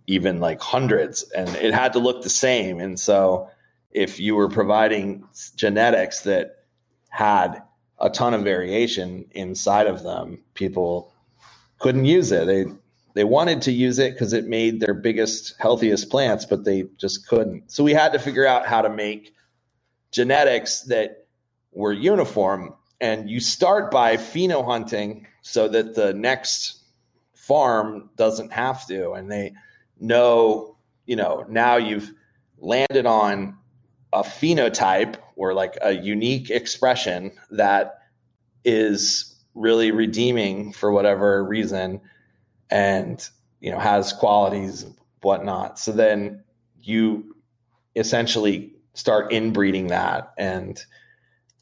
even 0.06 0.40
like 0.40 0.60
hundreds 0.60 1.22
and 1.36 1.48
it 1.56 1.74
had 1.74 1.92
to 1.92 1.98
look 1.98 2.22
the 2.22 2.30
same. 2.30 2.80
And 2.80 2.98
so 2.98 3.48
if 3.90 4.20
you 4.20 4.34
were 4.34 4.48
providing 4.48 5.24
genetics 5.56 6.20
that 6.20 6.64
had 7.08 7.62
a 7.98 8.10
ton 8.10 8.34
of 8.34 8.42
variation 8.42 9.24
inside 9.32 9.86
of 9.86 10.02
them 10.02 10.42
people 10.54 11.12
couldn't 11.78 12.04
use 12.04 12.30
it. 12.30 12.46
They 12.46 12.66
they 13.14 13.24
wanted 13.24 13.62
to 13.62 13.72
use 13.72 13.98
it 13.98 14.14
because 14.14 14.32
it 14.32 14.46
made 14.46 14.80
their 14.80 14.94
biggest 14.94 15.54
healthiest 15.58 16.10
plants 16.10 16.44
but 16.44 16.64
they 16.64 16.84
just 16.96 17.26
couldn't 17.28 17.70
so 17.70 17.84
we 17.84 17.92
had 17.92 18.12
to 18.12 18.18
figure 18.18 18.46
out 18.46 18.66
how 18.66 18.82
to 18.82 18.90
make 18.90 19.34
genetics 20.12 20.82
that 20.82 21.26
were 21.72 21.92
uniform. 21.92 22.74
And 23.00 23.28
you 23.28 23.40
start 23.40 23.90
by 23.90 24.16
pheno 24.16 24.64
hunting 24.64 25.26
so 25.40 25.66
that 25.68 25.96
the 25.96 26.14
next 26.14 26.84
farm 27.34 28.10
doesn't 28.16 28.52
have 28.52 28.86
to. 28.86 29.12
And 29.12 29.32
they 29.32 29.54
know, 29.98 30.76
you 31.06 31.16
know, 31.16 31.44
now 31.48 31.76
you've 31.76 32.12
landed 32.58 33.06
on 33.06 33.56
a 34.12 34.22
phenotype 34.22 35.16
or 35.34 35.54
like 35.54 35.76
a 35.82 35.92
unique 35.92 36.50
expression 36.50 37.32
that 37.50 37.98
is 38.64 39.34
really 39.54 39.90
redeeming 39.90 40.72
for 40.72 40.92
whatever 40.92 41.42
reason 41.44 42.00
and 42.72 43.28
you 43.60 43.70
know 43.70 43.78
has 43.78 44.12
qualities 44.12 44.84
whatnot 45.20 45.78
so 45.78 45.92
then 45.92 46.42
you 46.82 47.36
essentially 47.94 48.72
start 48.94 49.32
inbreeding 49.32 49.86
that 49.86 50.32
and 50.36 50.84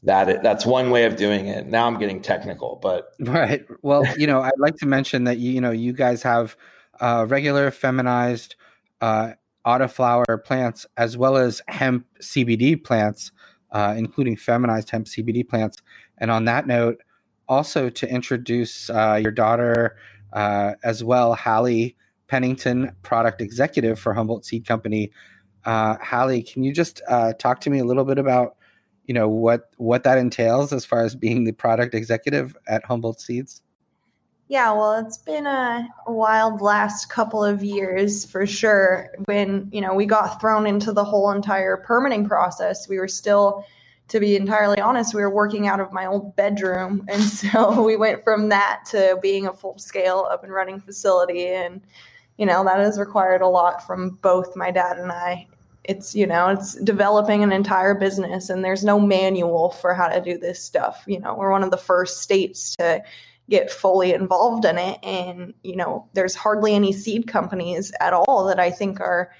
that 0.03 0.41
that's 0.41 0.65
one 0.65 0.89
way 0.89 1.05
of 1.05 1.15
doing 1.15 1.47
it. 1.47 1.67
Now 1.67 1.85
I'm 1.85 1.99
getting 1.99 2.21
technical, 2.21 2.79
but 2.81 3.13
right. 3.19 3.65
Well, 3.81 4.03
you 4.17 4.25
know, 4.27 4.41
I'd 4.41 4.57
like 4.57 4.77
to 4.77 4.85
mention 4.85 5.25
that 5.25 5.37
you, 5.37 5.61
know 5.61 5.71
you 5.71 5.93
guys 5.93 6.23
have 6.23 6.57
uh, 6.99 7.25
regular 7.27 7.69
feminized 7.71 8.55
uh, 9.01 9.33
autoflower 9.65 10.43
plants 10.43 10.85
as 10.97 11.17
well 11.17 11.37
as 11.37 11.61
hemp 11.67 12.05
CBD 12.19 12.83
plants, 12.83 13.31
uh, 13.71 13.93
including 13.95 14.35
feminized 14.35 14.89
hemp 14.89 15.05
CBD 15.05 15.47
plants. 15.47 15.77
And 16.17 16.31
on 16.31 16.45
that 16.45 16.65
note, 16.65 17.01
also 17.47 17.89
to 17.89 18.09
introduce 18.09 18.89
uh, 18.89 19.19
your 19.21 19.31
daughter 19.31 19.97
uh, 20.33 20.73
as 20.83 21.03
well, 21.03 21.35
Hallie 21.35 21.95
Pennington, 22.27 22.95
product 23.01 23.41
executive 23.41 23.99
for 23.99 24.13
Humboldt 24.13 24.45
Seed 24.45 24.65
Company. 24.65 25.11
Uh, 25.65 25.97
Hallie, 26.01 26.43
can 26.43 26.63
you 26.63 26.73
just 26.73 27.01
uh, 27.07 27.33
talk 27.33 27.61
to 27.61 27.69
me 27.69 27.79
a 27.79 27.85
little 27.85 28.05
bit 28.05 28.17
about 28.17 28.55
you 29.05 29.13
know 29.13 29.27
what 29.27 29.71
what 29.77 30.03
that 30.03 30.17
entails 30.17 30.71
as 30.71 30.85
far 30.85 31.03
as 31.03 31.15
being 31.15 31.43
the 31.43 31.51
product 31.51 31.93
executive 31.93 32.55
at 32.67 32.85
Humboldt 32.85 33.19
Seeds? 33.19 33.61
Yeah, 34.47 34.73
well, 34.73 35.05
it's 35.05 35.17
been 35.17 35.47
a, 35.47 35.87
wild 36.07 36.61
last 36.61 37.09
couple 37.09 37.41
of 37.41 37.63
years 37.63 38.25
for 38.25 38.45
sure. 38.45 39.09
When 39.25 39.69
you 39.71 39.79
know 39.81 39.93
we 39.93 40.05
got 40.05 40.41
thrown 40.41 40.67
into 40.67 40.91
the 40.91 41.05
whole 41.05 41.31
entire 41.31 41.77
permitting 41.77 42.27
process, 42.27 42.87
we 42.87 42.99
were 42.99 43.07
still, 43.07 43.65
to 44.11 44.19
be 44.19 44.35
entirely 44.35 44.81
honest, 44.81 45.13
we 45.13 45.21
were 45.21 45.33
working 45.33 45.69
out 45.69 45.79
of 45.79 45.93
my 45.93 46.05
old 46.05 46.35
bedroom, 46.35 47.05
and 47.09 47.23
so 47.23 47.81
we 47.81 47.95
went 47.95 48.23
from 48.25 48.49
that 48.49 48.83
to 48.91 49.17
being 49.21 49.47
a 49.47 49.53
full 49.53 49.77
scale 49.77 50.27
up 50.29 50.43
and 50.43 50.51
running 50.51 50.81
facility, 50.81 51.47
and 51.47 51.81
you 52.37 52.45
know 52.45 52.63
that 52.65 52.79
has 52.79 52.99
required 52.99 53.41
a 53.41 53.47
lot 53.47 53.85
from 53.87 54.19
both 54.21 54.55
my 54.55 54.69
dad 54.69 54.97
and 54.97 55.11
I. 55.11 55.47
It's 55.85 56.13
you 56.13 56.27
know 56.27 56.49
it's 56.49 56.75
developing 56.75 57.41
an 57.41 57.53
entire 57.53 57.95
business 57.95 58.49
and 58.49 58.63
there's 58.63 58.83
no 58.83 58.99
manual 58.99 59.71
for 59.71 59.95
how 59.95 60.09
to 60.09 60.21
do 60.21 60.37
this 60.37 60.61
stuff. 60.61 61.03
You 61.07 61.19
know 61.19 61.33
we're 61.33 61.51
one 61.51 61.63
of 61.63 61.71
the 61.71 61.77
first 61.77 62.21
states 62.21 62.75
to 62.75 63.01
get 63.49 63.71
fully 63.71 64.13
involved 64.13 64.65
in 64.65 64.77
it. 64.77 64.99
And 65.03 65.53
you 65.63 65.75
know 65.75 66.07
there's 66.13 66.35
hardly 66.35 66.75
any 66.75 66.91
seed 66.91 67.27
companies 67.27 67.91
at 67.99 68.13
all 68.13 68.45
that 68.45 68.59
i 68.59 68.69
think 68.69 68.99
are 68.99 69.31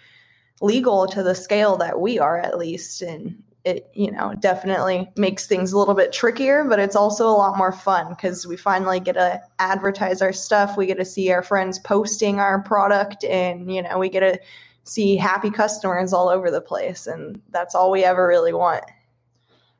legal 0.61 1.07
to 1.07 1.23
the 1.23 1.35
scale 1.35 1.75
that 1.77 1.99
we 1.99 2.19
are 2.19 2.37
at 2.37 2.57
least. 2.57 3.01
And 3.01 3.43
it 3.63 3.91
you 3.93 4.11
know 4.11 4.33
definitely 4.39 5.07
makes 5.15 5.45
things 5.45 5.71
a 5.71 5.77
little 5.77 5.93
bit 5.93 6.11
trickier 6.11 6.63
but 6.63 6.79
it's 6.79 6.95
also 6.95 7.27
a 7.27 7.29
lot 7.29 7.57
more 7.57 7.71
fun 7.71 8.09
because 8.09 8.47
we 8.47 8.57
finally 8.57 8.99
get 8.99 9.13
to 9.13 9.39
advertise 9.59 10.19
our 10.21 10.33
stuff 10.33 10.75
we 10.75 10.87
get 10.87 10.97
to 10.97 11.05
see 11.05 11.31
our 11.31 11.43
friends 11.43 11.77
posting 11.79 12.39
our 12.39 12.63
product 12.63 13.23
and 13.25 13.71
you 13.71 13.81
know 13.81 13.99
we 13.99 14.09
get 14.09 14.21
to 14.21 14.39
see 14.83 15.15
happy 15.15 15.49
customers 15.49 16.13
all 16.13 16.29
over 16.29 16.49
the 16.49 16.61
place, 16.61 17.07
and 17.07 17.41
that's 17.49 17.75
all 17.75 17.91
we 17.91 18.03
ever 18.03 18.27
really 18.27 18.53
want. 18.53 18.83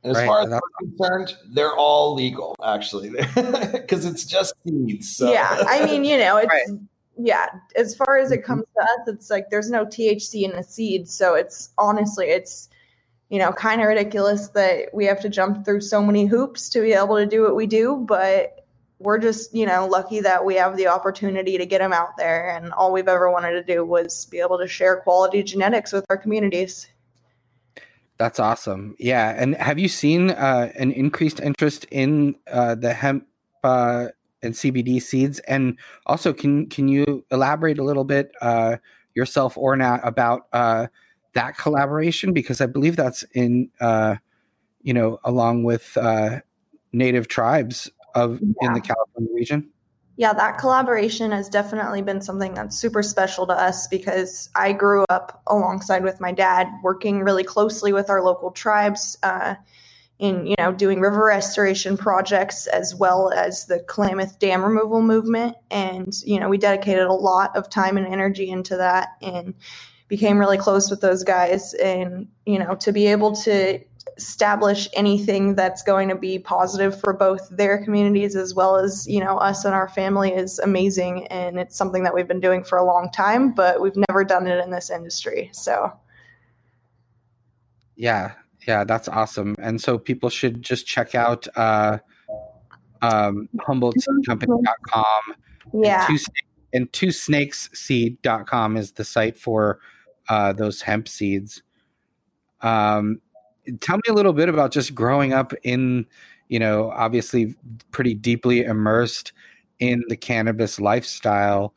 And 0.04 0.12
as 0.12 0.18
right. 0.18 0.26
far 0.26 0.42
as 0.42 0.52
I'm 0.52 0.62
concerned, 0.80 1.36
they're 1.54 1.76
all 1.76 2.16
legal 2.16 2.56
actually, 2.64 3.10
because 3.36 4.06
it's 4.06 4.26
just 4.26 4.54
seeds. 4.66 5.16
So. 5.16 5.32
Yeah, 5.32 5.64
I 5.68 5.86
mean, 5.86 6.04
you 6.04 6.18
know, 6.18 6.38
it's 6.38 6.50
right. 6.50 6.80
yeah. 7.18 7.48
As 7.76 7.96
far 7.96 8.18
as 8.18 8.32
it 8.32 8.38
mm-hmm. 8.38 8.46
comes 8.46 8.66
to 8.76 8.82
us, 8.82 9.08
it's 9.08 9.30
like 9.30 9.50
there's 9.50 9.70
no 9.70 9.86
THC 9.86 10.44
in 10.44 10.52
the 10.52 10.64
seeds, 10.64 11.14
so 11.14 11.36
it's 11.36 11.72
honestly, 11.78 12.28
it's 12.28 12.70
you 13.32 13.40
know, 13.40 13.54
kind 13.54 13.80
of 13.80 13.88
ridiculous 13.88 14.50
that 14.50 14.94
we 14.94 15.06
have 15.06 15.22
to 15.22 15.30
jump 15.30 15.64
through 15.64 15.80
so 15.80 16.04
many 16.04 16.26
hoops 16.26 16.68
to 16.70 16.82
be 16.82 16.92
able 16.92 17.16
to 17.16 17.26
do 17.26 17.44
what 17.44 17.56
we 17.56 17.66
do, 17.66 17.96
but 18.06 18.58
we're 19.00 19.18
just 19.18 19.56
you 19.56 19.66
know 19.66 19.88
lucky 19.88 20.20
that 20.20 20.46
we 20.46 20.56
have 20.56 20.78
the 20.78 20.88
opportunity 20.88 21.58
to 21.58 21.66
get 21.66 21.80
them 21.80 21.94
out 21.94 22.18
there 22.18 22.50
and 22.50 22.72
all 22.74 22.92
we've 22.92 23.08
ever 23.08 23.32
wanted 23.32 23.52
to 23.52 23.64
do 23.64 23.84
was 23.84 24.26
be 24.26 24.40
able 24.40 24.60
to 24.60 24.68
share 24.68 24.98
quality 24.98 25.42
genetics 25.42 25.92
with 25.92 26.06
our 26.10 26.18
communities. 26.18 26.88
That's 28.18 28.40
awesome. 28.40 28.96
Yeah 29.00 29.34
and 29.36 29.56
have 29.56 29.80
you 29.80 29.88
seen 29.88 30.30
uh, 30.30 30.72
an 30.76 30.92
increased 30.92 31.40
interest 31.40 31.86
in 31.90 32.36
uh, 32.52 32.76
the 32.76 32.94
hemp 32.94 33.26
uh, 33.64 34.10
and 34.44 34.54
cbd 34.54 35.02
seeds? 35.02 35.40
And 35.40 35.80
also 36.06 36.32
can 36.32 36.68
can 36.68 36.88
you 36.88 37.26
elaborate 37.32 37.80
a 37.80 37.84
little 37.84 38.04
bit 38.04 38.32
uh, 38.42 38.78
yourself 39.16 39.58
or 39.58 39.76
not 39.76 40.02
about 40.04 40.48
uh, 40.54 40.88
that 41.34 41.58
collaboration 41.58 42.34
because 42.34 42.62
i 42.62 42.66
believe 42.66 42.96
that's 42.96 43.24
in 43.34 43.70
uh, 43.80 44.16
you 44.82 44.94
know 44.94 45.20
along 45.24 45.64
with 45.64 45.98
native 46.94 47.28
tribes 47.28 47.90
of 48.16 48.40
yeah. 48.42 48.68
in 48.68 48.74
the 48.74 48.82
California 48.82 49.34
region? 49.34 49.70
Yeah, 50.18 50.34
that 50.34 50.58
collaboration 50.58 51.32
has 51.32 51.50
definitely 51.50 52.02
been 52.02 52.22
something 52.22 52.54
that's 52.54 52.78
super 52.78 53.02
special 53.02 53.48
to 53.48 53.54
us 53.54 53.88
because 53.88 54.50
I 54.56 54.74
grew 54.74 55.06
up 55.10 55.42
alongside 55.48 56.04
with 56.04 56.20
my 56.20 56.32
dad, 56.32 56.68
working 56.84 57.22
really 57.22 57.44
closely 57.44 57.94
with 57.94 58.10
our 58.10 58.22
local 58.22 58.52
tribes 58.52 59.18
uh, 59.24 59.56
in 60.20 60.46
you 60.46 60.56
know 60.60 60.72
doing 60.72 61.00
river 61.00 61.26
restoration 61.26 61.98
projects 61.98 62.68
as 62.68 62.94
well 62.94 63.32
as 63.32 63.66
the 63.66 63.80
Klamath 63.88 64.38
Dam 64.38 64.64
removal 64.64 65.02
movement, 65.02 65.56
and 65.72 66.14
you 66.24 66.40
know 66.40 66.50
we 66.50 66.58
dedicated 66.58 67.06
a 67.06 67.14
lot 67.14 67.56
of 67.56 67.70
time 67.70 67.98
and 67.98 68.06
energy 68.06 68.50
into 68.50 68.78
that 68.78 69.10
and 69.22 69.56
became 70.12 70.38
really 70.38 70.57
close 70.57 70.91
with 70.91 70.99
those 70.99 71.24
guys 71.24 71.74
and 71.76 72.28
you 72.45 72.59
know 72.59 72.76
to 72.76 72.91
be 72.91 73.07
able 73.07 73.34
to 73.34 73.80
establish 74.18 74.89
anything 74.93 75.55
that's 75.55 75.82
going 75.82 76.09
to 76.09 76.16
be 76.16 76.38
positive 76.38 76.99
for 76.99 77.14
both 77.14 77.47
their 77.49 77.82
communities 77.84 78.36
as 78.36 78.53
well 78.53 78.76
as 78.76 79.07
you 79.07 79.22
know 79.22 79.38
us 79.38 79.64
and 79.64 79.74
our 79.74 79.88
family 79.88 80.32
is 80.34 80.59
amazing 80.59 81.26
and 81.28 81.57
it's 81.57 81.78
something 81.78 82.03
that 82.03 82.14
we've 82.14 82.28
been 82.28 82.41
doing 82.41 82.62
for 82.62 82.78
a 82.78 82.84
long 82.84 83.09
time 83.12 83.53
but 83.53 83.82
we've 83.82 83.97
never 84.09 84.26
done 84.26 84.47
it 84.47 84.62
in 84.62 84.70
this 84.70 84.89
industry 84.91 85.49
so 85.53 85.91
yeah 87.95 88.34
Yeah, 88.68 88.84
that's 88.84 89.07
awesome. 89.07 89.55
And 89.59 89.82
so 89.82 89.97
people 89.97 90.30
should 90.30 90.62
just 90.62 90.86
check 90.86 91.16
out 91.16 91.47
uh, 91.55 91.97
um, 93.01 93.49
HumboldtSeedCompany.com. 93.57 95.36
Yeah. 95.74 96.05
And 96.07 96.20
two, 96.20 96.26
and 96.74 96.93
two 96.93 97.07
snakesseed.com 97.07 98.78
is 98.78 98.91
the 98.93 99.03
site 99.03 99.38
for 99.38 99.80
uh, 100.32 100.54
those 100.54 100.82
hemp 100.82 101.10
seeds. 101.10 101.62
Um, 102.62 103.20
tell 103.82 103.98
me 103.98 104.04
a 104.08 104.14
little 104.14 104.32
bit 104.32 104.48
about 104.48 104.72
just 104.72 104.96
growing 104.96 105.34
up 105.34 105.52
in, 105.62 106.06
you 106.48 106.58
know, 106.58 106.90
obviously 106.90 107.54
pretty 107.92 108.14
deeply 108.14 108.64
immersed 108.64 109.34
in 109.80 110.06
the 110.08 110.16
cannabis 110.16 110.80
lifestyle. 110.80 111.74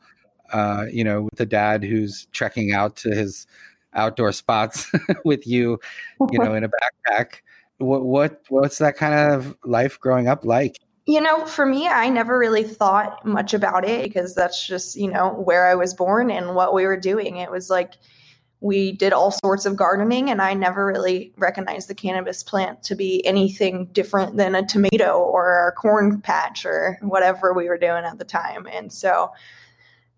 Uh, 0.53 0.85
you 0.89 1.03
know, 1.03 1.23
with 1.23 1.39
a 1.41 1.45
dad 1.45 1.83
who's 1.83 2.27
trekking 2.31 2.71
out 2.71 2.95
to 2.95 3.09
his 3.09 3.45
outdoor 3.93 4.31
spots 4.31 4.89
with 5.25 5.45
you, 5.45 5.77
you 6.31 6.39
know, 6.39 6.53
in 6.53 6.63
a 6.63 6.69
backpack. 6.69 7.41
What 7.79 8.05
what 8.05 8.41
what's 8.47 8.77
that 8.77 8.95
kind 8.95 9.33
of 9.33 9.57
life 9.65 9.99
growing 9.99 10.29
up 10.29 10.45
like? 10.45 10.77
You 11.07 11.19
know, 11.19 11.45
for 11.45 11.65
me, 11.65 11.89
I 11.89 12.07
never 12.07 12.37
really 12.37 12.63
thought 12.63 13.25
much 13.25 13.53
about 13.53 13.83
it 13.83 14.05
because 14.05 14.33
that's 14.33 14.65
just, 14.65 14.95
you 14.95 15.11
know, 15.11 15.33
where 15.33 15.67
I 15.67 15.75
was 15.75 15.93
born 15.93 16.31
and 16.31 16.55
what 16.55 16.73
we 16.73 16.85
were 16.85 16.97
doing. 16.97 17.35
It 17.37 17.51
was 17.51 17.69
like 17.69 17.95
we 18.61 18.93
did 18.93 19.13
all 19.13 19.31
sorts 19.31 19.65
of 19.65 19.75
gardening, 19.75 20.29
and 20.29 20.41
I 20.41 20.53
never 20.53 20.85
really 20.85 21.33
recognized 21.37 21.87
the 21.87 21.95
cannabis 21.95 22.43
plant 22.43 22.83
to 22.83 22.95
be 22.95 23.25
anything 23.25 23.87
different 23.87 24.37
than 24.37 24.55
a 24.55 24.65
tomato 24.65 25.19
or 25.19 25.67
a 25.67 25.71
corn 25.73 26.21
patch 26.21 26.65
or 26.65 26.97
whatever 27.01 27.53
we 27.53 27.67
were 27.67 27.77
doing 27.77 28.05
at 28.05 28.17
the 28.17 28.25
time. 28.25 28.67
And 28.71 28.91
so, 28.91 29.31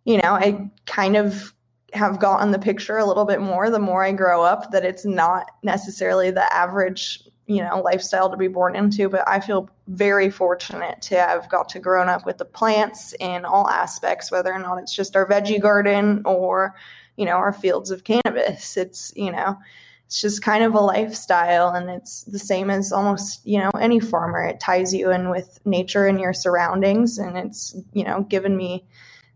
you 0.06 0.18
know, 0.18 0.34
I 0.34 0.70
kind 0.86 1.18
of 1.18 1.54
have 1.94 2.20
gotten 2.20 2.52
the 2.52 2.60
picture 2.60 2.98
a 2.98 3.06
little 3.06 3.26
bit 3.26 3.42
more 3.42 3.70
the 3.70 3.80
more 3.80 4.04
I 4.04 4.12
grow 4.12 4.44
up 4.44 4.72
that 4.72 4.86
it's 4.86 5.06
not 5.06 5.52
necessarily 5.64 6.32
the 6.32 6.54
average 6.54 7.24
you 7.48 7.64
know 7.64 7.82
lifestyle 7.82 8.30
to 8.30 8.36
be 8.36 8.50
born 8.50 8.76
into 8.76 9.08
but 9.08 9.24
i 9.26 9.40
feel 9.40 9.70
very 9.88 10.30
fortunate 10.30 11.02
to 11.02 11.16
have 11.16 11.50
got 11.50 11.70
to 11.70 11.80
grown 11.80 12.10
up 12.10 12.26
with 12.26 12.38
the 12.38 12.46
plants 12.46 13.14
in 13.22 13.46
all 13.46 13.70
aspects 13.70 14.30
whether 14.30 14.52
or 14.52 14.60
not 14.60 14.78
it's 14.78 14.94
just 14.94 15.16
our 15.16 15.26
veggie 15.26 15.62
garden 15.62 16.22
or 16.26 16.76
you 17.18 17.26
know 17.26 17.34
our 17.34 17.52
fields 17.52 17.92
of 17.92 18.06
cannabis. 18.06 18.78
It's 18.78 19.12
you 19.16 19.32
know 19.32 19.58
it's 20.06 20.22
just 20.22 20.42
kind 20.42 20.64
of 20.64 20.74
a 20.74 20.80
lifestyle 20.80 21.70
and 21.70 21.90
it's 21.90 22.24
the 22.24 22.40
same 22.40 22.70
as 22.70 22.94
almost 22.94 23.46
you 23.46 23.60
know 23.60 23.72
any 23.80 24.00
farmer. 24.00 24.46
It 24.46 24.62
ties 24.62 24.94
you 24.94 25.12
in 25.12 25.30
with 25.30 25.60
nature 25.66 26.08
and 26.08 26.20
your 26.20 26.34
surroundings 26.34 27.18
and 27.18 27.38
it's 27.38 27.76
you 27.92 28.06
know 28.06 28.22
given 28.22 28.56
me 28.56 28.86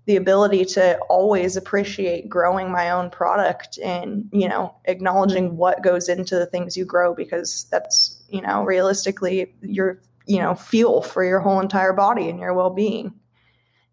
the 0.05 0.15
ability 0.15 0.65
to 0.65 0.97
always 1.09 1.55
appreciate 1.55 2.27
growing 2.27 2.71
my 2.71 2.89
own 2.89 3.09
product 3.09 3.77
and 3.83 4.29
you 4.31 4.47
know 4.47 4.73
acknowledging 4.85 5.57
what 5.57 5.83
goes 5.83 6.07
into 6.07 6.35
the 6.35 6.45
things 6.45 6.77
you 6.77 6.85
grow 6.85 7.13
because 7.13 7.65
that's 7.69 8.23
you 8.29 8.41
know 8.41 8.63
realistically 8.63 9.53
your 9.61 9.99
you 10.25 10.39
know 10.39 10.55
fuel 10.55 11.01
for 11.01 11.23
your 11.23 11.39
whole 11.39 11.59
entire 11.59 11.93
body 11.93 12.29
and 12.29 12.39
your 12.39 12.53
well-being. 12.53 13.13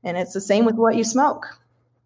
And 0.05 0.17
it's 0.17 0.33
the 0.33 0.41
same 0.41 0.65
with 0.65 0.77
what 0.77 0.95
you 0.95 1.03
smoke. 1.03 1.47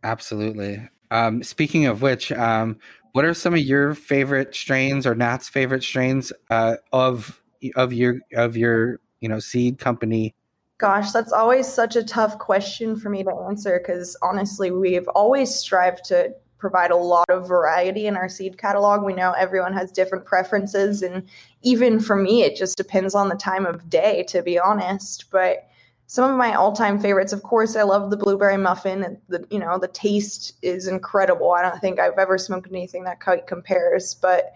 Absolutely 0.02 0.88
um, 1.12 1.42
speaking 1.42 1.86
of 1.86 2.02
which 2.02 2.32
um, 2.32 2.78
what 3.12 3.24
are 3.24 3.34
some 3.34 3.54
of 3.54 3.60
your 3.60 3.94
favorite 3.94 4.54
strains 4.54 5.06
or 5.06 5.14
nat's 5.14 5.48
favorite 5.48 5.82
strains 5.82 6.32
uh, 6.50 6.76
of 6.92 7.40
of 7.76 7.92
your 7.92 8.16
of 8.34 8.56
your 8.56 8.98
you 9.20 9.28
know 9.28 9.38
seed 9.38 9.78
company 9.78 10.34
Gosh, 10.82 11.12
that's 11.12 11.32
always 11.32 11.68
such 11.68 11.94
a 11.94 12.02
tough 12.02 12.40
question 12.40 12.96
for 12.96 13.08
me 13.08 13.22
to 13.22 13.30
answer 13.48 13.78
because 13.78 14.16
honestly, 14.20 14.72
we've 14.72 15.06
always 15.06 15.54
strived 15.54 16.04
to 16.06 16.34
provide 16.58 16.90
a 16.90 16.96
lot 16.96 17.30
of 17.30 17.46
variety 17.46 18.08
in 18.08 18.16
our 18.16 18.28
seed 18.28 18.58
catalog. 18.58 19.04
We 19.04 19.12
know 19.12 19.30
everyone 19.30 19.74
has 19.74 19.92
different 19.92 20.24
preferences, 20.24 21.00
and 21.00 21.22
even 21.62 22.00
for 22.00 22.16
me, 22.16 22.42
it 22.42 22.56
just 22.56 22.76
depends 22.76 23.14
on 23.14 23.28
the 23.28 23.36
time 23.36 23.64
of 23.64 23.88
day, 23.88 24.24
to 24.24 24.42
be 24.42 24.58
honest. 24.58 25.26
But 25.30 25.68
some 26.12 26.30
of 26.30 26.36
my 26.36 26.52
all-time 26.52 27.00
favorites, 27.00 27.32
of 27.32 27.42
course, 27.42 27.74
I 27.74 27.84
love 27.84 28.10
the 28.10 28.18
blueberry 28.18 28.58
muffin. 28.58 29.16
The 29.28 29.46
you 29.48 29.58
know 29.58 29.78
the 29.78 29.88
taste 29.88 30.52
is 30.60 30.86
incredible. 30.86 31.52
I 31.52 31.62
don't 31.62 31.80
think 31.80 31.98
I've 31.98 32.18
ever 32.18 32.36
smoked 32.36 32.68
anything 32.68 33.04
that 33.04 33.18
quite 33.18 33.46
compares, 33.46 34.12
but 34.12 34.52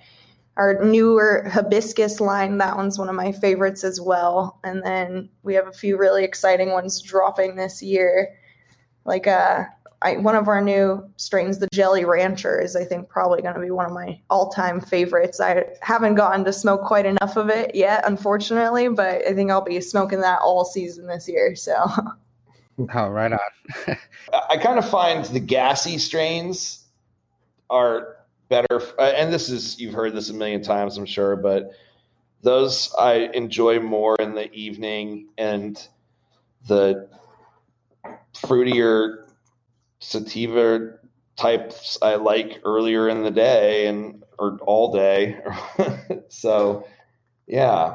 our 0.59 0.85
newer 0.85 1.49
hibiscus 1.51 2.21
line 2.21 2.59
that 2.59 2.77
one's 2.77 2.99
one 2.99 3.09
of 3.09 3.15
my 3.15 3.33
favorites 3.33 3.85
as 3.85 4.03
well 4.03 4.59
and 4.65 4.83
then 4.83 5.31
we 5.43 5.55
have 5.55 5.67
a 5.67 5.73
few 5.73 5.99
really 5.99 6.25
exciting 6.25 6.73
ones 6.73 7.03
dropping 7.03 7.57
this 7.57 7.83
year 7.83 8.35
like 9.05 9.27
uh 9.27 9.65
I, 10.03 10.19
one 10.19 10.37
of 10.37 10.47
our 10.47 10.61
new 10.61 11.09
strains 11.17 11.59
the 11.59 11.69
jelly 11.73 12.05
rancher 12.05 12.61
is 12.61 12.77
i 12.77 12.85
think 12.85 13.09
probably 13.09 13.43
going 13.43 13.55
to 13.55 13.61
be 13.61 13.71
one 13.71 13.87
of 13.87 13.93
my 13.93 14.21
all-time 14.31 14.81
favorites 14.81 15.41
i 15.41 15.65
haven't 15.81 16.17
gotten 16.17 16.45
to 16.45 16.53
smoke 16.53 16.83
quite 16.83 17.07
enough 17.07 17.37
of 17.37 17.49
it 17.49 17.75
yet 17.75 18.07
unfortunately 18.07 18.89
but 18.89 19.27
i 19.27 19.33
think 19.33 19.51
i'll 19.51 19.61
be 19.63 19.81
smoking 19.81 20.21
that 20.21 20.41
all 20.43 20.65
season 20.65 21.07
this 21.07 21.29
year 21.29 21.57
so 21.57 21.87
oh 22.95 23.09
right 23.09 23.33
on 23.33 23.39
i 24.51 24.57
kind 24.57 24.79
of 24.79 24.89
find 24.89 25.25
the 25.27 25.41
gassy 25.41 25.99
strains 25.99 26.85
are 27.71 28.17
better. 28.49 28.81
Uh, 28.99 29.13
and 29.17 29.33
this 29.33 29.49
is 29.49 29.79
you've 29.79 29.95
heard 29.95 30.15
this 30.15 30.31
a 30.31 30.35
million 30.35 30.63
times, 30.63 30.97
I'm 30.97 31.07
sure, 31.07 31.37
but 31.37 31.71
those 32.43 32.95
I 32.99 33.31
enjoy 33.35 33.81
more 33.81 34.17
in 34.21 34.35
the 34.35 34.53
evening, 34.53 35.29
and 35.39 35.81
the 36.69 37.09
fruitier 38.35 39.26
sativa 39.99 40.93
types 41.37 41.99
I 42.03 42.17
like 42.17 42.61
earlier 42.65 43.09
in 43.09 43.23
the 43.23 43.31
day 43.31 43.87
and 43.87 44.23
or 44.39 44.59
all 44.63 44.93
day. 44.93 45.39
so, 46.29 46.87
yeah. 47.47 47.95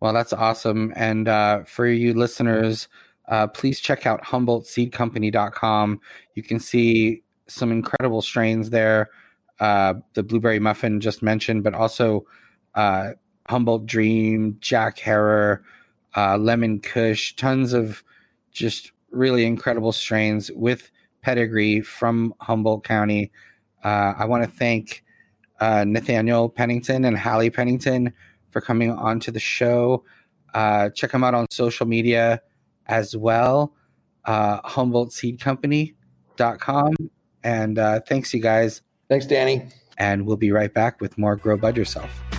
Well, 0.00 0.12
that's 0.12 0.32
awesome. 0.32 0.92
And 0.96 1.28
uh, 1.28 1.64
for 1.64 1.86
you 1.86 2.14
listeners, 2.14 2.88
uh, 3.28 3.48
please 3.48 3.80
check 3.80 4.06
out 4.06 4.22
HumboldtSeedCompany.com. 4.24 6.00
You 6.34 6.42
can 6.42 6.60
see 6.60 7.22
some 7.46 7.72
incredible 7.72 8.22
strains 8.22 8.70
there 8.70 9.10
uh, 9.60 9.94
the 10.14 10.22
blueberry 10.22 10.58
muffin 10.58 11.00
just 11.00 11.22
mentioned, 11.22 11.64
but 11.64 11.74
also 11.74 12.26
uh, 12.74 13.12
Humboldt 13.48 13.86
Dream, 13.86 14.56
Jack 14.60 14.98
Herer, 14.98 15.62
uh, 16.16 16.36
Lemon 16.36 16.80
Kush, 16.80 17.34
tons 17.34 17.72
of 17.72 18.02
just 18.52 18.92
really 19.10 19.44
incredible 19.44 19.92
strains 19.92 20.50
with 20.52 20.90
pedigree 21.28 21.82
from 21.82 22.32
Humboldt 22.40 22.84
County. 22.84 23.30
Uh, 23.84 24.14
I 24.16 24.24
want 24.24 24.44
to 24.44 24.50
thank 24.50 25.04
uh, 25.60 25.84
Nathaniel 25.84 26.48
Pennington 26.48 27.04
and 27.04 27.18
Hallie 27.18 27.50
Pennington 27.50 28.14
for 28.48 28.62
coming 28.62 28.92
on 28.92 29.20
to 29.20 29.30
the 29.30 29.38
show. 29.38 30.04
Uh, 30.54 30.88
check 30.88 31.12
them 31.12 31.22
out 31.22 31.34
on 31.34 31.46
social 31.50 31.84
media 31.84 32.40
as 32.86 33.14
well, 33.14 33.74
uh, 34.24 34.62
HumboldtSeedCompany.com. 34.62 36.94
And 37.44 37.78
uh, 37.78 38.00
thanks, 38.08 38.32
you 38.32 38.40
guys. 38.40 38.80
Thanks, 39.10 39.26
Danny. 39.26 39.68
And 39.98 40.24
we'll 40.24 40.38
be 40.38 40.50
right 40.50 40.72
back 40.72 41.02
with 41.02 41.18
more 41.18 41.36
Grow 41.36 41.58
Bud 41.58 41.76
Yourself. 41.76 42.37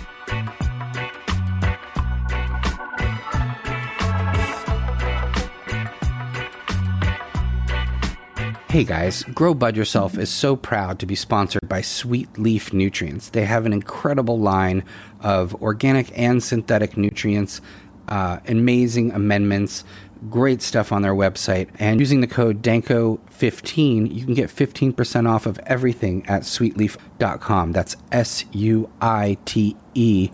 Hey 8.71 8.83
guys, 8.83 9.23
Grow 9.23 9.55
Bud 9.55 9.75
Yourself 9.75 10.15
is 10.15 10.29
so 10.29 10.55
proud 10.55 10.99
to 10.99 11.07
be 11.07 11.15
sponsored 11.15 11.67
by 11.67 11.81
Sweet 11.81 12.37
Leaf 12.37 12.71
Nutrients. 12.71 13.29
They 13.29 13.45
have 13.45 13.65
an 13.65 13.73
incredible 13.73 14.37
line 14.37 14.83
of 15.21 15.59
organic 15.59 16.15
and 16.15 16.43
synthetic 16.43 16.95
nutrients, 16.95 17.61
uh, 18.09 18.37
amazing 18.47 19.11
amendments, 19.11 19.85
great 20.29 20.61
stuff 20.61 20.91
on 20.91 21.01
their 21.01 21.15
website. 21.15 21.69
And 21.79 21.99
using 21.99 22.21
the 22.21 22.27
code 22.27 22.61
DANKO15, 22.61 24.13
you 24.13 24.23
can 24.23 24.35
get 24.35 24.51
15% 24.51 25.27
off 25.27 25.47
of 25.47 25.57
everything 25.65 26.23
at 26.27 26.43
sweetleaf.com. 26.43 27.71
That's 27.71 27.95
S 28.11 28.45
U 28.51 28.87
I 29.01 29.39
T 29.45 29.75
E 29.95 30.29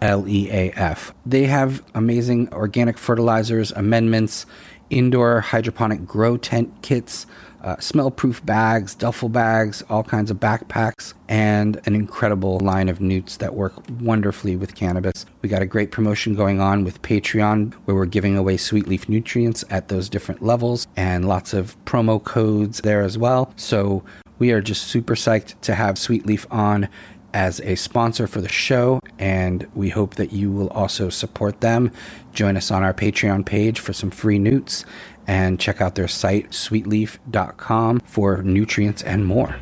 L 0.00 0.28
E 0.28 0.48
A 0.52 0.70
F. 0.76 1.12
They 1.26 1.46
have 1.46 1.82
amazing 1.92 2.54
organic 2.54 2.98
fertilizers, 2.98 3.72
amendments, 3.72 4.46
indoor 4.90 5.40
hydroponic 5.40 6.04
grow 6.04 6.36
tent 6.36 6.82
kits 6.82 7.26
uh, 7.62 7.76
smell 7.78 8.10
proof 8.10 8.44
bags, 8.44 8.94
duffel 8.94 9.28
bags, 9.28 9.82
all 9.90 10.02
kinds 10.02 10.30
of 10.30 10.38
backpacks, 10.38 11.14
and 11.28 11.80
an 11.86 11.94
incredible 11.94 12.58
line 12.60 12.88
of 12.88 13.00
newts 13.00 13.36
that 13.38 13.54
work 13.54 13.74
wonderfully 14.00 14.56
with 14.56 14.74
cannabis. 14.74 15.26
We 15.42 15.48
got 15.48 15.62
a 15.62 15.66
great 15.66 15.90
promotion 15.90 16.34
going 16.34 16.60
on 16.60 16.84
with 16.84 17.02
Patreon 17.02 17.74
where 17.84 17.94
we're 17.96 18.06
giving 18.06 18.36
away 18.36 18.56
sweet 18.56 18.88
leaf 18.88 19.08
nutrients 19.08 19.64
at 19.70 19.88
those 19.88 20.08
different 20.08 20.42
levels 20.42 20.86
and 20.96 21.28
lots 21.28 21.52
of 21.52 21.76
promo 21.84 22.22
codes 22.22 22.80
there 22.80 23.02
as 23.02 23.18
well. 23.18 23.52
So 23.56 24.02
we 24.38 24.52
are 24.52 24.62
just 24.62 24.86
super 24.86 25.14
psyched 25.14 25.60
to 25.60 25.74
have 25.74 25.98
Sweet 25.98 26.26
Leaf 26.26 26.46
on 26.50 26.88
as 27.32 27.60
a 27.60 27.76
sponsor 27.76 28.26
for 28.26 28.40
the 28.40 28.48
show, 28.48 29.00
and 29.18 29.66
we 29.74 29.88
hope 29.88 30.16
that 30.16 30.32
you 30.32 30.50
will 30.50 30.68
also 30.70 31.08
support 31.08 31.60
them. 31.60 31.92
Join 32.32 32.56
us 32.56 32.70
on 32.70 32.82
our 32.82 32.94
Patreon 32.94 33.46
page 33.46 33.78
for 33.80 33.92
some 33.92 34.10
free 34.10 34.38
newts 34.38 34.84
and 35.30 35.60
check 35.60 35.80
out 35.80 35.94
their 35.94 36.08
site, 36.08 36.50
sweetleaf.com, 36.50 38.00
for 38.00 38.42
nutrients 38.42 39.00
and 39.04 39.24
more. 39.24 39.54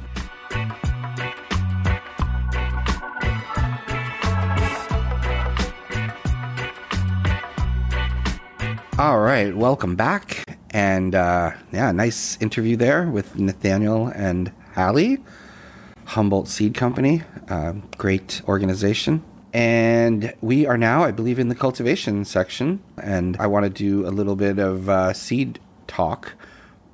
All 8.98 9.20
right, 9.20 9.54
welcome 9.54 9.94
back. 9.94 10.42
And 10.70 11.14
uh, 11.14 11.50
yeah, 11.70 11.92
nice 11.92 12.40
interview 12.40 12.76
there 12.76 13.06
with 13.10 13.38
Nathaniel 13.38 14.06
and 14.06 14.50
Hallie, 14.74 15.18
Humboldt 16.06 16.48
Seed 16.48 16.74
Company. 16.74 17.22
Uh, 17.46 17.74
great 17.98 18.40
organization. 18.48 19.22
And 19.52 20.34
we 20.40 20.66
are 20.66 20.76
now, 20.76 21.04
I 21.04 21.10
believe, 21.10 21.38
in 21.38 21.48
the 21.48 21.54
cultivation 21.54 22.24
section. 22.24 22.82
And 23.02 23.36
I 23.38 23.46
want 23.46 23.64
to 23.64 23.70
do 23.70 24.06
a 24.06 24.10
little 24.10 24.36
bit 24.36 24.58
of 24.58 24.88
uh, 24.88 25.12
seed 25.12 25.58
talk. 25.86 26.34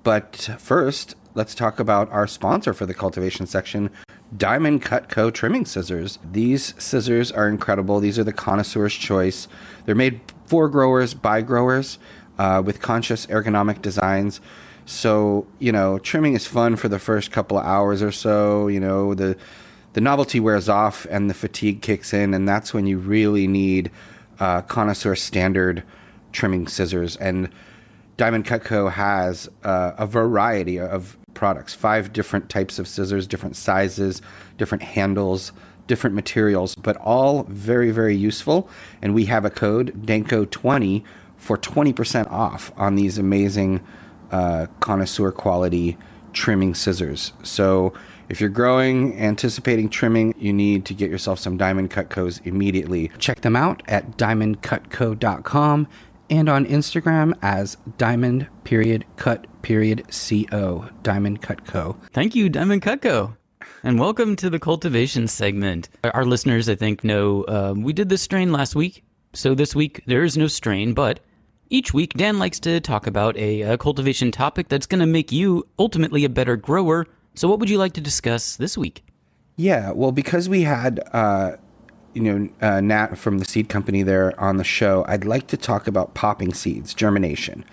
But 0.05 0.51
first, 0.59 1.17
let's 1.35 1.55
talk 1.55 1.81
about 1.81 2.11
our 2.11 2.27
sponsor 2.27 2.73
for 2.73 2.87
the 2.87 2.95
cultivation 2.95 3.47
section, 3.47 3.91
Diamond 4.37 4.83
Cutco 4.83 5.33
trimming 5.33 5.65
scissors. 5.65 6.19
These 6.33 6.75
scissors 6.79 7.31
are 7.33 7.49
incredible. 7.49 8.01
These 8.01 8.19
are 8.19 8.25
the 8.25 8.33
connoisseur's 8.33 8.95
choice. 8.95 9.49
They're 9.85 9.95
made 9.95 10.21
for 10.47 10.69
growers 10.69 11.15
by 11.15 11.43
growers 11.43 11.99
uh, 12.39 12.63
with 12.65 12.81
conscious 12.81 13.27
ergonomic 13.27 13.83
designs. 13.83 14.41
So 14.87 15.47
you 15.59 15.73
know, 15.73 15.99
trimming 15.99 16.35
is 16.35 16.47
fun 16.47 16.77
for 16.77 16.89
the 16.89 16.99
first 16.99 17.31
couple 17.31 17.59
of 17.59 17.65
hours 17.65 18.03
or 18.03 18.13
so. 18.13 18.69
You 18.69 18.81
know, 18.81 19.15
the 19.15 19.37
the 19.95 20.01
novelty 20.01 20.41
wears 20.41 20.69
off 20.69 21.07
and 21.09 21.31
the 21.31 21.35
fatigue 21.35 21.81
kicks 21.81 22.13
in, 22.13 22.35
and 22.35 22.49
that's 22.49 22.75
when 22.75 22.87
you 22.87 22.99
really 22.99 23.47
need 23.47 23.91
uh, 24.41 24.61
connoisseur 24.63 25.15
standard 25.15 25.83
trimming 26.33 26.67
scissors. 26.67 27.17
And 27.17 27.49
Diamond 28.17 28.45
Cutco 28.45 28.91
has 28.93 29.49
uh, 29.63 29.93
a 29.97 30.07
variety 30.07 30.79
of 30.79 31.17
products 31.35 31.75
five 31.75 32.13
different 32.13 32.49
types 32.49 32.79
of 32.79 32.87
scissors, 32.87 33.27
different 33.27 33.57
sizes, 33.57 34.21
different 34.59 34.83
handles, 34.83 35.53
different 35.87 36.15
materials, 36.15 36.75
but 36.75 36.97
all 36.97 37.45
very, 37.45 37.91
very 37.91 38.17
useful. 38.17 38.69
And 39.01 39.15
we 39.15 39.27
have 39.27 39.45
a 39.45 39.51
code, 39.51 40.07
DANKO20, 40.07 41.05
for 41.37 41.57
20% 41.59 42.31
off 42.31 42.73
on 42.77 42.97
these 42.97 43.19
amazing 43.19 43.85
uh, 44.33 44.67
connoisseur 44.81 45.31
quality 45.31 45.97
trimming 46.33 46.75
scissors. 46.75 47.33
So 47.43 47.93
if 48.29 48.41
you're 48.41 48.51
growing, 48.51 49.19
anticipating 49.19 49.89
trimming, 49.89 50.35
you 50.39 50.53
need 50.53 50.85
to 50.87 50.95
get 50.95 51.11
yourself 51.11 51.39
some 51.39 51.57
Diamond 51.57 51.91
Cutcos 51.91 52.45
immediately. 52.47 53.11
Check 53.19 53.43
them 53.43 53.57
out 53.57 53.83
at 53.87 54.17
diamondcutco.com 54.17 55.89
and 56.31 56.49
on 56.49 56.67
Instagram 56.67 57.37
as 57.43 57.77
diamond 57.99 58.47
period 58.65 59.05
cut 59.17 59.47
period 59.63 60.05
co 60.11 60.89
diamond 61.03 61.43
cut 61.43 61.67
co. 61.67 61.97
Thank 62.13 62.35
you, 62.35 62.49
Diamond 62.49 62.83
Cutco. 62.83 63.37
And 63.83 64.01
welcome 64.01 64.37
to 64.37 64.49
the 64.49 64.59
cultivation 64.59 65.29
segment. 65.29 65.89
Our 66.03 66.25
listeners, 66.25 66.69
I 66.69 66.75
think, 66.75 67.05
know 67.05 67.45
um, 67.49 67.83
we 67.83 67.93
did 67.93 68.09
this 68.09 68.23
strain 68.23 68.53
last 68.53 68.75
week. 68.75 69.05
So 69.35 69.55
this 69.55 69.75
week, 69.75 70.03
there 70.07 70.25
is 70.25 70.39
no 70.39 70.47
strain, 70.47 70.95
but 70.95 71.21
each 71.71 71.93
week, 71.93 72.15
Dan 72.15 72.39
likes 72.39 72.61
to 72.61 72.81
talk 72.81 73.07
about 73.07 73.37
a, 73.37 73.63
a 73.63 73.79
cultivation 73.79 74.31
topic 74.31 74.69
that's 74.69 74.87
going 74.87 75.01
to 75.01 75.07
make 75.07 75.33
you 75.33 75.67
ultimately 75.79 76.25
a 76.25 76.29
better 76.29 76.57
grower. 76.57 77.07
So, 77.35 77.49
what 77.49 77.59
would 77.59 77.69
you 77.69 77.79
like 77.79 77.95
to 77.95 78.01
discuss 78.01 78.57
this 78.57 78.79
week? 78.79 79.05
Yeah, 79.57 79.91
well, 79.91 80.13
because 80.13 80.49
we 80.49 80.63
had, 80.63 81.01
uh, 81.13 81.57
you 82.13 82.23
know, 82.23 82.49
uh, 82.61 82.81
Nat 82.81 83.19
from 83.19 83.39
the 83.39 83.45
seed 83.45 83.69
company 83.69 84.03
there 84.03 84.39
on 84.41 84.57
the 84.57 84.65
show, 84.65 85.05
I'd 85.09 85.25
like 85.25 85.49
to 85.49 85.57
talk 85.57 85.87
about 85.87 86.15
popping 86.15 86.55
seeds, 86.55 86.95
germination. 86.95 87.65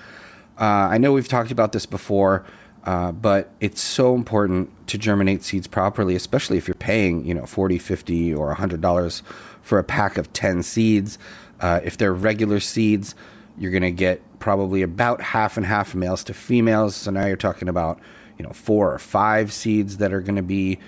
Uh, 0.59 0.89
I 0.89 0.97
know 0.97 1.13
we've 1.13 1.27
talked 1.27 1.51
about 1.51 1.71
this 1.71 1.85
before, 1.85 2.45
uh, 2.85 3.11
but 3.11 3.51
it's 3.59 3.81
so 3.81 4.15
important 4.15 4.87
to 4.87 4.97
germinate 4.97 5.43
seeds 5.43 5.67
properly, 5.67 6.15
especially 6.15 6.57
if 6.57 6.67
you're 6.67 6.75
paying, 6.75 7.25
you 7.25 7.33
know, 7.33 7.45
40 7.45 7.77
50 7.77 8.33
or 8.33 8.55
$100 8.55 9.21
for 9.61 9.77
a 9.77 9.83
pack 9.83 10.17
of 10.17 10.33
10 10.33 10.63
seeds. 10.63 11.19
Uh, 11.59 11.79
if 11.83 11.97
they're 11.97 12.13
regular 12.13 12.59
seeds, 12.59 13.13
you're 13.57 13.71
going 13.71 13.83
to 13.83 13.91
get 13.91 14.21
probably 14.39 14.81
about 14.81 15.21
half 15.21 15.57
and 15.57 15.65
half 15.65 15.93
males 15.93 16.23
to 16.23 16.33
females. 16.33 16.95
So 16.95 17.11
now 17.11 17.27
you're 17.27 17.37
talking 17.37 17.69
about, 17.69 17.99
you 18.41 18.47
know, 18.47 18.53
four 18.53 18.91
or 18.91 18.97
five 18.97 19.53
seeds 19.53 19.97
that 19.97 20.11
are 20.11 20.19
going 20.19 20.35
to 20.35 20.41
be, 20.41 20.79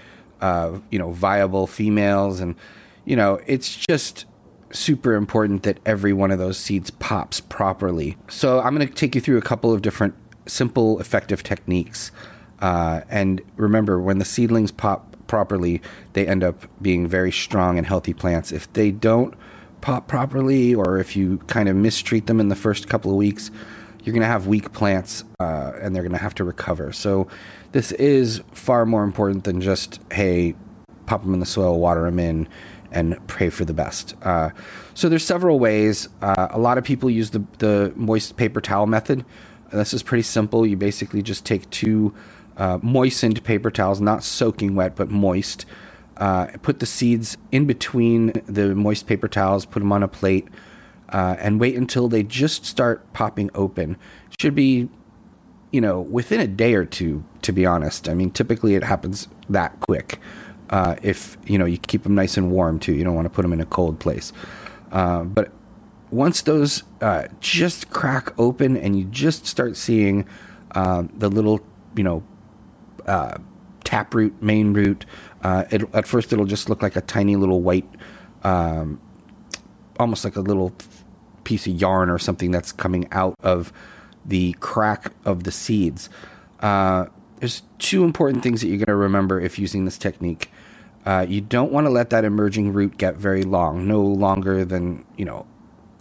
uh, 0.41 0.79
you 0.89 0.97
know, 0.97 1.11
viable 1.11 1.67
females. 1.67 2.39
And, 2.39 2.55
you 3.05 3.15
know, 3.15 3.39
it's 3.45 3.75
just 3.75 4.25
super 4.71 5.13
important 5.13 5.61
that 5.61 5.77
every 5.85 6.13
one 6.13 6.31
of 6.31 6.39
those 6.39 6.57
seeds 6.57 6.89
pops 6.89 7.39
properly. 7.41 8.17
So 8.27 8.59
I'm 8.59 8.75
going 8.75 8.87
to 8.87 8.91
take 8.91 9.13
you 9.13 9.21
through 9.21 9.37
a 9.37 9.43
couple 9.43 9.71
of 9.71 9.83
different 9.83 10.15
simple, 10.47 10.99
effective 10.99 11.43
techniques. 11.43 12.11
Uh, 12.57 13.01
and 13.07 13.39
remember, 13.55 13.99
when 13.99 14.17
the 14.17 14.25
seedlings 14.25 14.71
pop 14.71 15.15
properly, 15.27 15.79
they 16.13 16.25
end 16.25 16.43
up 16.43 16.65
being 16.81 17.07
very 17.07 17.31
strong 17.31 17.77
and 17.77 17.85
healthy 17.85 18.15
plants. 18.15 18.51
If 18.51 18.73
they 18.73 18.89
don't 18.89 19.35
pop 19.81 20.07
properly, 20.07 20.73
or 20.73 20.97
if 20.97 21.15
you 21.15 21.37
kind 21.45 21.69
of 21.69 21.75
mistreat 21.75 22.25
them 22.25 22.39
in 22.39 22.49
the 22.49 22.55
first 22.55 22.89
couple 22.89 23.11
of 23.11 23.17
weeks, 23.17 23.51
you're 24.03 24.13
going 24.13 24.21
to 24.21 24.27
have 24.27 24.47
weak 24.47 24.73
plants 24.73 25.23
uh, 25.39 25.71
and 25.81 25.95
they're 25.95 26.03
going 26.03 26.13
to 26.13 26.17
have 26.17 26.35
to 26.35 26.43
recover. 26.43 26.91
So, 26.91 27.27
this 27.71 27.91
is 27.93 28.41
far 28.51 28.85
more 28.85 29.03
important 29.03 29.45
than 29.45 29.59
just, 29.61 29.99
hey, 30.11 30.53
pop 31.05 31.23
them 31.23 31.33
in 31.33 31.39
the 31.39 31.45
soil, 31.45 31.79
water 31.79 32.03
them 32.03 32.19
in, 32.19 32.47
and 32.91 33.25
pray 33.27 33.49
for 33.49 33.65
the 33.65 33.73
best. 33.73 34.15
Uh, 34.21 34.51
so, 34.93 35.09
there's 35.09 35.25
several 35.25 35.59
ways. 35.59 36.09
Uh, 36.21 36.47
a 36.51 36.59
lot 36.59 36.77
of 36.77 36.83
people 36.83 37.09
use 37.09 37.31
the, 37.31 37.43
the 37.59 37.93
moist 37.95 38.37
paper 38.37 38.61
towel 38.61 38.85
method. 38.85 39.25
This 39.71 39.93
is 39.93 40.03
pretty 40.03 40.23
simple. 40.23 40.67
You 40.67 40.77
basically 40.77 41.23
just 41.23 41.45
take 41.45 41.67
two 41.69 42.13
uh, 42.57 42.79
moistened 42.81 43.43
paper 43.43 43.71
towels, 43.71 43.99
not 44.01 44.23
soaking 44.23 44.75
wet, 44.75 44.95
but 44.95 45.09
moist. 45.09 45.65
Uh, 46.17 46.45
put 46.61 46.79
the 46.79 46.85
seeds 46.85 47.37
in 47.51 47.65
between 47.65 48.27
the 48.45 48.75
moist 48.75 49.07
paper 49.07 49.27
towels, 49.27 49.65
put 49.65 49.79
them 49.79 49.91
on 49.91 50.03
a 50.03 50.07
plate, 50.07 50.47
uh, 51.13 51.35
and 51.39 51.59
wait 51.59 51.77
until 51.77 52.09
they 52.09 52.23
just 52.23 52.65
start 52.65 53.13
popping 53.13 53.49
open. 53.53 53.97
Should 54.39 54.55
be, 54.55 54.89
you 55.71 55.79
know, 55.79 56.01
within 56.01 56.41
a 56.41 56.47
day 56.47 56.73
or 56.73 56.85
two, 56.85 57.23
to 57.43 57.51
be 57.51 57.65
honest. 57.65 58.09
I 58.09 58.15
mean, 58.15 58.31
typically 58.31 58.75
it 58.75 58.83
happens 58.83 59.27
that 59.49 59.79
quick. 59.79 60.19
Uh, 60.71 60.95
if, 61.03 61.37
you 61.45 61.57
know, 61.57 61.65
you 61.65 61.77
keep 61.77 62.03
them 62.03 62.15
nice 62.15 62.35
and 62.35 62.51
warm 62.51 62.79
too. 62.79 62.93
You 62.93 63.03
don't 63.03 63.15
want 63.15 63.25
to 63.25 63.29
put 63.29 63.43
them 63.43 63.53
in 63.53 63.61
a 63.61 63.65
cold 63.65 63.99
place. 63.99 64.33
Uh, 64.91 65.23
but 65.23 65.51
once 66.09 66.41
those 66.41 66.83
uh, 67.01 67.27
just 67.39 67.89
crack 67.91 68.33
open 68.39 68.75
and 68.75 68.97
you 68.97 69.05
just 69.05 69.45
start 69.45 69.77
seeing 69.77 70.27
uh, 70.71 71.03
the 71.17 71.29
little, 71.29 71.61
you 71.95 72.03
know, 72.03 72.23
uh, 73.05 73.37
taproot, 73.83 74.41
main 74.41 74.73
root, 74.73 75.05
uh, 75.43 75.65
at 75.71 76.07
first 76.07 76.33
it'll 76.33 76.45
just 76.45 76.69
look 76.69 76.81
like 76.81 76.95
a 76.95 77.01
tiny 77.01 77.35
little 77.35 77.61
white, 77.61 77.87
um, 78.43 78.99
almost 79.99 80.23
like 80.23 80.35
a 80.35 80.41
little 80.41 80.73
piece 81.43 81.67
of 81.67 81.73
yarn 81.73 82.09
or 82.09 82.19
something 82.19 82.51
that's 82.51 82.71
coming 82.71 83.07
out 83.11 83.35
of 83.41 83.73
the 84.25 84.53
crack 84.59 85.11
of 85.25 85.43
the 85.43 85.51
seeds. 85.51 86.09
Uh, 86.59 87.07
there's 87.39 87.63
two 87.77 88.03
important 88.03 88.41
things 88.41 88.61
that 88.61 88.67
you're 88.67 88.77
going 88.77 88.85
to 88.85 88.95
remember 88.95 89.39
if 89.39 89.59
using 89.59 89.85
this 89.85 89.97
technique. 89.97 90.49
Uh, 91.05 91.25
you 91.27 91.41
don't 91.41 91.71
want 91.71 91.85
to 91.85 91.91
let 91.91 92.09
that 92.09 92.23
emerging 92.23 92.71
root 92.71 92.97
get 92.97 93.17
very 93.17 93.43
long, 93.43 93.87
no 93.87 94.01
longer 94.01 94.63
than 94.63 95.05
you 95.17 95.25
know 95.25 95.45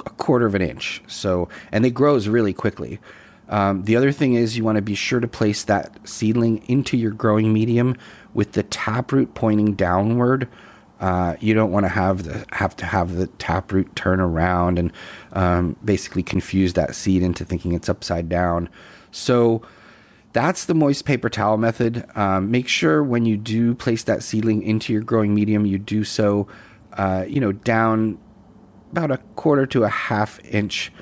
a 0.06 0.10
quarter 0.10 0.46
of 0.46 0.54
an 0.54 0.62
inch. 0.62 1.02
So, 1.08 1.48
and 1.72 1.84
it 1.84 1.90
grows 1.90 2.28
really 2.28 2.52
quickly. 2.52 3.00
Um, 3.48 3.84
the 3.84 3.96
other 3.96 4.12
thing 4.12 4.34
is 4.34 4.56
you 4.56 4.64
want 4.64 4.76
to 4.76 4.82
be 4.82 4.94
sure 4.94 5.20
to 5.20 5.28
place 5.28 5.64
that 5.64 6.08
seedling 6.08 6.62
into 6.68 6.96
your 6.96 7.10
growing 7.10 7.52
medium 7.52 7.96
with 8.32 8.52
the 8.52 8.62
taproot 8.62 9.34
pointing 9.34 9.74
downward. 9.74 10.48
Uh, 11.02 11.34
you 11.40 11.52
don't 11.52 11.72
want 11.72 11.84
to 11.84 11.88
have 11.88 12.22
the 12.22 12.46
have 12.52 12.76
to 12.76 12.86
have 12.86 13.16
the 13.16 13.26
taproot 13.26 13.94
turn 13.96 14.20
around 14.20 14.78
and 14.78 14.92
um, 15.32 15.74
basically 15.84 16.22
confuse 16.22 16.74
that 16.74 16.94
seed 16.94 17.24
into 17.24 17.44
thinking 17.44 17.72
it's 17.72 17.88
upside 17.88 18.28
down. 18.28 18.68
So 19.10 19.62
that's 20.32 20.66
the 20.66 20.74
moist 20.74 21.04
paper 21.04 21.28
towel 21.28 21.56
method. 21.56 22.06
Um, 22.14 22.52
make 22.52 22.68
sure 22.68 23.02
when 23.02 23.26
you 23.26 23.36
do 23.36 23.74
place 23.74 24.04
that 24.04 24.22
seedling 24.22 24.62
into 24.62 24.92
your 24.92 25.02
growing 25.02 25.34
medium, 25.34 25.66
you 25.66 25.76
do 25.76 26.04
so, 26.04 26.46
uh, 26.92 27.24
you 27.26 27.40
know, 27.40 27.50
down 27.50 28.16
about 28.92 29.10
a 29.10 29.18
quarter 29.34 29.66
to 29.66 29.82
a 29.82 29.88
half 29.88 30.38
inch 30.44 30.92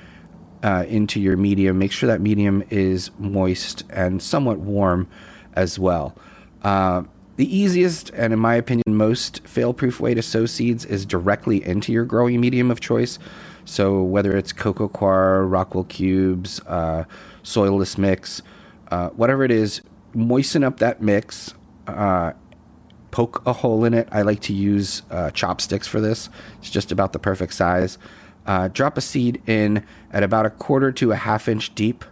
uh, 0.62 0.86
into 0.88 1.20
your 1.20 1.36
medium. 1.36 1.78
Make 1.78 1.92
sure 1.92 2.06
that 2.06 2.22
medium 2.22 2.64
is 2.70 3.10
moist 3.18 3.84
and 3.90 4.22
somewhat 4.22 4.60
warm 4.60 5.10
as 5.52 5.78
well. 5.78 6.16
Uh, 6.62 7.02
the 7.40 7.56
easiest 7.56 8.10
and, 8.10 8.34
in 8.34 8.38
my 8.38 8.54
opinion, 8.54 8.84
most 8.86 9.40
fail 9.48 9.72
proof 9.72 9.98
way 9.98 10.12
to 10.12 10.20
sow 10.20 10.44
seeds 10.44 10.84
is 10.84 11.06
directly 11.06 11.66
into 11.66 11.90
your 11.90 12.04
growing 12.04 12.38
medium 12.38 12.70
of 12.70 12.80
choice. 12.80 13.18
So, 13.64 14.02
whether 14.02 14.36
it's 14.36 14.52
Coco 14.52 14.88
Coir, 14.88 15.46
Rockwool 15.48 15.88
Cubes, 15.88 16.60
uh, 16.66 17.04
soilless 17.42 17.96
mix, 17.96 18.42
uh, 18.90 19.08
whatever 19.10 19.42
it 19.42 19.50
is, 19.50 19.80
moisten 20.12 20.62
up 20.62 20.80
that 20.80 21.00
mix. 21.00 21.54
Uh, 21.86 22.32
poke 23.10 23.42
a 23.46 23.54
hole 23.54 23.86
in 23.86 23.94
it. 23.94 24.06
I 24.12 24.20
like 24.20 24.40
to 24.40 24.52
use 24.52 25.00
uh, 25.10 25.30
chopsticks 25.30 25.88
for 25.88 25.98
this. 25.98 26.28
It's 26.58 26.68
just 26.68 26.92
about 26.92 27.14
the 27.14 27.18
perfect 27.18 27.54
size. 27.54 27.96
Uh, 28.44 28.68
drop 28.68 28.98
a 28.98 29.00
seed 29.00 29.40
in 29.46 29.82
at 30.12 30.22
about 30.22 30.44
a 30.44 30.50
quarter 30.50 30.92
to 30.92 31.12
a 31.12 31.16
half 31.16 31.48
inch 31.48 31.74
deep. 31.74 32.04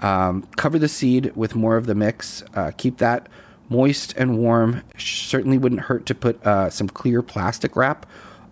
Um, 0.00 0.42
cover 0.56 0.80
the 0.80 0.88
seed 0.88 1.36
with 1.36 1.54
more 1.54 1.76
of 1.76 1.86
the 1.86 1.94
mix. 1.94 2.42
Uh, 2.52 2.72
keep 2.76 2.98
that 2.98 3.28
moist 3.70 4.12
and 4.18 4.36
warm. 4.36 4.82
Certainly 4.98 5.56
wouldn't 5.56 5.82
hurt 5.82 6.04
to 6.06 6.14
put 6.14 6.44
uh, 6.46 6.68
some 6.68 6.88
clear 6.88 7.22
plastic 7.22 7.74
wrap 7.76 8.04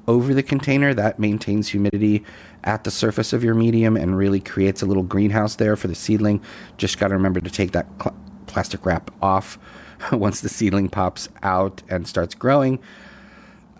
over 0.06 0.32
the 0.32 0.42
container. 0.42 0.94
That 0.94 1.18
maintains 1.18 1.68
humidity 1.68 2.24
at 2.64 2.84
the 2.84 2.90
surface 2.90 3.34
of 3.34 3.44
your 3.44 3.54
medium 3.54 3.96
and 3.96 4.16
really 4.16 4.40
creates 4.40 4.80
a 4.80 4.86
little 4.86 5.02
greenhouse 5.02 5.56
there 5.56 5.76
for 5.76 5.88
the 5.88 5.94
seedling. 5.94 6.40
Just 6.78 6.98
got 6.98 7.08
to 7.08 7.14
remember 7.14 7.40
to 7.40 7.50
take 7.50 7.72
that 7.72 7.86
cl- 8.00 8.16
plastic 8.46 8.86
wrap 8.86 9.10
off 9.20 9.58
once 10.12 10.40
the 10.40 10.48
seedling 10.48 10.88
pops 10.88 11.28
out 11.42 11.82
and 11.90 12.08
starts 12.08 12.34
growing. 12.34 12.78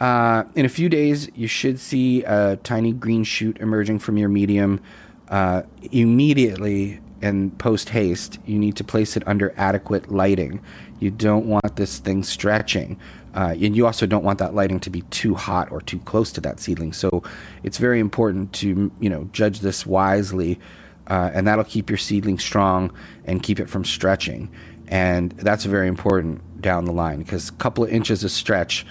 Uh, 0.01 0.45
in 0.55 0.65
a 0.65 0.69
few 0.69 0.89
days, 0.89 1.29
you 1.35 1.49
should 1.49 1.81
see 1.81 2.23
a 2.25 2.57
tiny 2.63 2.93
green 2.93 3.25
shoot 3.25 3.57
emerging 3.59 3.99
from 3.99 4.17
your 4.17 4.29
medium. 4.29 4.81
Uh, 5.29 5.63
immediately 5.93 7.01
and 7.21 7.57
post 7.59 7.89
haste, 7.89 8.39
you 8.47 8.59
need 8.59 8.77
to 8.77 8.85
place 8.85 9.17
it 9.17 9.27
under 9.27 9.53
adequate 9.57 10.11
lighting. 10.11 10.61
You 11.01 11.11
don't 11.11 11.47
want 11.47 11.77
this 11.77 11.99
thing 11.99 12.23
stretching. 12.23 12.99
Uh, 13.35 13.55
and 13.61 13.77
you 13.77 13.87
also 13.87 14.07
don't 14.07 14.25
want 14.25 14.39
that 14.39 14.55
lighting 14.55 14.81
to 14.81 14.91
be 14.91 15.03
too 15.03 15.35
hot 15.35 15.71
or 15.71 15.81
too 15.81 15.99
close 16.01 16.33
to 16.33 16.41
that 16.41 16.59
seedling. 16.59 16.93
So 16.93 17.23
it's 17.63 17.79
very 17.79 18.01
important 18.01 18.53
to 18.55 18.91
you 19.01 19.11
know 19.11 19.29
judge 19.33 19.61
this 19.61 19.87
wisely, 19.87 20.59
uh, 21.07 21.31
and 21.33 21.47
that'll 21.47 21.65
keep 21.65 21.91
your 21.91 21.99
seedling 21.99 22.39
strong 22.39 22.93
and 23.27 23.43
keep 23.43 23.61
it 23.61 23.69
from 23.69 23.85
stretching. 23.85 24.51
And 24.89 25.33
that's 25.33 25.65
very 25.65 25.89
important 25.89 26.63
down 26.63 26.87
the 26.87 26.93
line 26.93 27.19
because 27.19 27.51
a 27.51 27.53
couple 27.53 27.85
of 27.85 27.91
inches 27.91 28.25
of 28.25 28.31
stretch 28.31 28.87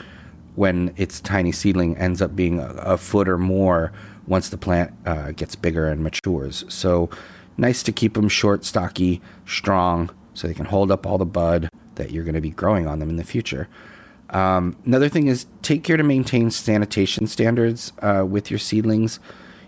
when 0.55 0.93
its 0.95 1.19
tiny 1.19 1.51
seedling 1.51 1.97
ends 1.97 2.21
up 2.21 2.35
being 2.35 2.59
a, 2.59 2.67
a 2.77 2.97
foot 2.97 3.27
or 3.27 3.37
more 3.37 3.91
once 4.27 4.49
the 4.49 4.57
plant 4.57 4.93
uh, 5.05 5.31
gets 5.31 5.55
bigger 5.55 5.87
and 5.87 6.03
matures. 6.03 6.63
So 6.69 7.09
nice 7.57 7.81
to 7.83 7.91
keep 7.91 8.13
them 8.13 8.29
short, 8.29 8.63
stocky, 8.65 9.21
strong, 9.45 10.09
so 10.33 10.47
they 10.47 10.53
can 10.53 10.65
hold 10.65 10.91
up 10.91 11.05
all 11.05 11.17
the 11.17 11.25
bud 11.25 11.69
that 11.97 12.11
you're 12.11 12.23
going 12.23 12.35
to 12.35 12.41
be 12.41 12.49
growing 12.49 12.87
on 12.87 12.99
them 12.99 13.09
in 13.09 13.17
the 13.17 13.23
future. 13.23 13.67
Um, 14.29 14.75
another 14.85 15.09
thing 15.09 15.27
is 15.27 15.45
take 15.61 15.83
care 15.83 15.97
to 15.97 16.03
maintain 16.03 16.51
sanitation 16.51 17.27
standards 17.27 17.93
uh, 18.01 18.25
with 18.27 18.49
your 18.49 18.59
seedlings. 18.59 19.19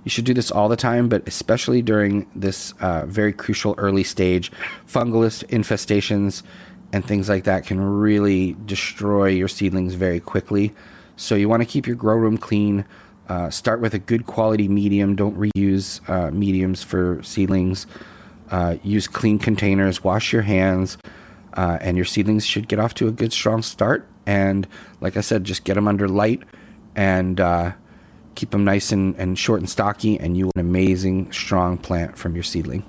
You 0.04 0.10
should 0.10 0.26
do 0.26 0.34
this 0.34 0.50
all 0.50 0.70
the 0.70 0.76
time, 0.76 1.10
but 1.10 1.28
especially 1.28 1.82
during 1.82 2.28
this 2.36 2.74
uh, 2.80 3.06
very 3.06 3.34
crucial 3.34 3.76
early 3.78 4.04
stage. 4.04 4.52
Fungal 4.88 5.24
infestations 5.48 6.44
and 6.92 7.06
things 7.06 7.30
like 7.30 7.44
that 7.44 7.66
can 7.66 7.80
really 7.80 8.56
destroy 8.66 9.28
your 9.28 9.48
seedlings 9.48 9.94
very 9.94 10.20
quickly. 10.20 10.74
So 11.16 11.36
you 11.36 11.50
want 11.50 11.62
to 11.62 11.66
keep 11.66 11.86
your 11.86 11.96
grow 11.96 12.16
room 12.16 12.38
clean. 12.38 12.86
Uh, 13.28 13.50
start 13.50 13.80
with 13.82 13.94
a 13.94 14.00
good 14.00 14.26
quality 14.26 14.68
medium. 14.68 15.16
Don't 15.16 15.38
reuse 15.38 16.08
uh, 16.10 16.32
mediums 16.32 16.82
for 16.82 17.22
seedlings. 17.22 17.86
Uh, 18.50 18.78
use 18.84 19.08
clean 19.08 19.38
containers. 19.38 20.04
Wash 20.04 20.34
your 20.34 20.42
hands, 20.42 20.98
uh, 21.54 21.78
and 21.82 21.98
your 21.98 22.06
seedlings 22.06 22.46
should 22.46 22.68
get 22.68 22.80
off 22.80 22.94
to 22.96 23.08
a 23.08 23.12
good, 23.12 23.34
strong 23.34 23.62
start. 23.62 24.08
And 24.26 24.68
like 25.02 25.18
I 25.18 25.22
said, 25.22 25.44
just 25.44 25.64
get 25.64 25.76
them 25.76 25.88
under 25.88 26.08
light 26.08 26.44
and 26.96 27.40
uh, 27.40 27.72
keep 28.36 28.52
them 28.52 28.64
nice 28.64 28.92
and, 28.92 29.16
and 29.16 29.38
short 29.38 29.60
and 29.60 29.70
stocky, 29.70 30.20
and 30.20 30.38
you 30.38 30.46
will 30.46 30.52
an 30.56 30.62
amazing, 30.62 31.32
strong 31.32 31.78
plant 31.78 32.18
from 32.18 32.36
your 32.36 32.44
seedling. 32.44 32.84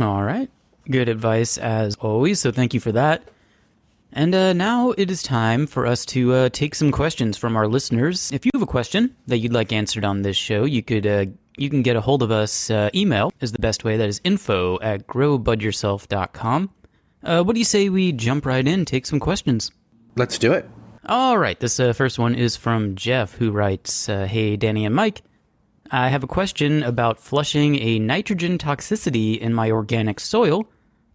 All 0.00 0.22
right. 0.22 0.50
Good 0.90 1.08
advice 1.08 1.58
as 1.58 1.96
always. 1.96 2.40
So 2.40 2.52
thank 2.52 2.74
you 2.74 2.80
for 2.80 2.92
that. 2.92 3.22
And 4.12 4.34
uh, 4.34 4.52
now 4.52 4.90
it 4.98 5.10
is 5.10 5.22
time 5.22 5.66
for 5.66 5.86
us 5.86 6.04
to 6.06 6.32
uh, 6.32 6.48
take 6.48 6.74
some 6.74 6.90
questions 6.90 7.36
from 7.36 7.56
our 7.56 7.68
listeners. 7.68 8.30
If 8.32 8.44
you 8.44 8.50
have 8.54 8.62
a 8.62 8.66
question 8.66 9.14
that 9.28 9.38
you'd 9.38 9.52
like 9.52 9.72
answered 9.72 10.04
on 10.04 10.22
this 10.22 10.36
show, 10.36 10.64
you 10.64 10.82
could 10.82 11.06
uh, 11.06 11.26
you 11.56 11.70
can 11.70 11.82
get 11.82 11.94
a 11.96 12.00
hold 12.00 12.22
of 12.22 12.30
us. 12.30 12.70
Uh, 12.70 12.90
email 12.94 13.32
is 13.40 13.52
the 13.52 13.60
best 13.60 13.84
way. 13.84 13.96
That 13.96 14.08
is 14.08 14.20
info 14.24 14.80
at 14.80 15.06
growbudyourself.com. 15.06 16.70
Uh, 17.22 17.42
what 17.42 17.54
do 17.54 17.58
you 17.58 17.64
say 17.64 17.88
we 17.88 18.12
jump 18.12 18.46
right 18.46 18.66
in, 18.66 18.84
take 18.84 19.06
some 19.06 19.20
questions? 19.20 19.70
Let's 20.16 20.38
do 20.38 20.52
it. 20.52 20.68
All 21.06 21.38
right. 21.38 21.58
This 21.58 21.80
uh, 21.80 21.92
first 21.92 22.18
one 22.18 22.34
is 22.34 22.56
from 22.56 22.94
Jeff, 22.94 23.34
who 23.34 23.50
writes 23.50 24.06
Hey, 24.06 24.56
Danny 24.56 24.84
and 24.84 24.94
Mike. 24.94 25.22
I 25.90 26.08
have 26.08 26.22
a 26.22 26.28
question 26.28 26.82
about 26.82 27.18
flushing 27.18 27.76
a 27.76 27.98
nitrogen 27.98 28.58
toxicity 28.58 29.38
in 29.38 29.54
my 29.54 29.70
organic 29.70 30.20
soil 30.20 30.68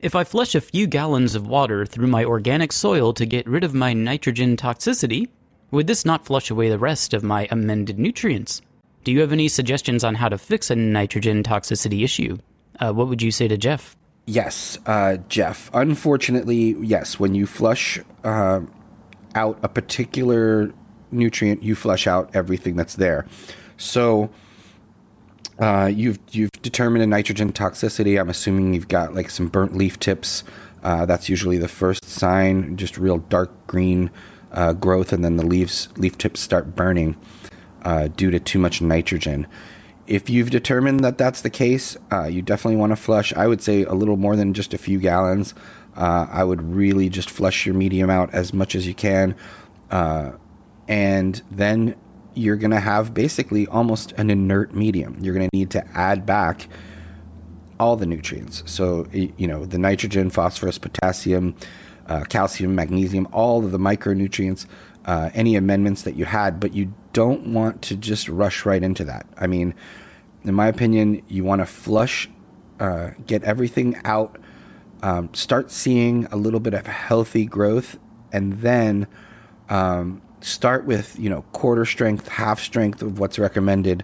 if 0.06 0.14
I 0.14 0.24
flush 0.24 0.53
a 0.53 0.62
few 0.62 0.86
gallons 0.88 1.34
of 1.34 1.47
water 1.47 1.84
through 1.86 2.06
my 2.06 2.24
organic 2.24 2.72
soil 2.72 3.14
to 3.14 3.26
get 3.26 3.47
rid 3.47 3.64
of 3.64 3.74
my 3.74 3.93
nitrogen 3.93 4.56
toxicity, 4.56 5.30
would 5.72 5.88
this 5.88 6.06
not 6.06 6.26
flush 6.26 6.51
away 6.51 6.70
the 6.70 6.78
rest 6.78 7.14
of 7.14 7.24
my 7.24 7.47
amended 7.49 7.97
nutrients? 7.97 8.62
Do 9.03 9.12
you 9.12 9.22
have 9.22 9.32
any 9.32 9.47
suggestions 9.47 10.03
on 10.03 10.14
how 10.14 10.30
to 10.30 10.38
fix 10.38 10.70
a 10.70 10.76
nitrogen 10.76 11.41
toxicity 11.43 12.03
issue? 12.03 12.38
Uh, 12.80 12.93
what 12.93 13.08
would 13.08 13.22
you 13.24 13.32
say 13.32 13.47
to 13.47 13.58
Jeff? 13.58 13.95
Yes, 14.26 14.80
uh, 14.86 15.17
Jeff. 15.30 15.69
Unfortunately, 15.73 16.76
yes, 16.82 17.19
when 17.19 17.36
you 17.36 17.45
flush 17.45 17.99
uh, 18.23 18.61
out 19.36 19.59
a 19.61 19.69
particular 19.69 20.73
nutrient, 21.11 21.61
you 21.61 21.76
flush 21.76 22.07
out 22.07 22.36
everything 22.36 22.76
that's 22.76 22.95
there. 22.95 23.28
So, 23.78 24.32
uh, 25.59 25.91
you've 25.93 26.19
you've 26.32 26.51
determined 26.63 27.03
a 27.03 27.07
nitrogen 27.07 27.53
toxicity. 27.53 28.19
I'm 28.19 28.30
assuming 28.30 28.73
you've 28.73 28.88
got 28.88 29.13
like 29.13 29.30
some 29.30 29.47
burnt 29.47 29.78
leaf 29.78 29.99
tips. 29.99 30.43
Uh, 30.84 31.05
that's 31.05 31.30
usually 31.30 31.57
the 31.57 31.67
first 31.67 32.03
sign. 32.05 32.78
Just 32.78 32.97
real 32.97 33.19
dark 33.19 33.51
green 33.67 34.09
uh, 34.51 34.73
growth, 34.73 35.13
and 35.13 35.23
then 35.23 35.38
the 35.38 35.45
leaves 35.45 35.89
leaf 35.97 36.17
tips 36.17 36.39
start 36.39 36.76
burning 36.76 37.15
uh, 37.84 38.07
due 38.07 38.32
to 38.32 38.39
too 38.39 38.57
much 38.57 38.82
nitrogen. 38.82 39.45
If 40.08 40.30
you've 40.30 40.51
determined 40.51 41.03
that 41.03 41.18
that's 41.18 41.41
the 41.41 41.49
case, 41.49 41.97
uh, 42.12 42.26
you 42.26 42.41
definitely 42.41 42.78
want 42.78 42.91
to 42.91 42.95
flush. 42.95 43.34
I 43.34 43.47
would 43.47 43.62
say 43.62 43.84
a 43.84 43.93
little 43.93 44.18
more 44.18 44.36
than 44.36 44.53
just 44.53 44.74
a 44.74 44.78
few 44.78 44.99
gallons. 44.99 45.53
Uh, 45.95 46.28
I 46.30 46.43
would 46.43 46.62
really 46.62 47.10
just 47.10 47.30
flush 47.30 47.66
your 47.66 47.76
medium 47.76 48.10
out 48.10 48.34
as 48.34 48.53
much 48.53 48.76
as 48.76 48.86
you 48.86 48.93
can, 48.93 49.36
and 50.88 51.41
then 51.49 51.95
you're 52.36 52.58
going 52.58 52.72
to 52.72 52.80
have 52.80 53.14
basically 53.14 53.66
almost 53.68 54.12
an 54.14 54.30
inert 54.30 54.76
medium. 54.76 55.18
You're 55.22 55.34
going 55.34 55.49
to 55.49 55.58
need 55.58 55.72
to 55.72 55.88
add 55.97 56.26
back 56.26 56.68
all 57.80 57.95
the 57.95 58.06
nutrients. 58.06 58.64
So, 58.66 59.08
you 59.14 59.47
know, 59.47 59.66
the 59.66 59.78
nitrogen, 59.78 60.30
phosphorus, 60.30 60.78
potassium, 60.78 61.56
uh, 62.08 62.24
calcium, 62.26 62.76
magnesium, 62.76 63.28
all 63.32 63.64
of 63.64 63.72
the 63.72 63.80
micronutrients, 63.80 64.66
uh, 65.06 65.30
any 65.34 65.56
amendments 65.56 66.01
that 66.03 66.16
you 66.16 66.26
had, 66.26 66.60
but 66.60 66.74
you 66.74 66.93
don't 67.14 67.53
want 67.53 67.82
to 67.84 67.95
just 67.95 68.28
rush 68.28 68.66
right 68.66 68.84
into 68.84 69.03
that. 69.06 69.26
I 69.38 69.47
mean, 69.47 69.74
in 70.43 70.53
my 70.53 70.68
opinion, 70.68 71.22
you 71.28 71.43
want 71.43 71.62
to 71.62 71.66
flush, 71.66 72.30
uh, 72.80 73.12
get 73.26 73.43
everything 73.43 73.99
out, 74.03 74.38
um, 75.01 75.34
start 75.34 75.72
seeing 75.72 76.26
a 76.26 76.36
little 76.36 76.60
bit 76.60 76.74
of 76.74 76.88
healthy 76.88 77.45
growth, 77.45 77.97
and 78.32 78.53
then 78.62 79.08
um, 79.70 80.22
start 80.41 80.86
with 80.86 81.18
you 81.20 81.30
know 81.30 81.43
quarter 81.51 81.86
strength, 81.86 82.28
half 82.28 82.60
strength 82.60 83.01
of 83.01 83.20
what's 83.20 83.38
recommended 83.38 84.03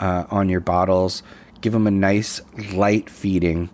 uh, 0.00 0.24
on 0.30 0.48
your 0.48 0.60
bottles. 0.60 1.22
Give 1.60 1.72
them 1.72 1.86
a 1.86 1.92
nice 1.92 2.40
light 2.72 3.08
feeding, 3.08 3.70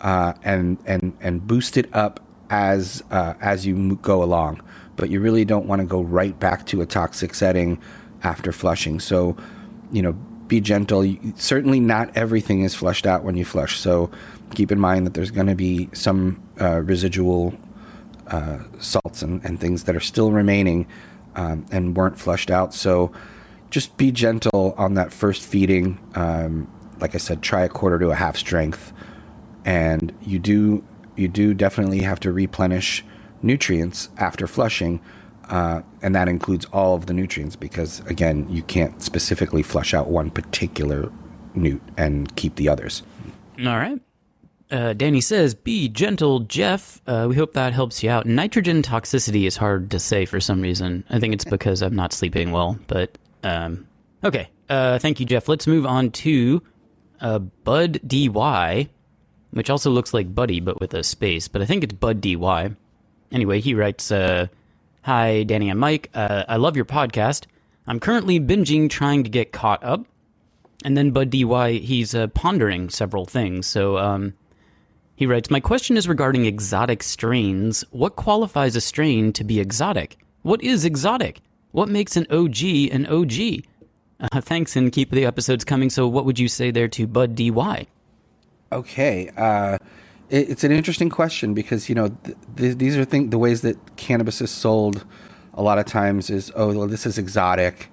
uh, 0.00 0.34
and 0.44 0.78
and 0.86 1.16
and 1.20 1.44
boost 1.44 1.76
it 1.76 1.92
up 1.94 2.20
as 2.50 3.02
uh, 3.10 3.34
as 3.40 3.66
you 3.66 3.96
go 3.96 4.22
along. 4.22 4.62
But 4.96 5.10
you 5.10 5.20
really 5.20 5.44
don't 5.44 5.66
want 5.66 5.80
to 5.80 5.86
go 5.86 6.00
right 6.00 6.38
back 6.38 6.66
to 6.66 6.80
a 6.80 6.86
toxic 6.86 7.34
setting 7.34 7.80
after 8.22 8.50
flushing. 8.52 8.98
So, 8.98 9.36
you 9.92 10.02
know, 10.02 10.12
be 10.12 10.60
gentle. 10.60 11.16
Certainly, 11.36 11.80
not 11.80 12.16
everything 12.16 12.62
is 12.62 12.74
flushed 12.74 13.06
out 13.06 13.24
when 13.24 13.36
you 13.36 13.44
flush. 13.44 13.78
So, 13.78 14.10
keep 14.54 14.72
in 14.72 14.80
mind 14.80 15.06
that 15.06 15.14
there's 15.14 15.30
going 15.30 15.48
to 15.48 15.54
be 15.54 15.90
some 15.92 16.42
uh, 16.60 16.80
residual 16.80 17.54
uh, 18.28 18.58
salts 18.78 19.22
and, 19.22 19.44
and 19.44 19.60
things 19.60 19.84
that 19.84 19.94
are 19.94 20.00
still 20.00 20.32
remaining 20.32 20.86
um, 21.36 21.66
and 21.70 21.96
weren't 21.96 22.18
flushed 22.18 22.50
out. 22.50 22.74
So 22.74 23.12
just 23.70 23.96
be 23.96 24.10
gentle 24.10 24.74
on 24.76 24.94
that 24.94 25.12
first 25.12 25.44
feeding. 25.44 25.98
Um, 26.14 26.70
like 26.98 27.14
I 27.14 27.18
said, 27.18 27.42
try 27.42 27.62
a 27.62 27.68
quarter 27.68 27.98
to 27.98 28.10
a 28.10 28.14
half 28.14 28.36
strength, 28.36 28.92
and 29.64 30.14
you 30.22 30.38
do 30.38 30.82
you 31.14 31.28
do 31.28 31.54
definitely 31.54 32.00
have 32.00 32.20
to 32.20 32.32
replenish 32.32 33.04
nutrients 33.42 34.08
after 34.18 34.46
flushing, 34.46 35.00
uh, 35.48 35.82
and 36.02 36.14
that 36.14 36.28
includes 36.28 36.64
all 36.72 36.94
of 36.94 37.06
the 37.06 37.12
nutrients 37.12 37.56
because 37.56 38.00
again, 38.06 38.46
you 38.48 38.62
can't 38.62 39.02
specifically 39.02 39.62
flush 39.62 39.94
out 39.94 40.08
one 40.08 40.30
particular 40.30 41.10
newt 41.54 41.82
and 41.96 42.34
keep 42.36 42.56
the 42.56 42.68
others. 42.68 43.02
All 43.58 43.76
right. 43.78 44.00
Uh, 44.70 44.92
Danny 44.94 45.20
says, 45.20 45.54
"Be 45.54 45.88
gentle, 45.88 46.40
Jeff." 46.40 47.00
Uh, 47.06 47.26
we 47.28 47.36
hope 47.36 47.52
that 47.52 47.72
helps 47.72 48.02
you 48.02 48.10
out. 48.10 48.26
Nitrogen 48.26 48.82
toxicity 48.82 49.46
is 49.46 49.56
hard 49.56 49.90
to 49.92 50.00
say 50.00 50.24
for 50.24 50.40
some 50.40 50.60
reason. 50.60 51.04
I 51.08 51.20
think 51.20 51.34
it's 51.34 51.44
because 51.44 51.82
I'm 51.82 51.94
not 51.94 52.12
sleeping 52.12 52.50
well. 52.50 52.76
But 52.88 53.16
um, 53.44 53.86
okay, 54.24 54.48
uh, 54.68 54.98
thank 54.98 55.20
you, 55.20 55.26
Jeff. 55.26 55.48
Let's 55.48 55.68
move 55.68 55.86
on 55.86 56.10
to 56.10 56.62
uh, 57.20 57.38
Bud 57.38 58.00
Dy, 58.04 58.88
which 59.50 59.70
also 59.70 59.90
looks 59.90 60.12
like 60.12 60.34
Buddy 60.34 60.58
but 60.58 60.80
with 60.80 60.94
a 60.94 61.04
space. 61.04 61.46
But 61.46 61.62
I 61.62 61.64
think 61.64 61.84
it's 61.84 61.94
Bud 61.94 62.20
Dy. 62.20 62.34
Anyway, 63.32 63.60
he 63.60 63.74
writes, 63.74 64.10
uh, 64.10 64.46
"Hi, 65.02 65.42
Danny 65.42 65.70
and 65.70 65.80
Mike. 65.80 66.10
Uh, 66.14 66.44
I 66.48 66.56
love 66.56 66.76
your 66.76 66.84
podcast. 66.84 67.46
I'm 67.86 68.00
currently 68.00 68.40
binging, 68.40 68.90
trying 68.90 69.24
to 69.24 69.30
get 69.30 69.52
caught 69.52 69.82
up." 69.84 70.06
And 70.84 70.96
then 70.96 71.10
Bud 71.10 71.30
Dy, 71.30 71.78
he's 71.78 72.14
pondering 72.34 72.90
several 72.90 73.24
things. 73.24 73.66
So. 73.66 73.98
Um, 73.98 74.34
he 75.16 75.24
writes, 75.24 75.50
My 75.50 75.60
question 75.60 75.96
is 75.96 76.06
regarding 76.06 76.44
exotic 76.44 77.02
strains. 77.02 77.84
What 77.90 78.16
qualifies 78.16 78.76
a 78.76 78.82
strain 78.82 79.32
to 79.32 79.44
be 79.44 79.58
exotic? 79.58 80.18
What 80.42 80.62
is 80.62 80.84
exotic? 80.84 81.40
What 81.72 81.88
makes 81.88 82.16
an 82.16 82.26
OG 82.30 82.62
an 82.92 83.06
OG? 83.06 83.64
Uh, 84.20 84.40
thanks, 84.40 84.76
and 84.76 84.92
keep 84.92 85.10
the 85.10 85.24
episodes 85.24 85.64
coming. 85.64 85.90
So, 85.90 86.06
what 86.06 86.24
would 86.24 86.38
you 86.38 86.48
say 86.48 86.70
there 86.70 86.88
to 86.88 87.06
Bud 87.06 87.34
DY? 87.34 87.86
Okay, 88.72 89.30
uh, 89.36 89.78
it, 90.30 90.50
it's 90.50 90.64
an 90.64 90.72
interesting 90.72 91.10
question 91.10 91.54
because 91.54 91.88
you 91.88 91.94
know 91.94 92.08
th- 92.24 92.36
th- 92.56 92.78
these 92.78 92.96
are 92.96 93.04
the 93.04 93.38
ways 93.38 93.62
that 93.62 93.96
cannabis 93.96 94.40
is 94.40 94.50
sold. 94.50 95.04
A 95.54 95.62
lot 95.62 95.78
of 95.78 95.86
times 95.86 96.30
is 96.30 96.52
oh 96.54 96.72
well, 96.72 96.86
this 96.86 97.06
is 97.06 97.18
exotic. 97.18 97.90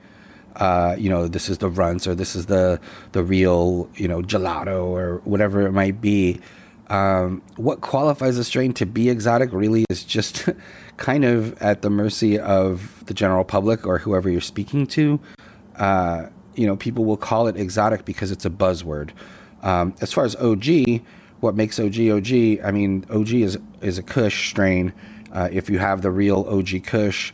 Uh, 0.55 0.95
you 0.99 1.09
know 1.09 1.27
this 1.27 1.49
is 1.49 1.57
the 1.59 1.69
runs 1.69 2.05
or 2.05 2.13
this 2.13 2.35
is 2.35 2.45
the 2.45 2.79
the 3.13 3.23
real 3.23 3.89
you 3.95 4.07
know 4.07 4.21
gelato 4.21 4.85
or 4.85 5.21
whatever 5.23 5.65
it 5.65 5.71
might 5.71 6.01
be. 6.01 6.39
Um, 6.87 7.41
what 7.55 7.81
qualifies 7.81 8.37
a 8.37 8.43
strain 8.43 8.73
to 8.73 8.85
be 8.85 9.09
exotic 9.09 9.51
really 9.53 9.85
is 9.89 10.03
just 10.03 10.49
kind 10.97 11.25
of 11.25 11.59
at 11.61 11.81
the 11.81 11.89
mercy 11.89 12.37
of 12.37 13.03
the 13.05 13.13
general 13.13 13.43
public 13.43 13.87
or 13.87 13.97
whoever 13.97 14.29
you're 14.29 14.41
speaking 14.41 14.85
to. 14.87 15.19
Uh, 15.77 16.27
you 16.55 16.67
know, 16.67 16.75
people 16.75 17.05
will 17.05 17.17
call 17.17 17.47
it 17.47 17.57
exotic 17.57 18.05
because 18.05 18.31
it's 18.31 18.45
a 18.45 18.49
buzzword. 18.49 19.09
Um, 19.63 19.95
as 20.01 20.13
far 20.13 20.25
as 20.25 20.35
OG, 20.35 21.01
what 21.43 21.55
makes 21.55 21.77
OG 21.77 21.99
OG? 22.09 22.31
I 22.63 22.71
mean, 22.71 23.05
OG 23.09 23.33
is 23.33 23.59
is 23.81 23.97
a 23.97 24.03
Kush 24.03 24.49
strain. 24.49 24.93
Uh, 25.31 25.49
if 25.51 25.69
you 25.69 25.77
have 25.77 26.01
the 26.01 26.09
real 26.09 26.45
OG 26.47 26.83
Kush, 26.85 27.33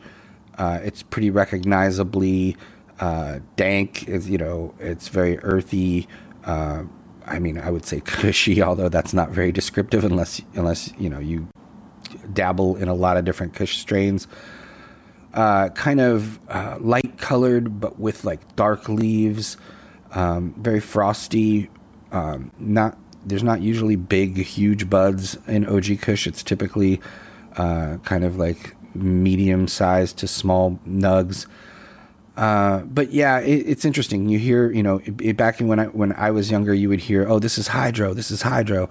uh, 0.57 0.79
it's 0.83 1.03
pretty 1.03 1.29
recognizably 1.29 2.57
uh, 2.99 3.39
dank. 3.55 4.07
It's, 4.07 4.27
you 4.27 4.37
know, 4.37 4.73
it's 4.79 5.09
very 5.09 5.37
earthy. 5.39 6.07
Uh, 6.43 6.83
I 7.25 7.39
mean, 7.39 7.59
I 7.59 7.69
would 7.69 7.85
say 7.85 8.01
cushy, 8.01 8.61
although 8.67 8.89
that's 8.89 9.13
not 9.13 9.29
very 9.29 9.51
descriptive 9.51 10.03
unless 10.03 10.41
unless 10.55 10.91
you 10.97 11.09
know 11.09 11.19
you 11.19 11.47
dabble 12.33 12.75
in 12.77 12.87
a 12.87 12.95
lot 12.95 13.15
of 13.15 13.25
different 13.25 13.53
Kush 13.53 13.77
strains. 13.77 14.27
Uh, 15.31 15.69
kind 15.69 15.99
of 15.99 16.39
uh, 16.49 16.77
light 16.79 17.19
colored, 17.19 17.79
but 17.79 17.99
with 17.99 18.25
like 18.25 18.55
dark 18.55 18.89
leaves. 18.89 19.57
Um, 20.11 20.55
very 20.57 20.79
frosty. 20.79 21.69
Um, 22.11 22.51
not 22.57 22.97
there's 23.25 23.43
not 23.43 23.61
usually 23.61 23.95
big, 23.95 24.37
huge 24.37 24.89
buds 24.89 25.37
in 25.47 25.65
OG 25.65 26.01
Kush. 26.01 26.27
It's 26.27 26.43
typically 26.43 27.01
uh, 27.57 27.97
kind 28.03 28.23
of 28.23 28.37
like 28.37 28.75
medium 28.95 29.67
sized 29.67 30.17
to 30.19 30.27
small 30.27 30.79
nugs. 30.87 31.45
Uh, 32.37 32.79
but 32.81 33.11
yeah, 33.11 33.39
it, 33.39 33.65
it's 33.67 33.85
interesting. 33.85 34.29
You 34.29 34.39
hear, 34.39 34.71
you 34.71 34.81
know, 34.81 34.99
it, 34.99 35.21
it, 35.21 35.37
back 35.37 35.59
in 35.59 35.67
when 35.67 35.79
I 35.79 35.85
when 35.85 36.13
I 36.13 36.31
was 36.31 36.49
younger, 36.49 36.73
you 36.73 36.87
would 36.87 37.01
hear, 37.01 37.27
"Oh, 37.27 37.39
this 37.39 37.57
is 37.57 37.67
hydro. 37.67 38.13
This 38.13 38.31
is 38.31 38.43
hydro," 38.43 38.87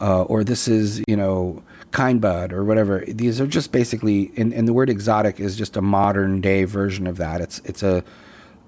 uh, 0.00 0.24
or 0.24 0.44
"This 0.44 0.68
is 0.68 1.02
you 1.08 1.16
know 1.16 1.62
kind 1.90 2.20
bud" 2.20 2.52
or 2.52 2.64
whatever. 2.64 3.02
These 3.08 3.40
are 3.40 3.46
just 3.46 3.72
basically, 3.72 4.30
and, 4.36 4.52
and 4.52 4.68
the 4.68 4.74
word 4.74 4.90
exotic 4.90 5.40
is 5.40 5.56
just 5.56 5.76
a 5.76 5.80
modern 5.80 6.42
day 6.42 6.64
version 6.64 7.06
of 7.06 7.16
that. 7.16 7.40
It's 7.40 7.60
it's 7.64 7.82
a 7.82 8.04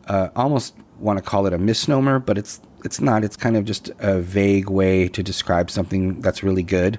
uh, 0.09 0.29
almost 0.35 0.75
want 0.99 1.19
to 1.19 1.23
call 1.23 1.47
it 1.47 1.53
a 1.53 1.59
misnomer, 1.59 2.19
but 2.19 2.39
it's 2.39 2.61
it's 2.85 3.01
not. 3.01 3.25
It's 3.25 3.37
kind 3.37 3.57
of 3.57 3.65
just 3.65 3.91
a 3.99 4.21
vague 4.21 4.69
way 4.69 5.09
to 5.09 5.23
describe 5.23 5.71
something 5.71 6.21
that's 6.21 6.43
really 6.43 6.63
good. 6.63 6.99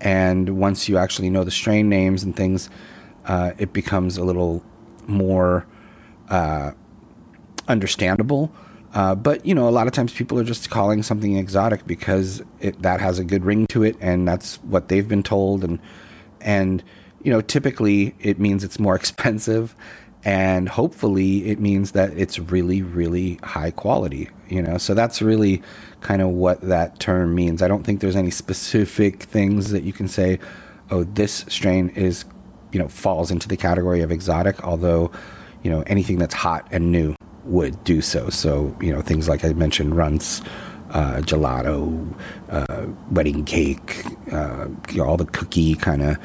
And 0.00 0.58
once 0.58 0.88
you 0.88 0.98
actually 0.98 1.30
know 1.30 1.44
the 1.44 1.50
strain 1.50 1.88
names 1.88 2.22
and 2.24 2.36
things, 2.36 2.68
uh, 3.26 3.52
it 3.56 3.72
becomes 3.72 4.18
a 4.18 4.24
little 4.24 4.62
more 5.06 5.66
uh, 6.28 6.72
understandable. 7.68 8.52
Uh, 8.92 9.14
but 9.14 9.44
you 9.46 9.54
know, 9.54 9.68
a 9.68 9.70
lot 9.70 9.86
of 9.86 9.92
times 9.92 10.12
people 10.12 10.38
are 10.38 10.44
just 10.44 10.70
calling 10.70 11.02
something 11.02 11.36
exotic 11.36 11.86
because 11.86 12.42
it, 12.60 12.80
that 12.82 13.00
has 13.00 13.18
a 13.18 13.24
good 13.24 13.44
ring 13.44 13.66
to 13.68 13.82
it, 13.82 13.96
and 14.00 14.26
that's 14.26 14.56
what 14.56 14.88
they've 14.88 15.08
been 15.08 15.22
told. 15.22 15.64
And 15.64 15.78
and 16.40 16.82
you 17.22 17.32
know, 17.32 17.40
typically 17.40 18.14
it 18.20 18.38
means 18.38 18.62
it's 18.62 18.78
more 18.78 18.94
expensive, 19.02 19.74
and 20.24 20.68
hopefully 20.68 21.48
it 21.48 21.60
means 21.60 21.92
that 21.92 22.16
it's 22.16 22.38
really, 22.38 22.82
really 22.82 23.38
high 23.42 23.70
quality. 23.70 24.30
You 24.48 24.62
know, 24.62 24.78
so 24.78 24.94
that's 24.94 25.20
really 25.20 25.62
kind 26.00 26.22
of 26.22 26.28
what 26.28 26.60
that 26.62 26.98
term 26.98 27.34
means. 27.34 27.62
I 27.62 27.68
don't 27.68 27.82
think 27.82 28.00
there's 28.00 28.16
any 28.16 28.30
specific 28.30 29.24
things 29.24 29.70
that 29.70 29.82
you 29.82 29.92
can 29.92 30.08
say. 30.08 30.38
Oh, 30.90 31.04
this 31.04 31.44
strain 31.48 31.88
is, 31.90 32.24
you 32.72 32.78
know, 32.78 32.88
falls 32.88 33.30
into 33.30 33.48
the 33.48 33.56
category 33.56 34.00
of 34.02 34.10
exotic, 34.10 34.62
although 34.64 35.10
you 35.62 35.70
know 35.70 35.82
anything 35.86 36.18
that's 36.18 36.34
hot 36.34 36.66
and 36.70 36.92
new 36.92 37.14
would 37.44 37.82
do 37.84 38.00
so. 38.00 38.28
So 38.30 38.76
you 38.80 38.92
know 38.92 39.02
things 39.02 39.28
like 39.28 39.44
I 39.44 39.52
mentioned, 39.52 39.94
Runtz, 39.94 40.46
uh, 40.90 41.16
gelato, 41.16 42.14
uh, 42.50 42.86
wedding 43.10 43.44
cake, 43.44 44.04
uh, 44.32 44.68
you 44.90 44.98
know, 44.98 45.04
all 45.04 45.16
the 45.16 45.26
cookie 45.26 45.74
kind 45.74 46.02
of 46.02 46.16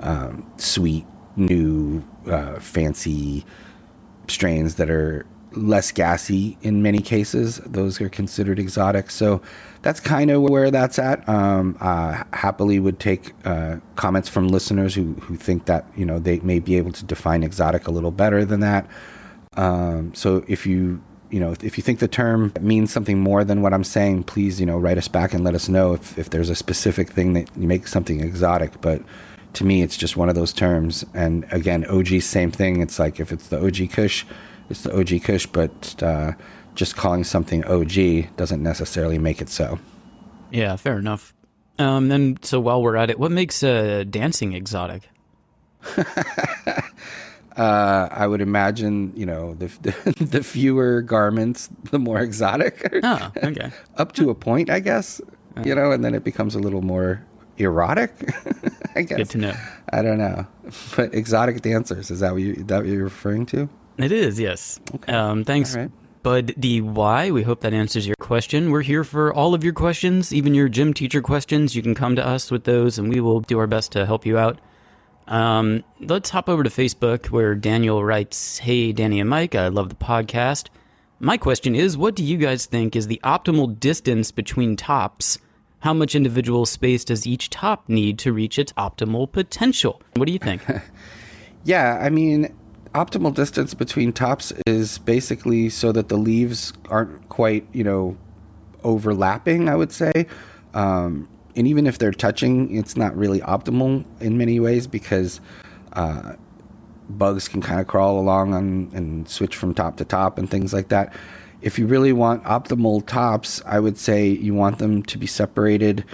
um, 0.00 0.50
sweet, 0.56 1.06
new, 1.36 2.02
uh, 2.26 2.58
fancy 2.60 3.44
strains 4.28 4.76
that 4.76 4.90
are 4.90 5.26
less 5.56 5.90
gassy 5.90 6.56
in 6.62 6.82
many 6.82 7.00
cases. 7.00 7.58
Those 7.64 8.00
are 8.00 8.08
considered 8.08 8.58
exotic. 8.58 9.10
So 9.10 9.40
that's 9.82 10.00
kind 10.00 10.30
of 10.30 10.42
where 10.42 10.70
that's 10.70 10.98
at. 10.98 11.26
Um, 11.28 11.76
uh, 11.80 12.24
happily 12.32 12.78
would 12.78 13.00
take 13.00 13.32
uh, 13.44 13.76
comments 13.96 14.28
from 14.28 14.48
listeners 14.48 14.94
who, 14.94 15.14
who 15.14 15.36
think 15.36 15.66
that 15.66 15.86
you 15.96 16.04
know 16.04 16.18
they 16.18 16.40
may 16.40 16.58
be 16.58 16.76
able 16.76 16.92
to 16.92 17.04
define 17.04 17.42
exotic 17.42 17.86
a 17.86 17.90
little 17.90 18.10
better 18.10 18.44
than 18.44 18.60
that. 18.60 18.86
Um, 19.56 20.14
so 20.14 20.44
if 20.48 20.66
you 20.66 21.02
you 21.30 21.40
know 21.40 21.54
if 21.62 21.76
you 21.78 21.82
think 21.82 21.98
the 21.98 22.08
term 22.08 22.52
means 22.60 22.92
something 22.92 23.18
more 23.18 23.44
than 23.44 23.62
what 23.62 23.72
I'm 23.72 23.84
saying, 23.84 24.24
please 24.24 24.60
you 24.60 24.66
know 24.66 24.78
write 24.78 24.98
us 24.98 25.08
back 25.08 25.32
and 25.32 25.44
let 25.44 25.54
us 25.54 25.68
know 25.68 25.94
if, 25.94 26.18
if 26.18 26.30
there's 26.30 26.50
a 26.50 26.56
specific 26.56 27.10
thing 27.10 27.32
that 27.32 27.56
makes 27.56 27.90
something 27.90 28.20
exotic. 28.20 28.80
But 28.80 29.02
to 29.56 29.64
me, 29.64 29.82
it's 29.82 29.96
just 29.96 30.16
one 30.16 30.28
of 30.28 30.34
those 30.34 30.52
terms. 30.52 31.04
And 31.14 31.46
again, 31.50 31.84
OG, 31.86 32.22
same 32.22 32.50
thing. 32.50 32.80
It's 32.80 32.98
like 32.98 33.20
if 33.20 33.32
it's 33.32 33.48
the 33.48 33.64
OG 33.64 33.90
Kush 33.92 34.24
it's 34.68 34.82
the 34.82 34.98
OG 34.98 35.22
Kush, 35.22 35.46
but 35.46 36.02
uh, 36.02 36.32
just 36.74 36.96
calling 36.96 37.24
something 37.24 37.64
OG 37.64 38.36
doesn't 38.36 38.62
necessarily 38.62 39.18
make 39.18 39.40
it 39.40 39.48
so. 39.48 39.78
Yeah, 40.50 40.76
fair 40.76 40.98
enough. 40.98 41.34
Um, 41.78 42.10
and 42.10 42.42
so 42.44 42.58
while 42.58 42.82
we're 42.82 42.96
at 42.96 43.10
it, 43.10 43.18
what 43.18 43.30
makes 43.30 43.62
uh, 43.62 44.04
dancing 44.08 44.54
exotic? 44.54 45.08
uh, 45.96 46.88
I 47.56 48.26
would 48.26 48.40
imagine, 48.40 49.12
you 49.14 49.26
know, 49.26 49.54
the, 49.54 49.66
the, 49.82 50.24
the 50.24 50.42
fewer 50.42 51.02
garments, 51.02 51.68
the 51.90 51.98
more 51.98 52.20
exotic. 52.20 52.88
Oh, 53.02 53.32
okay. 53.36 53.70
Up 53.96 54.12
to 54.12 54.30
a 54.30 54.34
point, 54.34 54.70
I 54.70 54.80
guess. 54.80 55.20
You 55.64 55.74
know, 55.74 55.90
and 55.90 56.04
then 56.04 56.14
it 56.14 56.22
becomes 56.22 56.54
a 56.54 56.58
little 56.58 56.82
more 56.82 57.24
erotic. 57.58 58.12
I 58.96 59.02
guess. 59.02 59.18
Good 59.18 59.30
to 59.30 59.38
know. 59.38 59.54
I 59.92 60.02
don't 60.02 60.18
know, 60.18 60.46
but 60.96 61.14
exotic 61.14 61.60
dancers 61.60 62.10
is 62.10 62.20
that 62.20 62.32
what 62.32 62.42
you 62.42 62.54
that 62.64 62.78
what 62.78 62.86
you're 62.86 63.04
referring 63.04 63.46
to? 63.46 63.68
It 63.98 64.12
is, 64.12 64.38
yes. 64.38 64.80
Okay. 64.94 65.12
Um, 65.12 65.44
thanks, 65.44 65.74
All 65.74 65.82
right. 65.82 65.90
Bud 66.22 66.54
DY. 66.58 67.30
We 67.30 67.42
hope 67.42 67.60
that 67.60 67.72
answers 67.72 68.06
your 68.06 68.16
question. 68.18 68.70
We're 68.70 68.82
here 68.82 69.04
for 69.04 69.32
all 69.32 69.54
of 69.54 69.62
your 69.62 69.72
questions, 69.72 70.34
even 70.34 70.54
your 70.54 70.68
gym 70.68 70.92
teacher 70.92 71.22
questions. 71.22 71.76
You 71.76 71.82
can 71.82 71.94
come 71.94 72.16
to 72.16 72.26
us 72.26 72.50
with 72.50 72.64
those, 72.64 72.98
and 72.98 73.08
we 73.08 73.20
will 73.20 73.40
do 73.40 73.58
our 73.58 73.66
best 73.66 73.92
to 73.92 74.04
help 74.06 74.26
you 74.26 74.36
out. 74.36 74.58
Um, 75.28 75.82
let's 76.00 76.30
hop 76.30 76.48
over 76.48 76.62
to 76.62 76.70
Facebook 76.70 77.26
where 77.26 77.54
Daniel 77.54 78.04
writes 78.04 78.58
Hey, 78.58 78.92
Danny 78.92 79.20
and 79.20 79.30
Mike, 79.30 79.54
I 79.54 79.68
love 79.68 79.88
the 79.88 79.94
podcast. 79.94 80.68
My 81.18 81.36
question 81.36 81.74
is 81.74 81.96
What 81.96 82.14
do 82.14 82.22
you 82.22 82.36
guys 82.36 82.66
think 82.66 82.94
is 82.94 83.06
the 83.06 83.20
optimal 83.24 83.78
distance 83.78 84.30
between 84.30 84.76
tops? 84.76 85.38
How 85.86 85.94
much 85.94 86.16
individual 86.16 86.66
space 86.66 87.04
does 87.04 87.28
each 87.28 87.48
top 87.48 87.88
need 87.88 88.18
to 88.18 88.32
reach 88.32 88.58
its 88.58 88.72
optimal 88.72 89.30
potential? 89.30 90.02
What 90.14 90.26
do 90.26 90.32
you 90.32 90.40
think? 90.40 90.60
Yeah, 91.62 92.00
I 92.02 92.10
mean, 92.10 92.52
optimal 92.92 93.32
distance 93.32 93.72
between 93.72 94.12
tops 94.12 94.52
is 94.66 94.98
basically 94.98 95.68
so 95.68 95.92
that 95.92 96.08
the 96.08 96.16
leaves 96.16 96.72
aren't 96.88 97.28
quite, 97.28 97.66
you 97.72 97.84
know, 97.84 98.16
overlapping, 98.82 99.68
I 99.68 99.76
would 99.76 99.92
say. 99.92 100.26
Um, 100.74 101.28
and 101.54 101.68
even 101.68 101.86
if 101.86 101.98
they're 101.98 102.10
touching, 102.10 102.76
it's 102.76 102.96
not 102.96 103.16
really 103.16 103.40
optimal 103.40 104.04
in 104.20 104.38
many 104.38 104.58
ways 104.58 104.88
because 104.88 105.40
uh, 105.92 106.34
bugs 107.08 107.46
can 107.46 107.62
kind 107.62 107.80
of 107.80 107.86
crawl 107.86 108.18
along 108.18 108.54
on, 108.54 108.90
and 108.92 109.28
switch 109.28 109.54
from 109.54 109.72
top 109.72 109.96
to 109.98 110.04
top 110.04 110.36
and 110.36 110.50
things 110.50 110.72
like 110.72 110.88
that. 110.88 111.14
If 111.66 111.80
you 111.80 111.88
really 111.88 112.12
want 112.12 112.44
optimal 112.44 113.04
tops, 113.04 113.60
I 113.66 113.80
would 113.80 113.98
say 113.98 114.28
you 114.28 114.54
want 114.54 114.78
them 114.78 115.02
to 115.02 115.18
be 115.18 115.26
separated. 115.26 116.04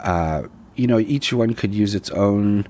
Uh, 0.00 0.48
you 0.74 0.88
know, 0.88 0.98
each 0.98 1.32
one 1.32 1.54
could 1.54 1.72
use 1.72 1.94
its 1.94 2.10
own, 2.10 2.66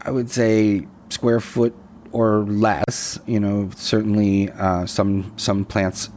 I 0.00 0.10
would 0.10 0.30
say, 0.30 0.86
square 1.10 1.40
foot 1.40 1.74
or 2.10 2.38
less. 2.44 3.20
You 3.26 3.38
know, 3.38 3.68
certainly 3.76 4.50
uh, 4.52 4.86
some 4.86 5.30
some 5.36 5.66
plants 5.66 6.08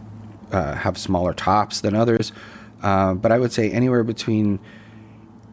uh, 0.53 0.75
have 0.75 0.97
smaller 0.97 1.33
tops 1.33 1.81
than 1.81 1.93
others, 1.93 2.31
uh, 2.81 3.13
but 3.15 3.33
I 3.33 3.39
would 3.39 3.51
say 3.51 3.69
anywhere 3.71 4.05
between 4.05 4.57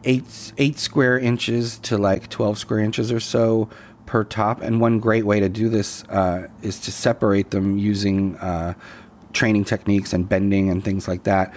eight 0.05 0.53
eight 0.57 0.79
square 0.79 1.19
inches 1.19 1.77
to 1.79 1.97
like 1.97 2.29
twelve 2.29 2.57
square 2.57 2.79
inches 2.79 3.11
or 3.11 3.19
so 3.19 3.67
per 4.05 4.23
top. 4.23 4.61
And 4.61 4.79
one 4.79 5.01
great 5.01 5.25
way 5.25 5.41
to 5.41 5.49
do 5.49 5.67
this 5.67 6.05
uh, 6.05 6.47
is 6.61 6.79
to 6.79 6.91
separate 6.93 7.51
them 7.51 7.77
using 7.77 8.37
uh, 8.37 8.75
training 9.33 9.65
techniques 9.65 10.13
and 10.13 10.27
bending 10.27 10.69
and 10.69 10.83
things 10.83 11.07
like 11.07 11.23
that. 11.23 11.53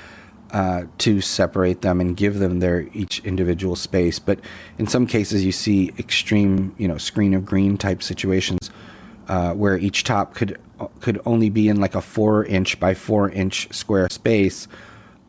Uh, 0.51 0.85
to 0.99 1.23
separate 1.23 1.81
them 1.81 1.99
and 1.99 2.15
give 2.15 2.39
them 2.39 2.61
their 2.61 2.83
each 2.93 3.21
individual 3.25 3.75
space, 3.75 4.19
but 4.19 4.39
in 4.77 4.87
some 4.87 5.07
cases 5.07 5.43
you 5.43 5.51
see 5.51 5.91
extreme, 5.99 6.75
you 6.77 6.87
know, 6.87 6.99
screen 6.99 7.33
of 7.33 7.47
green 7.47 7.79
type 7.79 8.03
situations 8.03 8.71
uh, 9.29 9.55
where 9.55 9.79
each 9.79 10.05
top 10.05 10.35
could 10.35 10.59
could 11.01 11.19
only 11.25 11.49
be 11.49 11.69
in 11.69 11.81
like 11.81 11.95
a 11.95 12.03
four 12.03 12.45
inch 12.45 12.79
by 12.79 12.93
four 12.93 13.31
inch 13.31 13.73
square 13.73 14.09
space, 14.11 14.69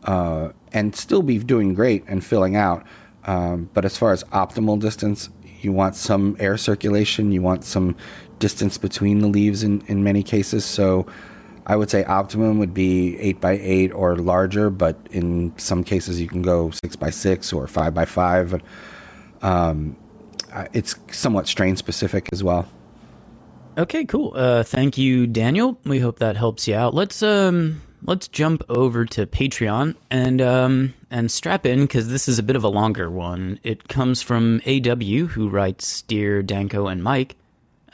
uh, 0.04 0.50
and 0.74 0.94
still 0.94 1.22
be 1.22 1.38
doing 1.38 1.74
great 1.74 2.04
and 2.08 2.22
filling 2.26 2.58
out. 2.58 2.86
Um, 3.26 3.70
but 3.74 3.86
as 3.86 3.98
far 3.98 4.12
as 4.12 4.26
optimal 4.26 4.78
distance, 4.78 5.30
you 5.62 5.72
want 5.72 5.96
some 5.96 6.36
air 6.40 6.58
circulation, 6.58 7.32
you 7.32 7.42
want 7.42 7.64
some 7.64 7.96
distance 8.40 8.78
between 8.78 9.20
the 9.20 9.28
leaves 9.28 9.64
in, 9.64 9.82
in 9.88 10.04
many 10.04 10.22
cases. 10.22 10.66
So 10.66 11.06
I 11.66 11.76
would 11.76 11.90
say 11.90 12.04
optimum 12.04 12.60
would 12.60 12.74
be 12.74 13.18
eight 13.20 13.40
by 13.40 13.54
eight 13.54 13.92
or 13.94 14.18
larger, 14.18 14.70
but 14.70 14.98
in 15.12 15.54
some 15.58 15.84
cases 15.84 16.20
you 16.20 16.28
can 16.28 16.42
go 16.42 16.72
six 16.72 16.96
by 16.96 17.10
six 17.10 17.54
or 17.54 17.68
five 17.68 17.94
by 17.94 18.06
five. 18.06 18.62
Um, 19.42 19.96
it's 20.74 20.96
somewhat 21.12 21.48
strain 21.48 21.76
specific 21.78 22.30
as 22.32 22.44
well. 22.44 22.68
Okay, 23.78 24.06
cool. 24.06 24.34
Uh, 24.36 24.64
thank 24.64 24.98
you, 24.98 25.26
Daniel. 25.26 25.80
We 25.84 26.00
hope 26.00 26.20
that 26.20 26.36
helps 26.38 26.68
you 26.68 26.76
out. 26.76 26.94
Let's 26.94 27.24
um, 27.24 27.82
let's 28.04 28.28
jump 28.28 28.64
over 28.70 29.06
to 29.06 29.26
Patreon 29.26 29.96
and 30.12 30.42
um, 30.42 30.94
and 31.10 31.32
strap 31.32 31.66
in 31.66 31.82
because 31.82 32.10
this 32.10 32.28
is 32.28 32.38
a 32.38 32.44
bit 32.44 32.56
of 32.56 32.64
a 32.64 32.70
longer 32.70 33.10
one. 33.10 33.60
It 33.64 33.88
comes 33.88 34.22
from 34.22 34.62
AW, 34.68 35.26
who 35.28 35.50
writes, 35.50 36.04
"Dear 36.04 36.44
Danko 36.44 36.88
and 36.88 37.04
Mike." 37.04 37.36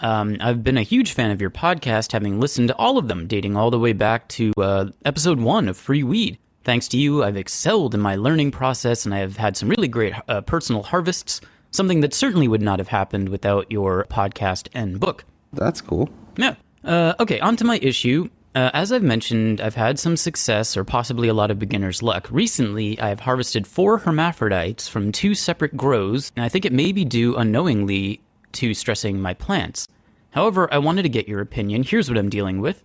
Um, 0.02 0.38
I've 0.40 0.64
been 0.64 0.78
a 0.78 0.84
huge 0.84 1.14
fan 1.14 1.32
of 1.32 1.42
your 1.42 1.50
podcast, 1.50 2.12
having 2.12 2.40
listened 2.40 2.70
to 2.70 2.76
all 2.76 2.98
of 2.98 3.08
them, 3.08 3.28
dating 3.28 3.56
all 3.56 3.72
the 3.72 3.80
way 3.80 3.94
back 3.94 4.28
to 4.30 4.54
uh, 4.58 4.86
episode 5.06 5.40
one 5.40 5.68
of 5.68 5.78
Free 5.78 6.04
Weed. 6.04 6.38
Thanks 6.64 6.88
to 6.90 6.98
you, 6.98 7.24
I've 7.24 7.38
excelled 7.38 7.96
in 7.96 8.02
my 8.02 8.16
learning 8.16 8.52
process 8.52 9.06
and 9.06 9.14
I 9.14 9.20
have 9.20 9.38
had 9.38 9.58
some 9.58 9.70
really 9.70 9.88
great 9.88 10.14
uh, 10.28 10.42
personal 10.42 10.84
harvests, 10.84 11.42
something 11.72 12.02
that 12.02 12.14
certainly 12.14 12.48
would 12.48 12.62
not 12.62 12.80
have 12.80 12.90
happened 12.90 13.30
without 13.30 13.72
your 13.72 14.06
podcast 14.10 14.68
and 14.74 15.00
book. 15.00 15.26
That's 15.54 15.82
cool. 15.82 16.10
Yeah. 16.38 16.56
Uh, 16.84 17.14
okay, 17.20 17.40
on 17.40 17.56
to 17.58 17.66
my 17.66 17.78
issue. 17.82 18.30
Uh, 18.56 18.72
as 18.74 18.92
I've 18.92 19.04
mentioned, 19.04 19.62
I've 19.62 19.76
had 19.76 20.00
some 20.00 20.18
success 20.18 20.76
or 20.76 20.84
possibly 20.84 21.28
a 21.28 21.34
lot 21.34 21.52
of 21.52 21.60
beginner's 21.60 22.02
luck. 22.02 22.28
Recently, 22.32 23.00
I've 23.00 23.20
harvested 23.22 23.68
four 23.68 24.00
hermaphrodites 24.00 24.88
from 24.88 25.12
two 25.12 25.36
separate 25.36 25.78
grows, 25.78 26.32
and 26.36 26.44
I 26.44 26.50
think 26.50 26.66
it 26.66 26.74
may 26.74 26.92
be 26.92 27.06
due 27.06 27.36
unknowingly 27.36 28.22
to 28.54 28.74
stressing 28.74 29.20
my 29.20 29.34
plants. 29.34 29.88
However, 30.32 30.72
I 30.72 30.78
wanted 30.78 31.04
to 31.04 31.10
get 31.10 31.28
your 31.28 31.42
opinion. 31.42 31.84
Here's 31.84 32.10
what 32.10 32.18
I'm 32.18 32.30
dealing 32.30 32.62
with. 32.62 32.84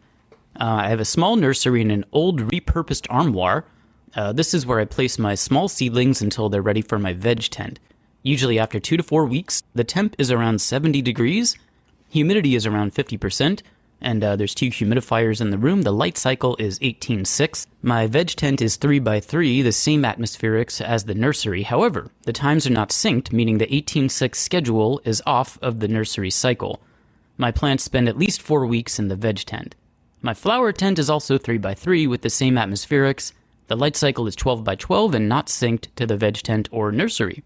Uh, 0.58 0.82
I 0.84 0.88
have 0.88 1.00
a 1.00 1.04
small 1.04 1.36
nursery 1.36 1.80
in 1.80 1.90
an 1.90 2.04
old 2.12 2.40
repurposed 2.40 3.06
armoire. 3.10 3.64
Uh, 4.14 4.32
this 4.32 4.54
is 4.54 4.64
where 4.64 4.80
I 4.80 4.84
place 4.84 5.18
my 5.18 5.34
small 5.34 5.68
seedlings 5.68 6.22
until 6.22 6.48
they're 6.48 6.62
ready 6.62 6.82
for 6.82 6.98
my 6.98 7.12
veg 7.12 7.42
tent. 7.50 7.80
Usually, 8.22 8.58
after 8.58 8.80
two 8.80 8.96
to 8.96 9.02
four 9.02 9.26
weeks, 9.26 9.62
the 9.74 9.84
temp 9.84 10.14
is 10.18 10.30
around 10.30 10.60
70 10.60 11.02
degrees, 11.02 11.58
humidity 12.08 12.54
is 12.54 12.64
around 12.64 12.94
50%, 12.94 13.62
and 14.04 14.22
uh, 14.22 14.36
there's 14.36 14.54
two 14.54 14.68
humidifiers 14.68 15.40
in 15.40 15.50
the 15.50 15.58
room. 15.58 15.82
The 15.82 15.92
light 15.92 16.18
cycle 16.18 16.54
is 16.58 16.78
18.6. 16.80 17.66
My 17.82 18.06
veg 18.06 18.28
tent 18.28 18.60
is 18.60 18.76
3 18.76 18.98
by 18.98 19.18
3 19.18 19.62
the 19.62 19.72
same 19.72 20.02
atmospherics 20.02 20.80
as 20.80 21.04
the 21.04 21.14
nursery. 21.14 21.62
However, 21.62 22.10
the 22.22 22.32
times 22.32 22.66
are 22.66 22.70
not 22.70 22.90
synced, 22.90 23.32
meaning 23.32 23.58
the 23.58 23.66
18.6 23.66 24.34
schedule 24.34 25.00
is 25.04 25.22
off 25.26 25.58
of 25.62 25.80
the 25.80 25.88
nursery 25.88 26.30
cycle. 26.30 26.82
My 27.38 27.50
plants 27.50 27.82
spend 27.82 28.08
at 28.08 28.18
least 28.18 28.42
four 28.42 28.66
weeks 28.66 28.98
in 28.98 29.08
the 29.08 29.16
veg 29.16 29.38
tent. 29.38 29.74
My 30.20 30.34
flower 30.34 30.70
tent 30.70 30.98
is 30.98 31.10
also 31.10 31.38
3 31.38 31.58
by 31.58 31.74
3 31.74 32.06
with 32.06 32.20
the 32.20 32.30
same 32.30 32.56
atmospherics. 32.56 33.32
The 33.68 33.76
light 33.76 33.96
cycle 33.96 34.26
is 34.26 34.36
12 34.36 34.62
by 34.62 34.74
12 34.74 35.14
and 35.14 35.28
not 35.28 35.46
synced 35.46 35.86
to 35.96 36.06
the 36.06 36.16
veg 36.18 36.34
tent 36.36 36.68
or 36.70 36.92
nursery. 36.92 37.42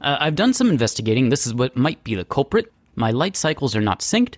Uh, 0.00 0.16
I've 0.18 0.34
done 0.34 0.52
some 0.52 0.70
investigating. 0.70 1.28
This 1.28 1.46
is 1.46 1.54
what 1.54 1.76
might 1.76 2.02
be 2.02 2.16
the 2.16 2.24
culprit. 2.24 2.72
My 2.96 3.12
light 3.12 3.36
cycles 3.36 3.76
are 3.76 3.80
not 3.80 4.00
synced, 4.00 4.34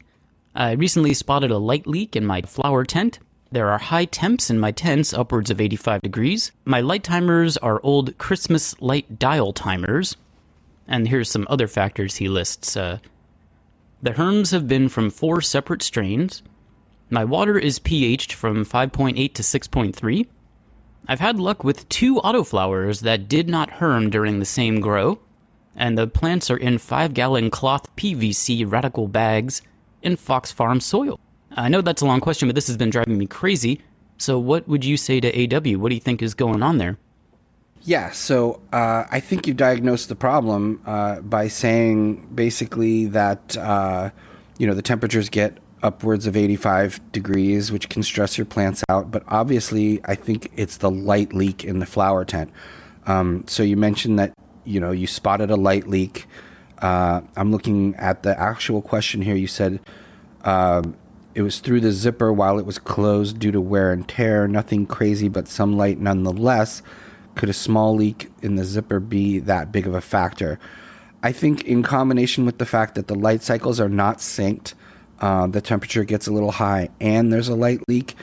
I 0.57 0.73
recently 0.73 1.15
spotted 1.15 1.51
a 1.51 1.59
light 1.59 1.85
leak 1.85 2.15
in 2.15 2.25
my 2.25 2.43
flower 2.43 2.85
tent. 2.85 3.19
There 3.51 3.71
are 3.71 3.79
high 3.79 4.05
temps 4.05 4.51
in 4.51 4.61
my 4.61 4.71
tents, 4.71 5.13
upwards 5.13 5.51
of 5.51 5.61
85 5.61 6.03
degrees. 6.03 6.53
My 6.65 6.81
light 6.81 7.03
timers 7.03 7.57
are 7.57 7.81
old 7.83 8.17
Christmas 8.19 8.81
light 8.81 9.19
dial 9.19 9.53
timers. 9.53 10.17
And 10.87 11.09
here's 11.09 11.29
some 11.31 11.47
other 11.51 11.67
factors 11.67 12.17
he 12.17 12.29
lists. 12.29 12.77
Uh, 12.77 12.99
the 14.01 14.13
herms 14.13 14.53
have 14.53 14.69
been 14.69 14.89
from 14.89 15.11
four 15.11 15.41
separate 15.41 15.83
strains. 15.83 16.43
My 17.11 17.25
water 17.25 17.59
is 17.59 17.81
pH'd 17.81 18.33
from 18.33 18.65
5.8 18.65 19.35
to 19.35 19.43
6.3. 19.43 20.27
I've 21.09 21.21
had 21.21 21.41
luck 21.41 21.65
with 21.65 21.89
two 21.89 22.17
autoflowers 22.17 23.01
that 23.01 23.29
did 23.29 23.49
not 23.49 23.71
herm 23.71 24.09
during 24.09 24.39
the 24.39 24.45
same 24.45 24.81
grow. 24.81 25.19
And 25.75 25.99
the 25.99 26.07
plants 26.07 26.49
are 26.49 26.57
in 26.57 26.79
5 26.79 27.13
gallon 27.13 27.51
cloth 27.51 27.95
PVC 27.97 28.71
radical 28.71 29.09
bags 29.09 29.61
in 30.05 30.17
Fox 30.17 30.53
Farm 30.53 30.81
soil? 30.81 31.19
I 31.57 31.69
know 31.69 31.81
that's 31.81 32.03
a 32.03 32.07
long 32.07 32.21
question, 32.21 32.49
but 32.49 32.55
this 32.55 32.67
has 32.67 32.77
been 32.77 32.91
driving 32.91 33.19
me 33.19 33.27
crazy. 33.27 33.81
So, 34.19 34.39
what 34.39 34.69
would 34.69 34.85
you 34.85 34.97
say 34.97 35.21
to 35.21 35.57
AW? 35.57 35.79
What 35.79 35.89
do 35.89 35.95
you 35.95 36.01
think 36.01 36.23
is 36.23 36.35
going 36.35 36.63
on 36.63 36.79
there? 36.79 36.99
Yeah, 37.83 38.13
so 38.13 38.63
uh, 38.73 39.05
I 39.11 39.21
think 39.21 39.47
you 39.47 39.53
diagnosed 39.53 40.09
the 40.09 40.17
problem 40.17 40.81
uh, 40.87 41.21
by 41.21 41.49
saying 41.49 42.35
basically 42.35 43.07
that 43.07 43.57
uh, 43.59 44.11
you 44.59 44.67
know 44.67 44.75
the 44.75 44.83
temperatures 44.83 45.29
get 45.29 45.59
upwards 45.83 46.27
of 46.27 46.35
85 46.35 47.13
degrees, 47.13 47.71
which 47.71 47.91
can 47.91 48.03
stress 48.03 48.39
your 48.39 48.47
plants 48.47 48.83
out. 48.89 49.11
But 49.11 49.23
obviously, 49.29 50.01
I 50.05 50.15
think 50.15 50.51
it's 50.57 50.79
the 50.79 50.91
light 50.91 51.35
leak 51.35 51.63
in 51.63 51.79
the 51.79 51.87
flower 51.87 52.25
tent. 52.25 52.51
Um, 53.07 53.45
so 53.47 53.63
you 53.63 53.77
mentioned 53.77 54.19
that 54.19 54.33
you 54.65 54.81
know 54.81 54.91
you 54.91 55.07
spotted 55.07 55.51
a 55.51 55.57
light 55.57 55.87
leak. 55.87 56.27
Uh, 56.85 57.23
I'm 57.35 57.51
looking 57.51 57.95
at 57.95 58.25
the 58.25 58.39
actual 58.39 58.83
question 58.83 59.23
here. 59.23 59.35
You 59.35 59.47
said 59.47 59.81
um, 60.43 60.95
it 61.35 61.41
was 61.41 61.61
through 61.61 61.81
the 61.81 61.93
zipper 61.93 62.31
while 62.31 62.59
it 62.59 62.67
was 62.67 62.79
closed 62.79 63.39
due 63.39 63.51
to 63.53 63.61
wear 63.61 63.91
and 63.91 64.07
tear. 64.07 64.47
Nothing 64.47 64.85
crazy, 64.85 65.31
but 65.31 65.49
some 65.49 65.79
light 65.79 65.99
nonetheless. 65.99 66.83
Could 67.37 67.49
a 67.49 67.55
small 67.55 67.95
leak 67.95 68.31
in 68.43 68.57
the 68.57 68.67
zipper 68.67 69.01
be 69.01 69.39
that 69.39 69.73
big 69.73 69.87
of 69.87 69.95
a 69.95 70.03
factor? 70.03 70.59
I 71.23 71.33
think, 71.33 71.65
in 71.65 71.83
combination 71.83 72.45
with 72.45 72.59
the 72.59 72.67
fact 72.67 72.97
that 72.97 73.07
the 73.07 73.15
light 73.15 73.43
cycles 73.43 73.81
are 73.81 73.89
not 73.89 74.19
synced, 74.19 74.75
uh, 75.21 75.47
the 75.47 75.63
temperature 75.63 76.05
gets 76.05 76.27
a 76.27 76.33
little 76.33 76.51
high, 76.51 76.91
and 77.01 77.33
there's 77.33 77.49
a 77.49 77.55
light 77.55 77.81
leak. 77.89 78.15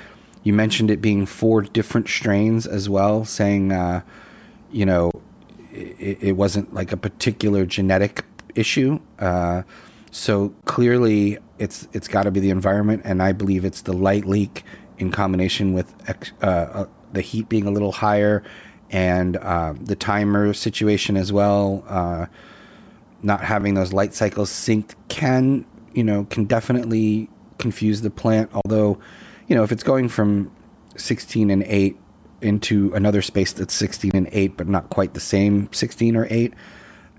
You 0.43 0.53
mentioned 0.53 0.91
it 0.91 1.01
being 1.01 1.25
four 1.25 1.63
different 1.63 2.09
strains 2.09 2.67
as 2.67 2.87
well, 2.87 3.25
saying, 3.25 3.71
uh, 3.71 4.01
you 4.71 4.85
know, 4.85 5.11
it, 5.73 6.19
it, 6.21 6.31
wasn't 6.33 6.73
like 6.73 6.91
a 6.91 6.97
particular 6.97 7.65
genetic 7.65 8.23
issue. 8.55 8.99
Uh, 9.19 9.63
so 10.11 10.49
clearly, 10.65 11.37
it's 11.57 11.87
it's 11.93 12.07
got 12.07 12.23
to 12.23 12.31
be 12.31 12.39
the 12.39 12.49
environment, 12.49 13.03
and 13.05 13.21
I 13.21 13.31
believe 13.31 13.63
it's 13.65 13.81
the 13.81 13.93
light 13.93 14.25
leak 14.25 14.63
in 14.97 15.11
combination 15.11 15.73
with 15.73 15.93
uh, 16.07 16.45
uh, 16.45 16.85
the 17.13 17.21
heat 17.21 17.49
being 17.49 17.65
a 17.65 17.71
little 17.71 17.91
higher, 17.91 18.43
and 18.89 19.37
uh, 19.37 19.73
the 19.79 19.95
timer 19.95 20.53
situation 20.53 21.17
as 21.17 21.31
well. 21.31 21.83
Uh, 21.87 22.25
not 23.23 23.41
having 23.41 23.75
those 23.75 23.93
light 23.93 24.15
cycles 24.15 24.49
synced 24.49 24.95
can 25.07 25.63
you 25.93 26.03
know 26.03 26.25
can 26.25 26.45
definitely 26.45 27.29
confuse 27.57 28.01
the 28.01 28.09
plant. 28.09 28.49
Although, 28.53 28.99
you 29.47 29.55
know, 29.55 29.63
if 29.63 29.71
it's 29.71 29.83
going 29.83 30.09
from 30.09 30.51
16 30.97 31.49
and 31.49 31.63
8 31.63 31.97
into 32.41 32.91
another 32.93 33.21
space 33.21 33.53
that's 33.53 33.73
16 33.73 34.11
and 34.13 34.27
8, 34.31 34.57
but 34.57 34.67
not 34.67 34.89
quite 34.89 35.13
the 35.13 35.19
same 35.19 35.69
16 35.71 36.15
or 36.17 36.27
8 36.29 36.53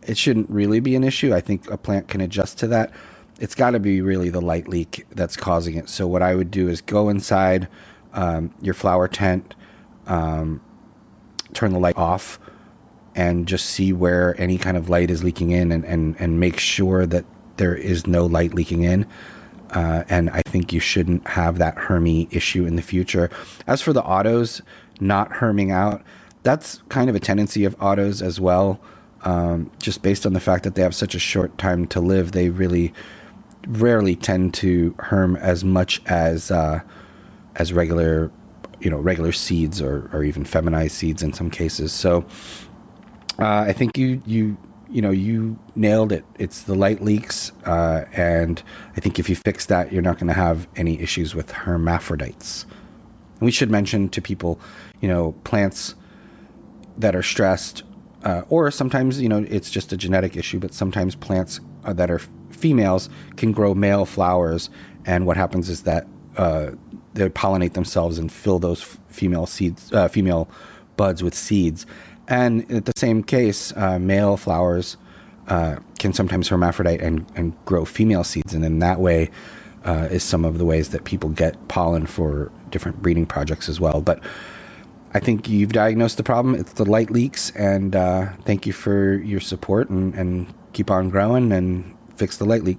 it 0.02 0.18
shouldn't 0.18 0.50
really 0.50 0.80
be 0.80 0.96
an 0.96 1.04
issue. 1.04 1.34
I 1.34 1.40
think 1.40 1.70
a 1.70 1.76
plant 1.76 2.08
can 2.08 2.20
adjust 2.20 2.58
to 2.58 2.66
that. 2.68 2.92
It's 3.40 3.54
got 3.54 3.70
to 3.70 3.80
be 3.80 4.00
really 4.00 4.30
the 4.30 4.40
light 4.40 4.68
leak 4.68 5.06
that's 5.10 5.36
causing 5.36 5.76
it. 5.76 5.88
So 5.88 6.06
what 6.06 6.22
I 6.22 6.34
would 6.34 6.50
do 6.50 6.68
is 6.68 6.80
go 6.80 7.08
inside 7.08 7.68
um, 8.12 8.54
your 8.60 8.74
flower 8.74 9.08
tent, 9.08 9.54
um, 10.06 10.60
turn 11.54 11.72
the 11.72 11.78
light 11.78 11.96
off, 11.96 12.38
and 13.14 13.46
just 13.46 13.66
see 13.66 13.92
where 13.92 14.40
any 14.40 14.58
kind 14.58 14.76
of 14.76 14.88
light 14.88 15.10
is 15.10 15.22
leaking 15.24 15.50
in, 15.50 15.72
and 15.72 15.84
and, 15.84 16.16
and 16.18 16.38
make 16.40 16.58
sure 16.58 17.06
that 17.06 17.24
there 17.56 17.74
is 17.74 18.06
no 18.06 18.26
light 18.26 18.54
leaking 18.54 18.82
in. 18.82 19.06
Uh, 19.70 20.04
and 20.08 20.28
I 20.30 20.42
think 20.42 20.72
you 20.72 20.80
shouldn't 20.80 21.26
have 21.26 21.58
that 21.58 21.76
Hermy 21.78 22.28
issue 22.30 22.66
in 22.66 22.76
the 22.76 22.82
future. 22.82 23.30
As 23.66 23.80
for 23.80 23.92
the 23.94 24.02
autos 24.02 24.60
not 25.00 25.30
herming 25.30 25.72
out, 25.72 26.02
that's 26.42 26.82
kind 26.90 27.08
of 27.08 27.16
a 27.16 27.20
tendency 27.20 27.64
of 27.64 27.74
autos 27.80 28.20
as 28.20 28.38
well 28.38 28.80
um, 29.24 29.70
just 29.78 30.02
based 30.02 30.26
on 30.26 30.32
the 30.32 30.40
fact 30.40 30.64
that 30.64 30.74
they 30.74 30.82
have 30.82 30.94
such 30.94 31.14
a 31.14 31.18
short 31.18 31.56
time 31.58 31.86
to 31.88 32.00
live, 32.00 32.32
they 32.32 32.50
really 32.50 32.92
rarely 33.68 34.16
tend 34.16 34.54
to 34.54 34.94
herm 34.98 35.36
as 35.36 35.64
much 35.64 36.02
as 36.06 36.50
uh, 36.50 36.80
as 37.56 37.72
regular, 37.72 38.30
you 38.80 38.90
know, 38.90 38.98
regular 38.98 39.32
seeds 39.32 39.80
or, 39.80 40.10
or 40.12 40.24
even 40.24 40.44
feminized 40.44 40.94
seeds 40.94 41.22
in 41.22 41.32
some 41.32 41.50
cases. 41.50 41.92
So 41.92 42.24
uh, 43.38 43.64
I 43.68 43.72
think 43.72 43.96
you 43.96 44.20
you 44.26 44.56
you 44.90 45.00
know 45.00 45.10
you 45.10 45.58
nailed 45.76 46.12
it. 46.12 46.24
It's 46.38 46.62
the 46.62 46.74
light 46.74 47.02
leaks, 47.02 47.52
uh, 47.64 48.04
and 48.12 48.62
I 48.96 49.00
think 49.00 49.18
if 49.18 49.28
you 49.28 49.36
fix 49.36 49.66
that, 49.66 49.92
you're 49.92 50.02
not 50.02 50.18
going 50.18 50.28
to 50.28 50.34
have 50.34 50.66
any 50.76 51.00
issues 51.00 51.34
with 51.34 51.50
hermaphrodites. 51.50 52.64
And 53.38 53.46
we 53.46 53.52
should 53.52 53.70
mention 53.70 54.08
to 54.10 54.20
people, 54.20 54.60
you 55.00 55.08
know, 55.08 55.32
plants 55.44 55.94
that 56.98 57.16
are 57.16 57.22
stressed 57.22 57.84
uh, 58.24 58.42
or 58.48 58.70
sometimes 58.70 59.20
you 59.20 59.28
know 59.28 59.44
it's 59.48 59.70
just 59.70 59.92
a 59.92 59.96
genetic 59.96 60.36
issue 60.36 60.58
but 60.58 60.72
sometimes 60.74 61.14
plants 61.14 61.60
uh, 61.84 61.92
that 61.92 62.10
are 62.10 62.20
females 62.50 63.08
can 63.36 63.52
grow 63.52 63.74
male 63.74 64.04
flowers 64.04 64.70
and 65.04 65.26
what 65.26 65.36
happens 65.36 65.68
is 65.68 65.82
that 65.82 66.06
uh, 66.36 66.70
they 67.14 67.28
pollinate 67.28 67.74
themselves 67.74 68.18
and 68.18 68.32
fill 68.32 68.58
those 68.58 68.82
female 69.08 69.46
seeds, 69.46 69.92
uh, 69.92 70.08
female 70.08 70.48
buds 70.96 71.22
with 71.22 71.34
seeds. 71.34 71.84
And 72.28 72.62
in 72.70 72.84
the 72.84 72.92
same 72.96 73.22
case, 73.22 73.72
uh, 73.76 73.98
male 73.98 74.36
flowers 74.36 74.96
uh, 75.48 75.76
can 75.98 76.12
sometimes 76.14 76.48
hermaphrodite 76.48 77.00
and, 77.00 77.26
and 77.34 77.52
grow 77.64 77.84
female 77.84 78.24
seeds, 78.24 78.54
and 78.54 78.64
in 78.64 78.78
that 78.78 79.00
way 79.00 79.30
is 79.84 80.22
some 80.22 80.44
of 80.44 80.58
the 80.58 80.64
ways 80.64 80.90
that 80.90 81.04
people 81.04 81.28
get 81.28 81.68
pollen 81.68 82.06
for 82.06 82.50
different 82.70 83.02
breeding 83.02 83.26
projects 83.26 83.68
as 83.68 83.80
well. 83.80 84.00
But 84.00 84.20
I 85.14 85.20
think 85.20 85.48
you've 85.48 85.72
diagnosed 85.72 86.16
the 86.16 86.22
problem. 86.22 86.54
It's 86.54 86.72
the 86.72 86.84
light 86.84 87.10
leaks, 87.10 87.50
and 87.50 87.94
uh, 87.94 88.32
thank 88.44 88.66
you 88.66 88.72
for 88.72 89.14
your 89.14 89.40
support 89.40 89.90
and, 89.90 90.14
and 90.14 90.52
keep 90.72 90.90
on 90.90 91.10
growing 91.10 91.52
and 91.52 91.96
fix 92.16 92.38
the 92.38 92.44
light 92.44 92.62
leak. 92.64 92.78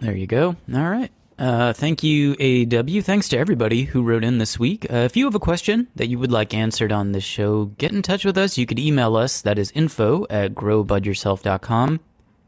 There 0.00 0.14
you 0.14 0.26
go. 0.26 0.56
All 0.72 0.90
right. 0.90 1.10
Uh, 1.38 1.72
thank 1.72 2.02
you, 2.02 2.32
AW. 2.34 3.00
Thanks 3.00 3.28
to 3.28 3.38
everybody 3.38 3.84
who 3.84 4.02
wrote 4.02 4.24
in 4.24 4.38
this 4.38 4.58
week. 4.58 4.86
Uh, 4.92 4.96
if 4.96 5.16
you 5.16 5.24
have 5.24 5.36
a 5.36 5.40
question 5.40 5.86
that 5.94 6.08
you 6.08 6.18
would 6.18 6.32
like 6.32 6.52
answered 6.52 6.90
on 6.90 7.12
this 7.12 7.24
show, 7.24 7.66
get 7.78 7.92
in 7.92 8.02
touch 8.02 8.24
with 8.24 8.36
us. 8.36 8.58
You 8.58 8.66
could 8.66 8.78
email 8.78 9.16
us. 9.16 9.40
That 9.40 9.58
is 9.58 9.70
info 9.70 10.26
at 10.28 10.54
growbudyourself.com. 10.54 12.00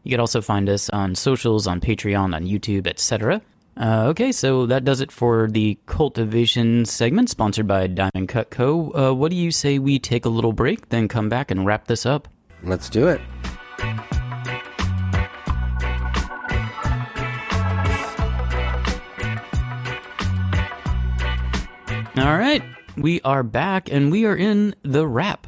You 0.02 0.10
could 0.10 0.20
also 0.20 0.40
find 0.40 0.68
us 0.68 0.90
on 0.90 1.14
socials, 1.14 1.66
on 1.66 1.80
Patreon, 1.80 2.34
on 2.34 2.46
YouTube, 2.46 2.86
etc. 2.86 3.42
Uh, 3.76 4.06
okay, 4.08 4.30
so 4.32 4.66
that 4.66 4.84
does 4.84 5.00
it 5.00 5.10
for 5.10 5.48
the 5.48 5.78
cultivation 5.86 6.84
segment 6.84 7.30
sponsored 7.30 7.66
by 7.66 7.86
Diamond 7.86 8.28
Cut 8.28 8.50
Co. 8.50 8.92
Uh, 8.92 9.14
what 9.14 9.30
do 9.30 9.36
you 9.36 9.50
say 9.50 9.78
we 9.78 9.98
take 9.98 10.24
a 10.24 10.28
little 10.28 10.52
break, 10.52 10.88
then 10.90 11.08
come 11.08 11.28
back 11.28 11.50
and 11.50 11.64
wrap 11.64 11.86
this 11.86 12.04
up? 12.04 12.28
Let's 12.62 12.90
do 12.90 13.08
it. 13.08 13.20
All 22.16 22.36
right, 22.36 22.62
we 22.98 23.20
are 23.22 23.42
back 23.42 23.90
and 23.90 24.10
we 24.10 24.26
are 24.26 24.36
in 24.36 24.74
the 24.82 25.06
wrap. 25.06 25.46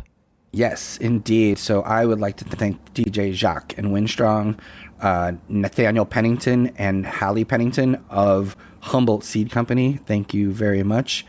Yes, 0.52 0.96
indeed. 0.98 1.58
So 1.58 1.82
I 1.82 2.06
would 2.06 2.20
like 2.20 2.36
to 2.36 2.44
thank 2.44 2.94
DJ 2.94 3.32
Jacques 3.32 3.76
and 3.76 3.88
Winstrong, 3.88 4.58
uh, 5.02 5.32
Nathaniel 5.48 6.06
Pennington, 6.06 6.68
and 6.78 7.04
Hallie 7.04 7.44
Pennington 7.44 8.02
of 8.08 8.56
Humboldt 8.80 9.24
Seed 9.24 9.50
Company. 9.50 9.98
Thank 10.06 10.32
you 10.32 10.52
very 10.52 10.82
much. 10.82 11.26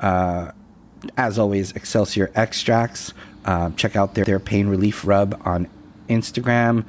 Uh, 0.00 0.50
as 1.16 1.38
always, 1.38 1.72
Excelsior 1.72 2.30
Extracts. 2.34 3.14
Uh, 3.44 3.70
check 3.70 3.96
out 3.96 4.14
their, 4.14 4.24
their 4.24 4.38
pain 4.40 4.68
relief 4.68 5.06
rub 5.06 5.40
on 5.44 5.68
Instagram. 6.08 6.84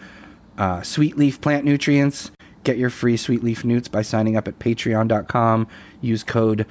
Uh, 0.58 0.82
Sweet 0.82 1.18
Leaf 1.18 1.40
Plant 1.40 1.66
Nutrients. 1.66 2.32
Get 2.64 2.78
your 2.78 2.90
free 2.90 3.18
Sweet 3.18 3.44
Leaf 3.44 3.64
Nutes 3.66 3.88
by 3.88 4.02
signing 4.02 4.36
up 4.36 4.48
at 4.48 4.60
patreon.com. 4.60 5.68
Use 6.02 6.24
code 6.24 6.66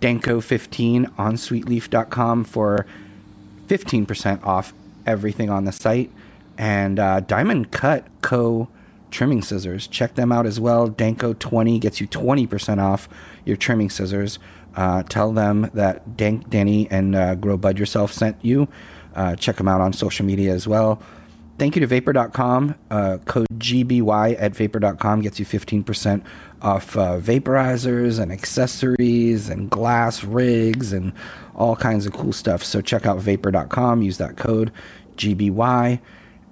DANKO15 0.00 1.12
on 1.18 1.34
sweetleaf.com 1.34 2.44
for 2.44 2.86
15% 3.68 4.44
off 4.44 4.72
everything 5.06 5.50
on 5.50 5.64
the 5.64 5.72
site. 5.72 6.10
And 6.58 6.98
uh, 6.98 7.20
Diamond 7.20 7.70
Cut 7.70 8.06
Co. 8.22 8.68
trimming 9.10 9.42
scissors. 9.42 9.86
Check 9.86 10.14
them 10.14 10.32
out 10.32 10.46
as 10.46 10.58
well. 10.58 10.88
Danko 10.88 11.34
20 11.34 11.78
gets 11.78 12.00
you 12.00 12.08
20% 12.08 12.82
off 12.82 13.08
your 13.44 13.56
trimming 13.56 13.90
scissors. 13.90 14.38
Uh, 14.74 15.02
tell 15.04 15.32
them 15.32 15.70
that 15.74 16.16
Dank, 16.16 16.50
Danny, 16.50 16.88
and 16.90 17.16
uh, 17.16 17.34
Grow 17.34 17.56
Bud 17.56 17.78
Yourself 17.78 18.12
sent 18.12 18.36
you. 18.44 18.68
Uh, 19.14 19.34
check 19.34 19.56
them 19.56 19.68
out 19.68 19.80
on 19.80 19.92
social 19.92 20.26
media 20.26 20.52
as 20.52 20.68
well. 20.68 21.00
Thank 21.58 21.74
you 21.74 21.80
to 21.80 21.86
Vapor.com. 21.86 22.74
Uh, 22.90 23.16
code 23.24 23.46
GBY 23.54 24.36
at 24.38 24.54
Vapor.com 24.54 25.22
gets 25.22 25.40
you 25.40 25.46
15% 25.46 26.22
off 26.60 26.96
uh, 26.98 27.18
vaporizers 27.18 28.20
and 28.20 28.30
accessories 28.30 29.48
and 29.48 29.70
glass 29.70 30.22
rigs 30.22 30.92
and 30.92 31.14
all 31.54 31.74
kinds 31.74 32.04
of 32.04 32.12
cool 32.12 32.34
stuff. 32.34 32.62
So 32.62 32.82
check 32.82 33.06
out 33.06 33.18
Vapor.com. 33.18 34.02
Use 34.02 34.18
that 34.18 34.36
code 34.36 34.70
GBY. 35.16 36.00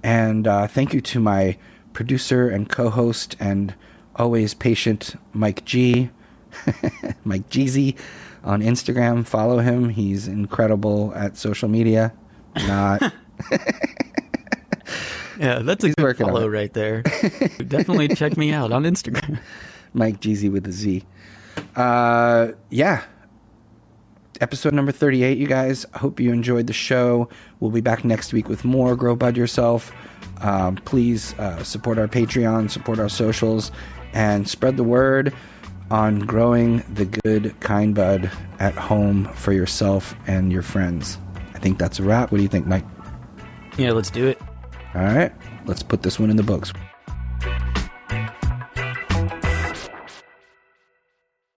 And 0.05 0.47
uh, 0.47 0.69
thank 0.69 0.95
you 0.95 1.01
to 1.01 1.19
my 1.19 1.57
producer 1.93 2.49
and 2.49 2.69
co 2.69 2.91
host 2.91 3.35
and 3.41 3.75
always 4.15 4.55
patient 4.55 5.17
Mike 5.33 5.65
G. 5.65 6.11
Mike 7.25 7.49
Jeezy 7.49 7.99
on 8.45 8.61
Instagram. 8.61 9.27
Follow 9.27 9.59
him. 9.59 9.89
He's 9.89 10.29
incredible 10.29 11.13
at 11.17 11.37
social 11.37 11.69
media. 11.69 12.13
Not. 12.55 13.13
Yeah, 15.39 15.61
that's 15.61 15.83
a 15.83 15.89
He's 15.89 15.95
good 15.97 16.17
follow 16.17 16.49
right 16.49 16.73
there. 16.73 17.03
Definitely 17.67 18.09
check 18.09 18.37
me 18.37 18.53
out 18.53 18.73
on 18.73 18.85
Instagram. 18.85 19.41
Mike 19.93 20.21
Jeezy 20.21 20.51
with 20.51 20.67
a 20.67 20.73
Z. 20.73 21.05
Uh, 21.75 22.53
yeah. 22.71 23.03
Episode 24.41 24.75
number 24.75 24.93
38, 24.93 25.39
you 25.39 25.47
guys. 25.47 25.87
I 25.95 25.99
hope 25.99 26.21
you 26.21 26.33
enjoyed 26.33 26.67
the 26.67 26.73
show. 26.73 27.29
We'll 27.65 27.73
be 27.73 27.81
back 27.81 28.05
next 28.05 28.35
week 28.35 28.51
with 28.51 28.63
more 28.63 28.95
Grow 28.95 29.17
Bud 29.17 29.39
Yourself. 29.39 29.91
Um, 30.43 30.77
please 30.77 31.33
uh, 31.39 31.63
support 31.63 31.97
our 31.97 32.07
Patreon, 32.07 32.71
support 32.71 32.99
our 32.99 33.09
socials, 33.09 33.73
and 34.13 34.47
spread 34.47 34.77
the 34.77 34.85
word 34.85 35.33
on 35.91 36.19
growing 36.19 36.85
the 36.93 37.07
good, 37.07 37.59
kind 37.61 37.95
bud 37.95 38.31
at 38.59 38.75
home 38.75 39.33
for 39.33 39.55
yourself 39.55 40.15
and 40.27 40.53
your 40.53 40.61
friends. 40.61 41.17
I 41.55 41.59
think 41.59 41.79
that's 41.79 41.99
a 41.99 42.03
wrap. 42.03 42.31
What 42.31 42.37
do 42.37 42.43
you 42.43 42.51
think, 42.51 42.67
Mike? 42.67 42.85
Yeah, 43.79 43.93
let's 43.93 44.11
do 44.11 44.27
it. 44.27 44.39
All 44.95 45.01
right, 45.01 45.33
let's 45.65 45.83
put 45.83 46.03
this 46.03 46.21
one 46.21 46.29
in 46.29 46.37
the 46.37 46.43
books. 46.43 46.71